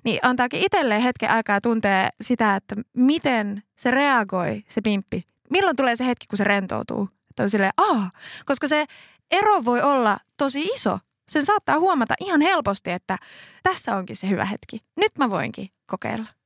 Niin 0.04 0.18
antaakin 0.22 0.60
itselleen 0.60 1.02
hetken 1.02 1.30
aikaa 1.30 1.60
tuntea 1.60 2.08
sitä, 2.20 2.56
että 2.56 2.76
miten 2.94 3.62
se 3.76 3.90
reagoi, 3.90 4.64
se 4.68 4.80
pimppi. 4.80 5.24
Milloin 5.50 5.76
tulee 5.76 5.96
se 5.96 6.06
hetki, 6.06 6.26
kun 6.26 6.36
se 6.36 6.44
rentoutuu? 6.44 7.08
Että 7.30 7.42
on 7.42 7.50
silleen, 7.50 7.72
Aa! 7.76 8.10
koska 8.44 8.68
se 8.68 8.86
ero 9.30 9.64
voi 9.64 9.82
olla 9.82 10.18
tosi 10.36 10.62
iso. 10.62 10.98
Sen 11.28 11.46
saattaa 11.46 11.78
huomata 11.78 12.14
ihan 12.20 12.40
helposti, 12.40 12.90
että 12.90 13.18
tässä 13.62 13.96
onkin 13.96 14.16
se 14.16 14.28
hyvä 14.28 14.44
hetki. 14.44 14.80
Nyt 14.96 15.18
mä 15.18 15.30
voinkin 15.30 15.68
kokeilla. 15.86 16.37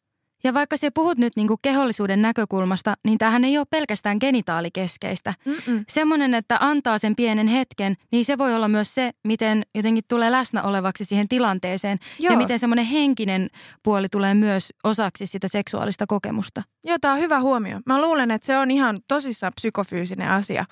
Ja 0.45 0.55
vaikka 0.55 0.76
se 0.76 0.90
puhut 0.90 1.18
nyt 1.18 1.36
niin 1.36 1.49
kuin 1.49 1.59
kehollisuuden 1.62 2.22
näkökulmasta, 2.22 2.95
niin 3.05 3.18
tämähän 3.18 3.45
ei 3.45 3.59
ole 3.59 3.66
pelkästään 3.70 4.16
genitaalikeskeistä. 4.20 5.34
Mm-mm. 5.45 5.84
Semmoinen, 5.88 6.34
että 6.34 6.57
antaa 6.61 6.99
sen 6.99 7.16
pienen 7.16 7.49
hetken, 7.49 7.95
niin 8.12 8.24
se 8.24 8.38
voi 8.38 8.55
olla 8.55 8.68
myös 8.68 8.95
se, 8.95 9.11
miten 9.24 9.62
jotenkin 9.74 10.05
tulee 10.09 10.30
läsnä 10.30 10.62
olevaksi 10.62 11.05
siihen 11.05 11.28
tilanteeseen. 11.28 11.99
Joo. 12.18 12.32
Ja 12.32 12.38
miten 12.38 12.59
semmoinen 12.59 12.84
henkinen 12.84 13.49
puoli 13.82 14.09
tulee 14.09 14.34
myös 14.34 14.72
osaksi 14.84 15.26
sitä 15.26 15.49
seksuaalista 15.49 16.07
kokemusta. 16.07 16.62
Joo, 16.84 16.99
tämä 17.01 17.14
on 17.14 17.20
hyvä 17.20 17.40
huomio. 17.40 17.80
Mä 17.86 18.01
luulen, 18.01 18.30
että 18.30 18.47
se 18.47 18.59
on 18.59 18.70
ihan 18.70 19.01
tosissaan 19.09 19.53
psykofyysinen 19.57 20.30
asia. 20.30 20.64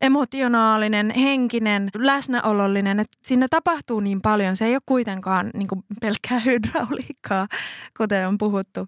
Emotionaalinen, 0.00 1.10
henkinen, 1.10 1.90
läsnäolollinen. 1.96 3.00
Että 3.00 3.18
siinä 3.24 3.46
tapahtuu 3.50 4.00
niin 4.00 4.20
paljon. 4.20 4.56
Se 4.56 4.66
ei 4.66 4.74
ole 4.74 4.82
kuitenkaan 4.86 5.50
niin 5.54 5.68
kuin 5.68 5.82
pelkkää 6.00 6.38
hydrauliikkaa, 6.50 7.48
kuten 7.96 8.28
on 8.28 8.38
puhuttu. 8.38 8.86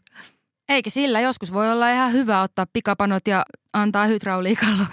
Eikä 0.68 0.90
sillä 0.90 1.20
joskus 1.20 1.52
voi 1.52 1.70
olla 1.70 1.90
ihan 1.90 2.12
hyvä 2.12 2.42
ottaa 2.42 2.66
pikapanot 2.72 3.28
ja 3.28 3.44
antaa 3.72 4.06
hydrauliikan. 4.06 4.88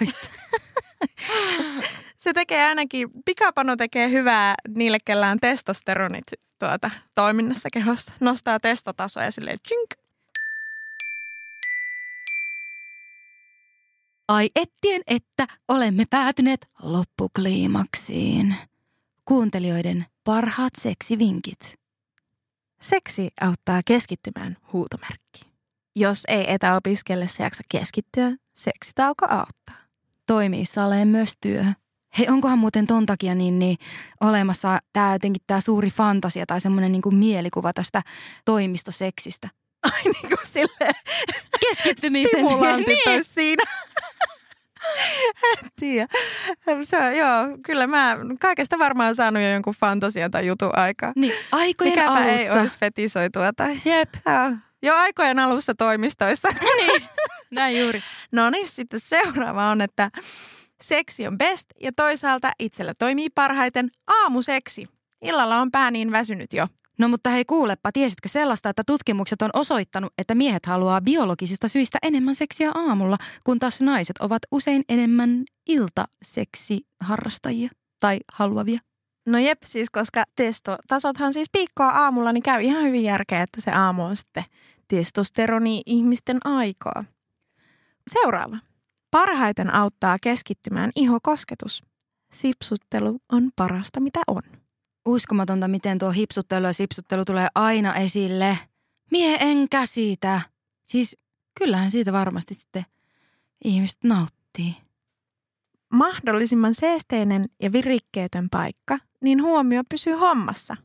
Se 2.16 2.32
tekee 2.32 2.64
ainakin, 2.64 3.08
pikapano 3.24 3.76
tekee 3.76 4.10
hyvää 4.10 4.54
niille, 4.68 4.98
kellä 5.04 5.30
on 5.30 5.38
testosteronit 5.40 6.24
tuota, 6.58 6.90
toiminnassa 7.14 7.68
kehossa. 7.72 8.12
Nostaa 8.20 8.60
testotasoja 8.60 9.30
silleen 9.30 9.58
chink. 9.68 9.90
Ai 14.28 14.50
ettien, 14.56 15.02
että 15.06 15.46
olemme 15.68 16.04
päätyneet 16.10 16.70
loppukliimaksiin. 16.82 18.54
Kuuntelijoiden 19.24 20.06
parhaat 20.24 20.72
seksivinkit. 20.78 21.74
Seksi 22.82 23.30
auttaa 23.40 23.80
keskittymään 23.84 24.56
huutomerkki. 24.72 25.49
Jos 25.96 26.22
ei 26.28 26.52
etäopiskellessa 26.52 27.42
jaksa 27.42 27.62
keskittyä, 27.68 28.30
seksitauko 28.54 29.26
auttaa. 29.26 29.76
Toimii 30.26 30.66
saleen 30.66 31.08
myös 31.08 31.32
työ. 31.40 31.64
Hei, 32.18 32.28
onkohan 32.28 32.58
muuten 32.58 32.86
ton 32.86 33.06
takia 33.06 33.34
niin, 33.34 33.58
niin 33.58 33.76
olemassa 34.20 34.78
tämä 34.92 35.12
jotenkin 35.12 35.42
tämä 35.46 35.60
suuri 35.60 35.90
fantasia 35.90 36.46
tai 36.46 36.60
semmoinen 36.60 36.92
niin 36.92 37.02
mielikuva 37.14 37.72
tästä 37.72 38.02
toimistoseksistä? 38.44 39.48
Ai 39.92 40.02
niin 40.04 40.28
kuin 40.28 40.38
silleen 40.46 40.94
Keskittymisen. 41.60 42.26
stimulantit 42.26 42.98
niin. 43.06 43.24
siinä. 43.24 43.62
En 45.62 45.68
tiedä. 45.80 46.06
Se, 46.82 47.16
joo, 47.16 47.58
kyllä 47.66 47.86
mä 47.86 48.16
kaikesta 48.40 48.78
varmaan 48.78 49.14
saanut 49.14 49.42
jo 49.42 49.50
jonkun 49.52 49.74
fantasian 49.80 50.30
tai 50.30 50.46
jutun 50.46 50.78
aikaa. 50.78 51.12
niin. 51.16 51.32
Aikojen 51.52 51.92
Mikäpä 51.92 52.10
alussa. 52.12 52.30
ei 52.30 52.50
olisi 52.50 52.78
fetisoitua 52.78 53.52
tai 53.52 53.80
Jep, 53.84 54.08
joo, 54.26 54.56
jo 54.82 54.94
aikojen 54.94 55.38
alussa 55.38 55.74
toimistoissa. 55.74 56.48
niin. 56.76 57.02
Näin 57.50 57.80
juuri. 57.80 58.02
No 58.32 58.50
niin, 58.50 58.68
sitten 58.68 59.00
seuraava 59.00 59.70
on, 59.70 59.80
että 59.80 60.10
seksi 60.82 61.26
on 61.26 61.38
best 61.38 61.66
ja 61.80 61.92
toisaalta 61.96 62.52
itsellä 62.58 62.94
toimii 62.98 63.30
parhaiten 63.30 63.90
aamuseksi. 64.06 64.88
Illalla 65.22 65.60
on 65.60 65.70
pää 65.70 65.90
niin 65.90 66.12
väsynyt 66.12 66.52
jo. 66.52 66.66
No 66.98 67.08
mutta 67.08 67.30
hei 67.30 67.44
kuulepa, 67.44 67.92
tiesitkö 67.92 68.28
sellaista, 68.28 68.68
että 68.68 68.82
tutkimukset 68.86 69.42
on 69.42 69.50
osoittanut, 69.52 70.12
että 70.18 70.34
miehet 70.34 70.66
haluaa 70.66 71.00
biologisista 71.00 71.68
syistä 71.68 71.98
enemmän 72.02 72.34
seksiä 72.34 72.70
aamulla, 72.74 73.16
kun 73.44 73.58
taas 73.58 73.80
naiset 73.80 74.18
ovat 74.18 74.42
usein 74.50 74.82
enemmän 74.88 75.44
iltaseksiharrastajia 75.68 77.70
tai 78.00 78.18
haluavia. 78.32 78.80
No 79.30 79.38
jep, 79.38 79.62
siis 79.62 79.90
koska 79.90 80.24
testotasothan 80.36 81.32
siis 81.32 81.48
piikkoa 81.52 81.88
aamulla, 81.88 82.32
niin 82.32 82.42
käy 82.42 82.62
ihan 82.62 82.82
hyvin 82.82 83.02
järkeä, 83.02 83.42
että 83.42 83.60
se 83.60 83.70
aamu 83.70 84.04
on 84.04 84.16
sitten 84.16 84.44
testosteroni 84.88 85.82
ihmisten 85.86 86.38
aikaa. 86.44 87.04
Seuraava. 88.12 88.58
Parhaiten 89.10 89.74
auttaa 89.74 90.16
keskittymään 90.22 90.90
ihokosketus. 90.96 91.82
Sipsuttelu 92.32 93.20
on 93.32 93.50
parasta, 93.56 94.00
mitä 94.00 94.20
on. 94.26 94.42
Uskomatonta, 95.06 95.68
miten 95.68 95.98
tuo 95.98 96.10
hipsuttelu 96.10 96.66
ja 96.66 96.72
sipsuttelu 96.72 97.24
tulee 97.24 97.48
aina 97.54 97.94
esille. 97.94 98.58
Mie 99.10 99.36
en 99.40 99.68
käsitä. 99.68 100.40
Siis 100.86 101.16
kyllähän 101.58 101.90
siitä 101.90 102.12
varmasti 102.12 102.54
sitten 102.54 102.84
ihmiset 103.64 104.04
nauttii. 104.04 104.76
Mahdollisimman 105.92 106.74
seesteinen 106.74 107.46
ja 107.62 107.72
virikkeetön 107.72 108.48
paikka, 108.50 108.98
niin 109.20 109.42
huomio 109.42 109.82
pysyy 109.88 110.14
hommassa. 110.14 110.76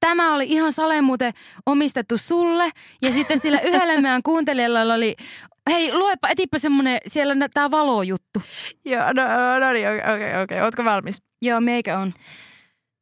Tämä 0.00 0.34
oli 0.34 0.44
ihan 0.48 0.72
saleen 0.72 1.04
muuten 1.04 1.32
omistettu 1.66 2.18
sulle. 2.18 2.70
Ja 3.02 3.12
sitten 3.12 3.40
sillä 3.40 3.60
yhdellä 3.60 4.00
meidän 4.00 4.22
kuuntelijalla 4.30 4.94
oli, 4.94 5.16
hei 5.70 5.94
luepa, 5.94 6.28
etipä 6.28 6.58
semmonen, 6.58 6.98
siellä 7.06 7.48
tämä 7.54 7.70
valojuttu. 7.70 8.42
Joo, 8.84 9.12
no, 9.12 9.22
no 9.60 9.72
niin, 9.72 9.88
okei, 9.88 10.14
okei, 10.14 10.42
okei. 10.42 10.60
Ootko 10.60 10.84
valmis? 10.84 11.22
Joo, 11.42 11.60
meikä 11.60 11.98
on. 11.98 12.12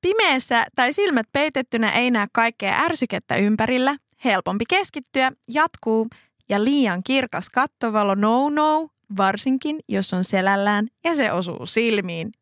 Pimeässä 0.01 0.67
tai 0.77 0.93
silmät 0.93 1.27
peitettynä 1.33 1.91
ei 1.93 2.11
näe 2.11 2.27
kaikkea 2.33 2.81
ärsykettä 2.81 3.37
ympärillä. 3.37 3.97
Helpompi 4.25 4.65
keskittyä, 4.69 5.33
jatkuu 5.49 6.09
ja 6.49 6.65
liian 6.65 7.03
kirkas 7.03 7.51
kattovalo 7.51 8.15
no 8.15 8.51
no, 8.51 8.89
varsinkin 9.17 9.81
jos 9.89 10.13
on 10.13 10.25
selällään 10.25 10.89
ja 11.05 11.15
se 11.15 11.33
osuu 11.33 11.67
silmiin. 11.67 12.33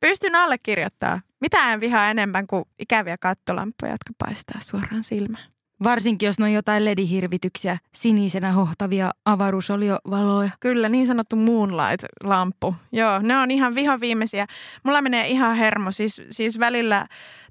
Pystyn 0.00 0.34
allekirjoittaa. 0.34 1.20
Mitä 1.40 1.72
en 1.72 1.80
vihaa 1.80 2.10
enemmän 2.10 2.46
kuin 2.46 2.64
ikäviä 2.78 3.16
kattolampuja, 3.18 3.92
jotka 3.92 4.12
paistaa 4.18 4.60
suoraan 4.60 5.04
silmään. 5.04 5.44
Varsinkin, 5.82 6.26
jos 6.26 6.38
ne 6.38 6.44
on 6.44 6.52
jotain 6.52 6.84
ledihirvityksiä, 6.84 7.78
sinisenä 7.94 8.52
hohtavia 8.52 9.10
avaruusoliovaloja. 9.24 10.50
Kyllä, 10.60 10.88
niin 10.88 11.06
sanottu 11.06 11.36
moonlight-lamppu. 11.36 12.74
Joo, 12.92 13.18
ne 13.18 13.36
on 13.36 13.50
ihan 13.50 13.74
vihoviimeisiä. 13.74 14.46
Mulla 14.82 15.02
menee 15.02 15.28
ihan 15.28 15.56
hermo. 15.56 15.90
Siis, 15.90 16.22
siis 16.30 16.58
välillä 16.58 17.06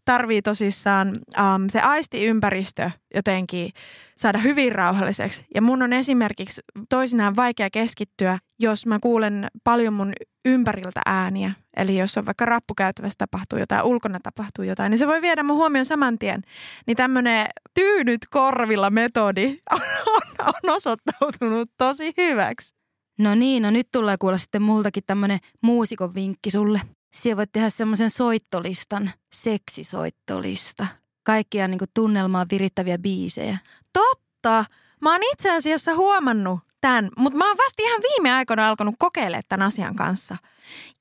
tarvii 0.09 0.41
tosissaan 0.41 1.07
um, 1.09 1.69
se 1.69 1.79
aistiympäristö 1.79 2.91
jotenkin 3.15 3.69
saada 4.17 4.37
hyvin 4.37 4.71
rauhalliseksi. 4.71 5.45
Ja 5.55 5.61
mun 5.61 5.81
on 5.81 5.93
esimerkiksi 5.93 6.61
toisinaan 6.89 7.35
vaikea 7.35 7.69
keskittyä, 7.69 8.39
jos 8.59 8.85
mä 8.85 8.99
kuulen 8.99 9.47
paljon 9.63 9.93
mun 9.93 10.13
ympäriltä 10.45 11.01
ääniä. 11.05 11.51
Eli 11.77 11.97
jos 11.97 12.17
on 12.17 12.25
vaikka 12.25 12.45
rappukäytävässä 12.45 13.15
tapahtuu 13.17 13.59
jotain, 13.59 13.83
ulkona 13.83 14.19
tapahtuu 14.23 14.65
jotain, 14.65 14.89
niin 14.89 14.99
se 14.99 15.07
voi 15.07 15.21
viedä 15.21 15.43
mun 15.43 15.57
huomioon 15.57 15.85
saman 15.85 16.19
tien. 16.19 16.41
Niin 16.87 16.97
tämmöinen 16.97 17.47
tyynyt 17.73 18.21
korvilla 18.29 18.89
metodi 18.89 19.57
on, 19.75 19.81
on, 20.05 20.47
on 20.47 20.75
osoittautunut 20.75 21.69
tosi 21.77 22.13
hyväksi. 22.17 22.75
No 23.19 23.35
niin, 23.35 23.63
no 23.63 23.71
nyt 23.71 23.87
tulee 23.91 24.17
kuulla 24.17 24.37
sitten 24.37 24.61
multakin 24.61 25.03
tämmönen 25.07 25.39
muusikon 25.61 26.15
vinkki 26.15 26.51
sulle. 26.51 26.81
Siellä 27.13 27.37
voit 27.37 27.51
tehdä 27.51 27.69
semmoisen 27.69 28.09
soittolistan, 28.09 29.11
seksisoittolista. 29.33 30.87
Kaikkia 31.23 31.67
niinku 31.67 31.85
tunnelmaa 31.93 32.45
virittäviä 32.51 32.97
biisejä. 32.97 33.57
Totta. 33.93 34.65
Mä 35.01 35.11
oon 35.11 35.21
itse 35.33 35.55
asiassa 35.55 35.95
huomannut 35.95 36.59
tämän, 36.81 37.09
mutta 37.17 37.37
mä 37.37 37.47
oon 37.47 37.57
vasta 37.57 37.83
ihan 37.83 38.01
viime 38.01 38.33
aikoina 38.33 38.67
alkanut 38.67 38.95
kokeilemaan 38.99 39.43
tämän 39.49 39.67
asian 39.67 39.95
kanssa. 39.95 40.37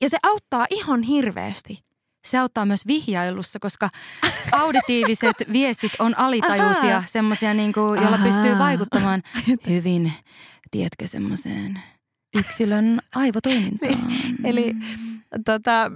Ja 0.01 0.09
se 0.09 0.19
auttaa 0.23 0.67
ihan 0.71 1.03
hirveästi. 1.03 1.85
Se 2.27 2.39
auttaa 2.39 2.67
myös 2.67 2.87
vihjailussa, 2.87 3.59
koska 3.59 3.91
auditiiviset 4.53 5.37
viestit 5.53 5.93
on 5.99 6.19
alitajuisia, 6.19 7.03
semmoisia, 7.07 7.55
niinku, 7.55 7.81
joilla 7.81 8.17
Aha. 8.17 8.27
pystyy 8.27 8.59
vaikuttamaan 8.59 9.23
hyvin, 9.69 10.13
tiedätkö, 10.71 11.07
semmoiseen 11.07 11.83
yksilön 12.35 13.01
aivotoimintaan. 13.15 14.13
Eli 14.45 14.75
tota, 15.45 15.91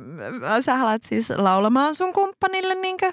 sä 0.61 0.76
haluat 0.76 1.03
siis 1.03 1.30
laulamaan 1.30 1.95
sun 1.95 2.12
kumppanille 2.12 2.74
niinkö? 2.74 3.12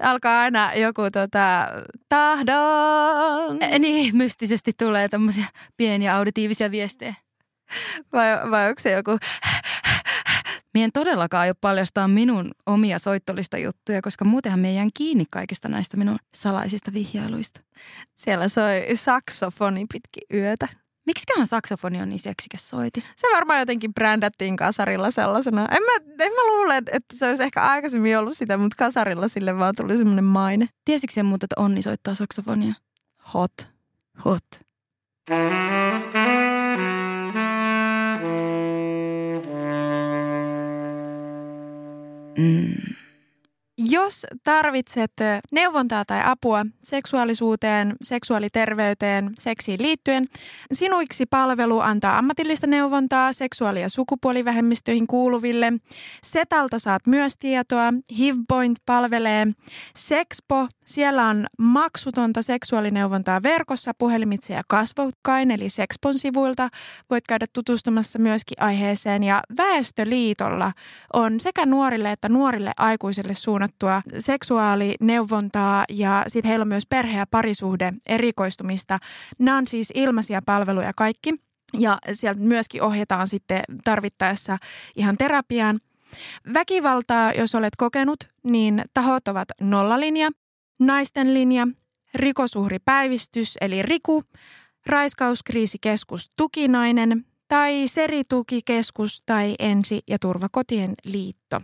Alkaa 0.00 0.40
aina 0.40 0.74
joku 0.74 1.02
tota, 1.12 1.68
tahdon. 2.08 3.62
Ä, 3.62 3.78
Niin, 3.78 4.16
mystisesti 4.16 4.72
tulee 4.72 5.08
tämmöisiä 5.08 5.46
pieniä 5.76 6.16
auditiivisia 6.16 6.70
viestejä. 6.70 7.14
Vai, 8.12 8.50
vai 8.50 8.68
onko 8.68 8.80
se 8.80 8.90
joku, 8.90 9.10
Mie 10.74 10.84
en 10.84 10.92
todellakaan 10.92 11.40
aio 11.40 11.54
paljastaa 11.60 12.08
minun 12.08 12.50
omia 12.66 12.98
soittolista 12.98 13.58
juttuja, 13.58 14.02
koska 14.02 14.24
muutenhan 14.24 14.60
me 14.60 14.72
jään 14.72 14.90
kiinni 14.94 15.24
kaikista 15.30 15.68
näistä 15.68 15.96
minun 15.96 16.18
salaisista 16.34 16.92
vihjailuista. 16.92 17.60
siellä 18.14 18.48
soi 18.48 18.86
saksofoni 18.94 19.86
pitkin 19.92 20.38
yötä. 20.40 20.68
Miksiköhän 21.08 21.46
saksofoni 21.46 22.02
on 22.02 22.08
niin 22.08 22.18
seksikäs 22.18 22.68
soiti? 22.68 23.04
Se 23.16 23.26
varmaan 23.34 23.58
jotenkin 23.58 23.94
brändättiin 23.94 24.56
kasarilla 24.56 25.10
sellaisena. 25.10 25.68
En 25.70 25.82
mä, 25.82 26.24
en 26.24 26.32
mä 26.32 26.46
luule, 26.46 26.76
että 26.76 27.16
se 27.16 27.28
olisi 27.28 27.42
ehkä 27.42 27.62
aikaisemmin 27.62 28.18
ollut 28.18 28.38
sitä, 28.38 28.56
mutta 28.56 28.76
kasarilla 28.78 29.28
sille 29.28 29.58
vaan 29.58 29.74
tuli 29.76 29.98
semmoinen 29.98 30.24
maine. 30.24 30.68
Tiesitkö 30.84 31.14
sen 31.14 31.26
muuten, 31.26 31.46
että 31.46 31.62
Onni 31.62 31.82
soittaa 31.82 32.14
saksofonia? 32.14 32.74
Hot. 33.34 33.52
Hot. 34.24 34.44
Mm. 42.38 42.97
Jos 43.80 44.26
tarvitset 44.44 45.12
neuvontaa 45.52 46.04
tai 46.04 46.20
apua 46.24 46.66
seksuaalisuuteen, 46.84 47.96
seksuaaliterveyteen, 48.02 49.30
seksiin 49.38 49.82
liittyen, 49.82 50.26
Sinuiksi 50.72 51.26
palvelu 51.26 51.80
antaa 51.80 52.18
ammatillista 52.18 52.66
neuvontaa 52.66 53.32
seksuaali- 53.32 53.80
ja 53.80 53.88
sukupuolivähemmistöihin 53.88 55.06
kuuluville. 55.06 55.72
Setalta 56.22 56.78
saat 56.78 57.06
myös 57.06 57.36
tietoa. 57.36 57.92
HivPoint 58.18 58.78
palvelee. 58.86 59.46
Sexpo, 59.96 60.68
siellä 60.88 61.26
on 61.26 61.46
maksutonta 61.58 62.42
seksuaalineuvontaa 62.42 63.42
verkossa 63.42 63.92
puhelimitse 63.98 64.54
ja 64.54 64.62
kasvokkain, 64.68 65.50
eli 65.50 65.68
Sexpon 65.68 66.14
sivuilta. 66.14 66.68
Voit 67.10 67.24
käydä 67.28 67.46
tutustumassa 67.52 68.18
myöskin 68.18 68.62
aiheeseen. 68.62 69.22
Ja 69.22 69.42
Väestöliitolla 69.56 70.72
on 71.12 71.40
sekä 71.40 71.66
nuorille 71.66 72.12
että 72.12 72.28
nuorille 72.28 72.72
aikuisille 72.76 73.34
suunnattua 73.34 74.02
seksuaalineuvontaa 74.18 75.84
ja 75.88 76.24
sitten 76.26 76.48
heillä 76.48 76.62
on 76.62 76.68
myös 76.68 76.86
perhe- 76.86 77.18
ja 77.18 77.26
parisuhde 77.30 77.92
erikoistumista. 78.06 78.98
Nämä 79.38 79.58
on 79.58 79.66
siis 79.66 79.92
ilmaisia 79.94 80.42
palveluja 80.46 80.92
kaikki 80.96 81.34
ja 81.78 81.98
sieltä 82.12 82.40
myöskin 82.40 82.82
ohjataan 82.82 83.26
sitten 83.26 83.62
tarvittaessa 83.84 84.58
ihan 84.96 85.16
terapiaan. 85.16 85.78
Väkivaltaa, 86.54 87.32
jos 87.32 87.54
olet 87.54 87.76
kokenut, 87.76 88.18
niin 88.44 88.82
tahot 88.94 89.28
ovat 89.28 89.48
Nollalinja, 89.60 90.30
Naisten 90.78 91.34
linja, 91.34 91.68
Rikosuhripäivystys 92.14 93.58
eli 93.60 93.82
Riku, 93.82 94.24
Raiskauskriisikeskus 94.86 96.30
Tukinainen 96.36 97.24
tai 97.48 97.82
Seritukikeskus 97.86 99.22
tai 99.26 99.54
Ensi- 99.58 100.02
ja 100.08 100.18
Turvakotien 100.18 100.94
liitto. 101.04 101.60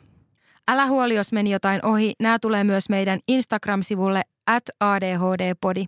Älä 0.68 0.86
huoli, 0.86 1.14
jos 1.14 1.32
meni 1.32 1.50
jotain 1.50 1.86
ohi. 1.86 2.12
Nämä 2.20 2.38
tulee 2.38 2.64
myös 2.64 2.88
meidän 2.88 3.20
Instagram-sivulle 3.28 4.22
at 4.46 4.64
ADHD-podi. 4.80 5.84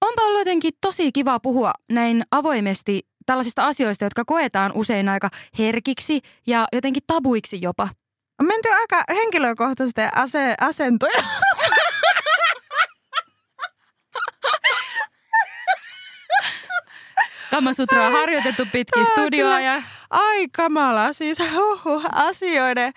Onpa 0.00 0.22
ollut 0.22 0.40
jotenkin 0.40 0.72
tosi 0.80 1.12
kiva 1.12 1.40
puhua 1.40 1.72
näin 1.92 2.22
avoimesti 2.30 3.00
tällaisista 3.26 3.66
asioista, 3.66 4.04
jotka 4.04 4.24
koetaan 4.24 4.72
usein 4.74 5.08
aika 5.08 5.30
herkiksi 5.58 6.20
ja 6.46 6.66
jotenkin 6.72 7.02
tabuiksi 7.06 7.58
jopa. 7.62 7.88
On 8.40 8.46
menty 8.46 8.68
aika 8.68 9.04
henkilökohtaisten 9.14 10.16
ase- 10.16 10.54
asentoja. 10.60 11.22
Kamasutra 17.50 18.06
on 18.06 18.12
harjoitettu 18.12 18.62
pitkin 18.72 19.06
studioa 19.06 19.60
ja 19.60 19.82
Ai 20.10 20.48
kamala, 20.48 21.12
siis 21.12 21.38
huhu, 21.38 22.02
asioiden. 22.12 22.92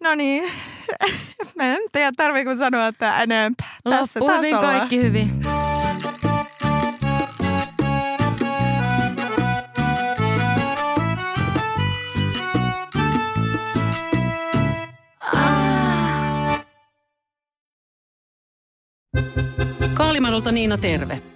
No 0.00 0.14
niin, 0.14 0.52
mä 1.56 1.64
en 1.64 1.78
tiedä 1.92 2.12
tarviiko 2.16 2.56
sanoa 2.56 2.92
tämä 2.92 3.22
enempää. 3.22 3.76
Tässä 3.90 4.20
loppu 4.20 4.36
hyvin, 4.36 4.58
kaikki 4.58 5.02
hyvin. 5.02 5.40
Kaalimadolta 19.94 20.52
Niina 20.52 20.78
terve. 20.78 21.35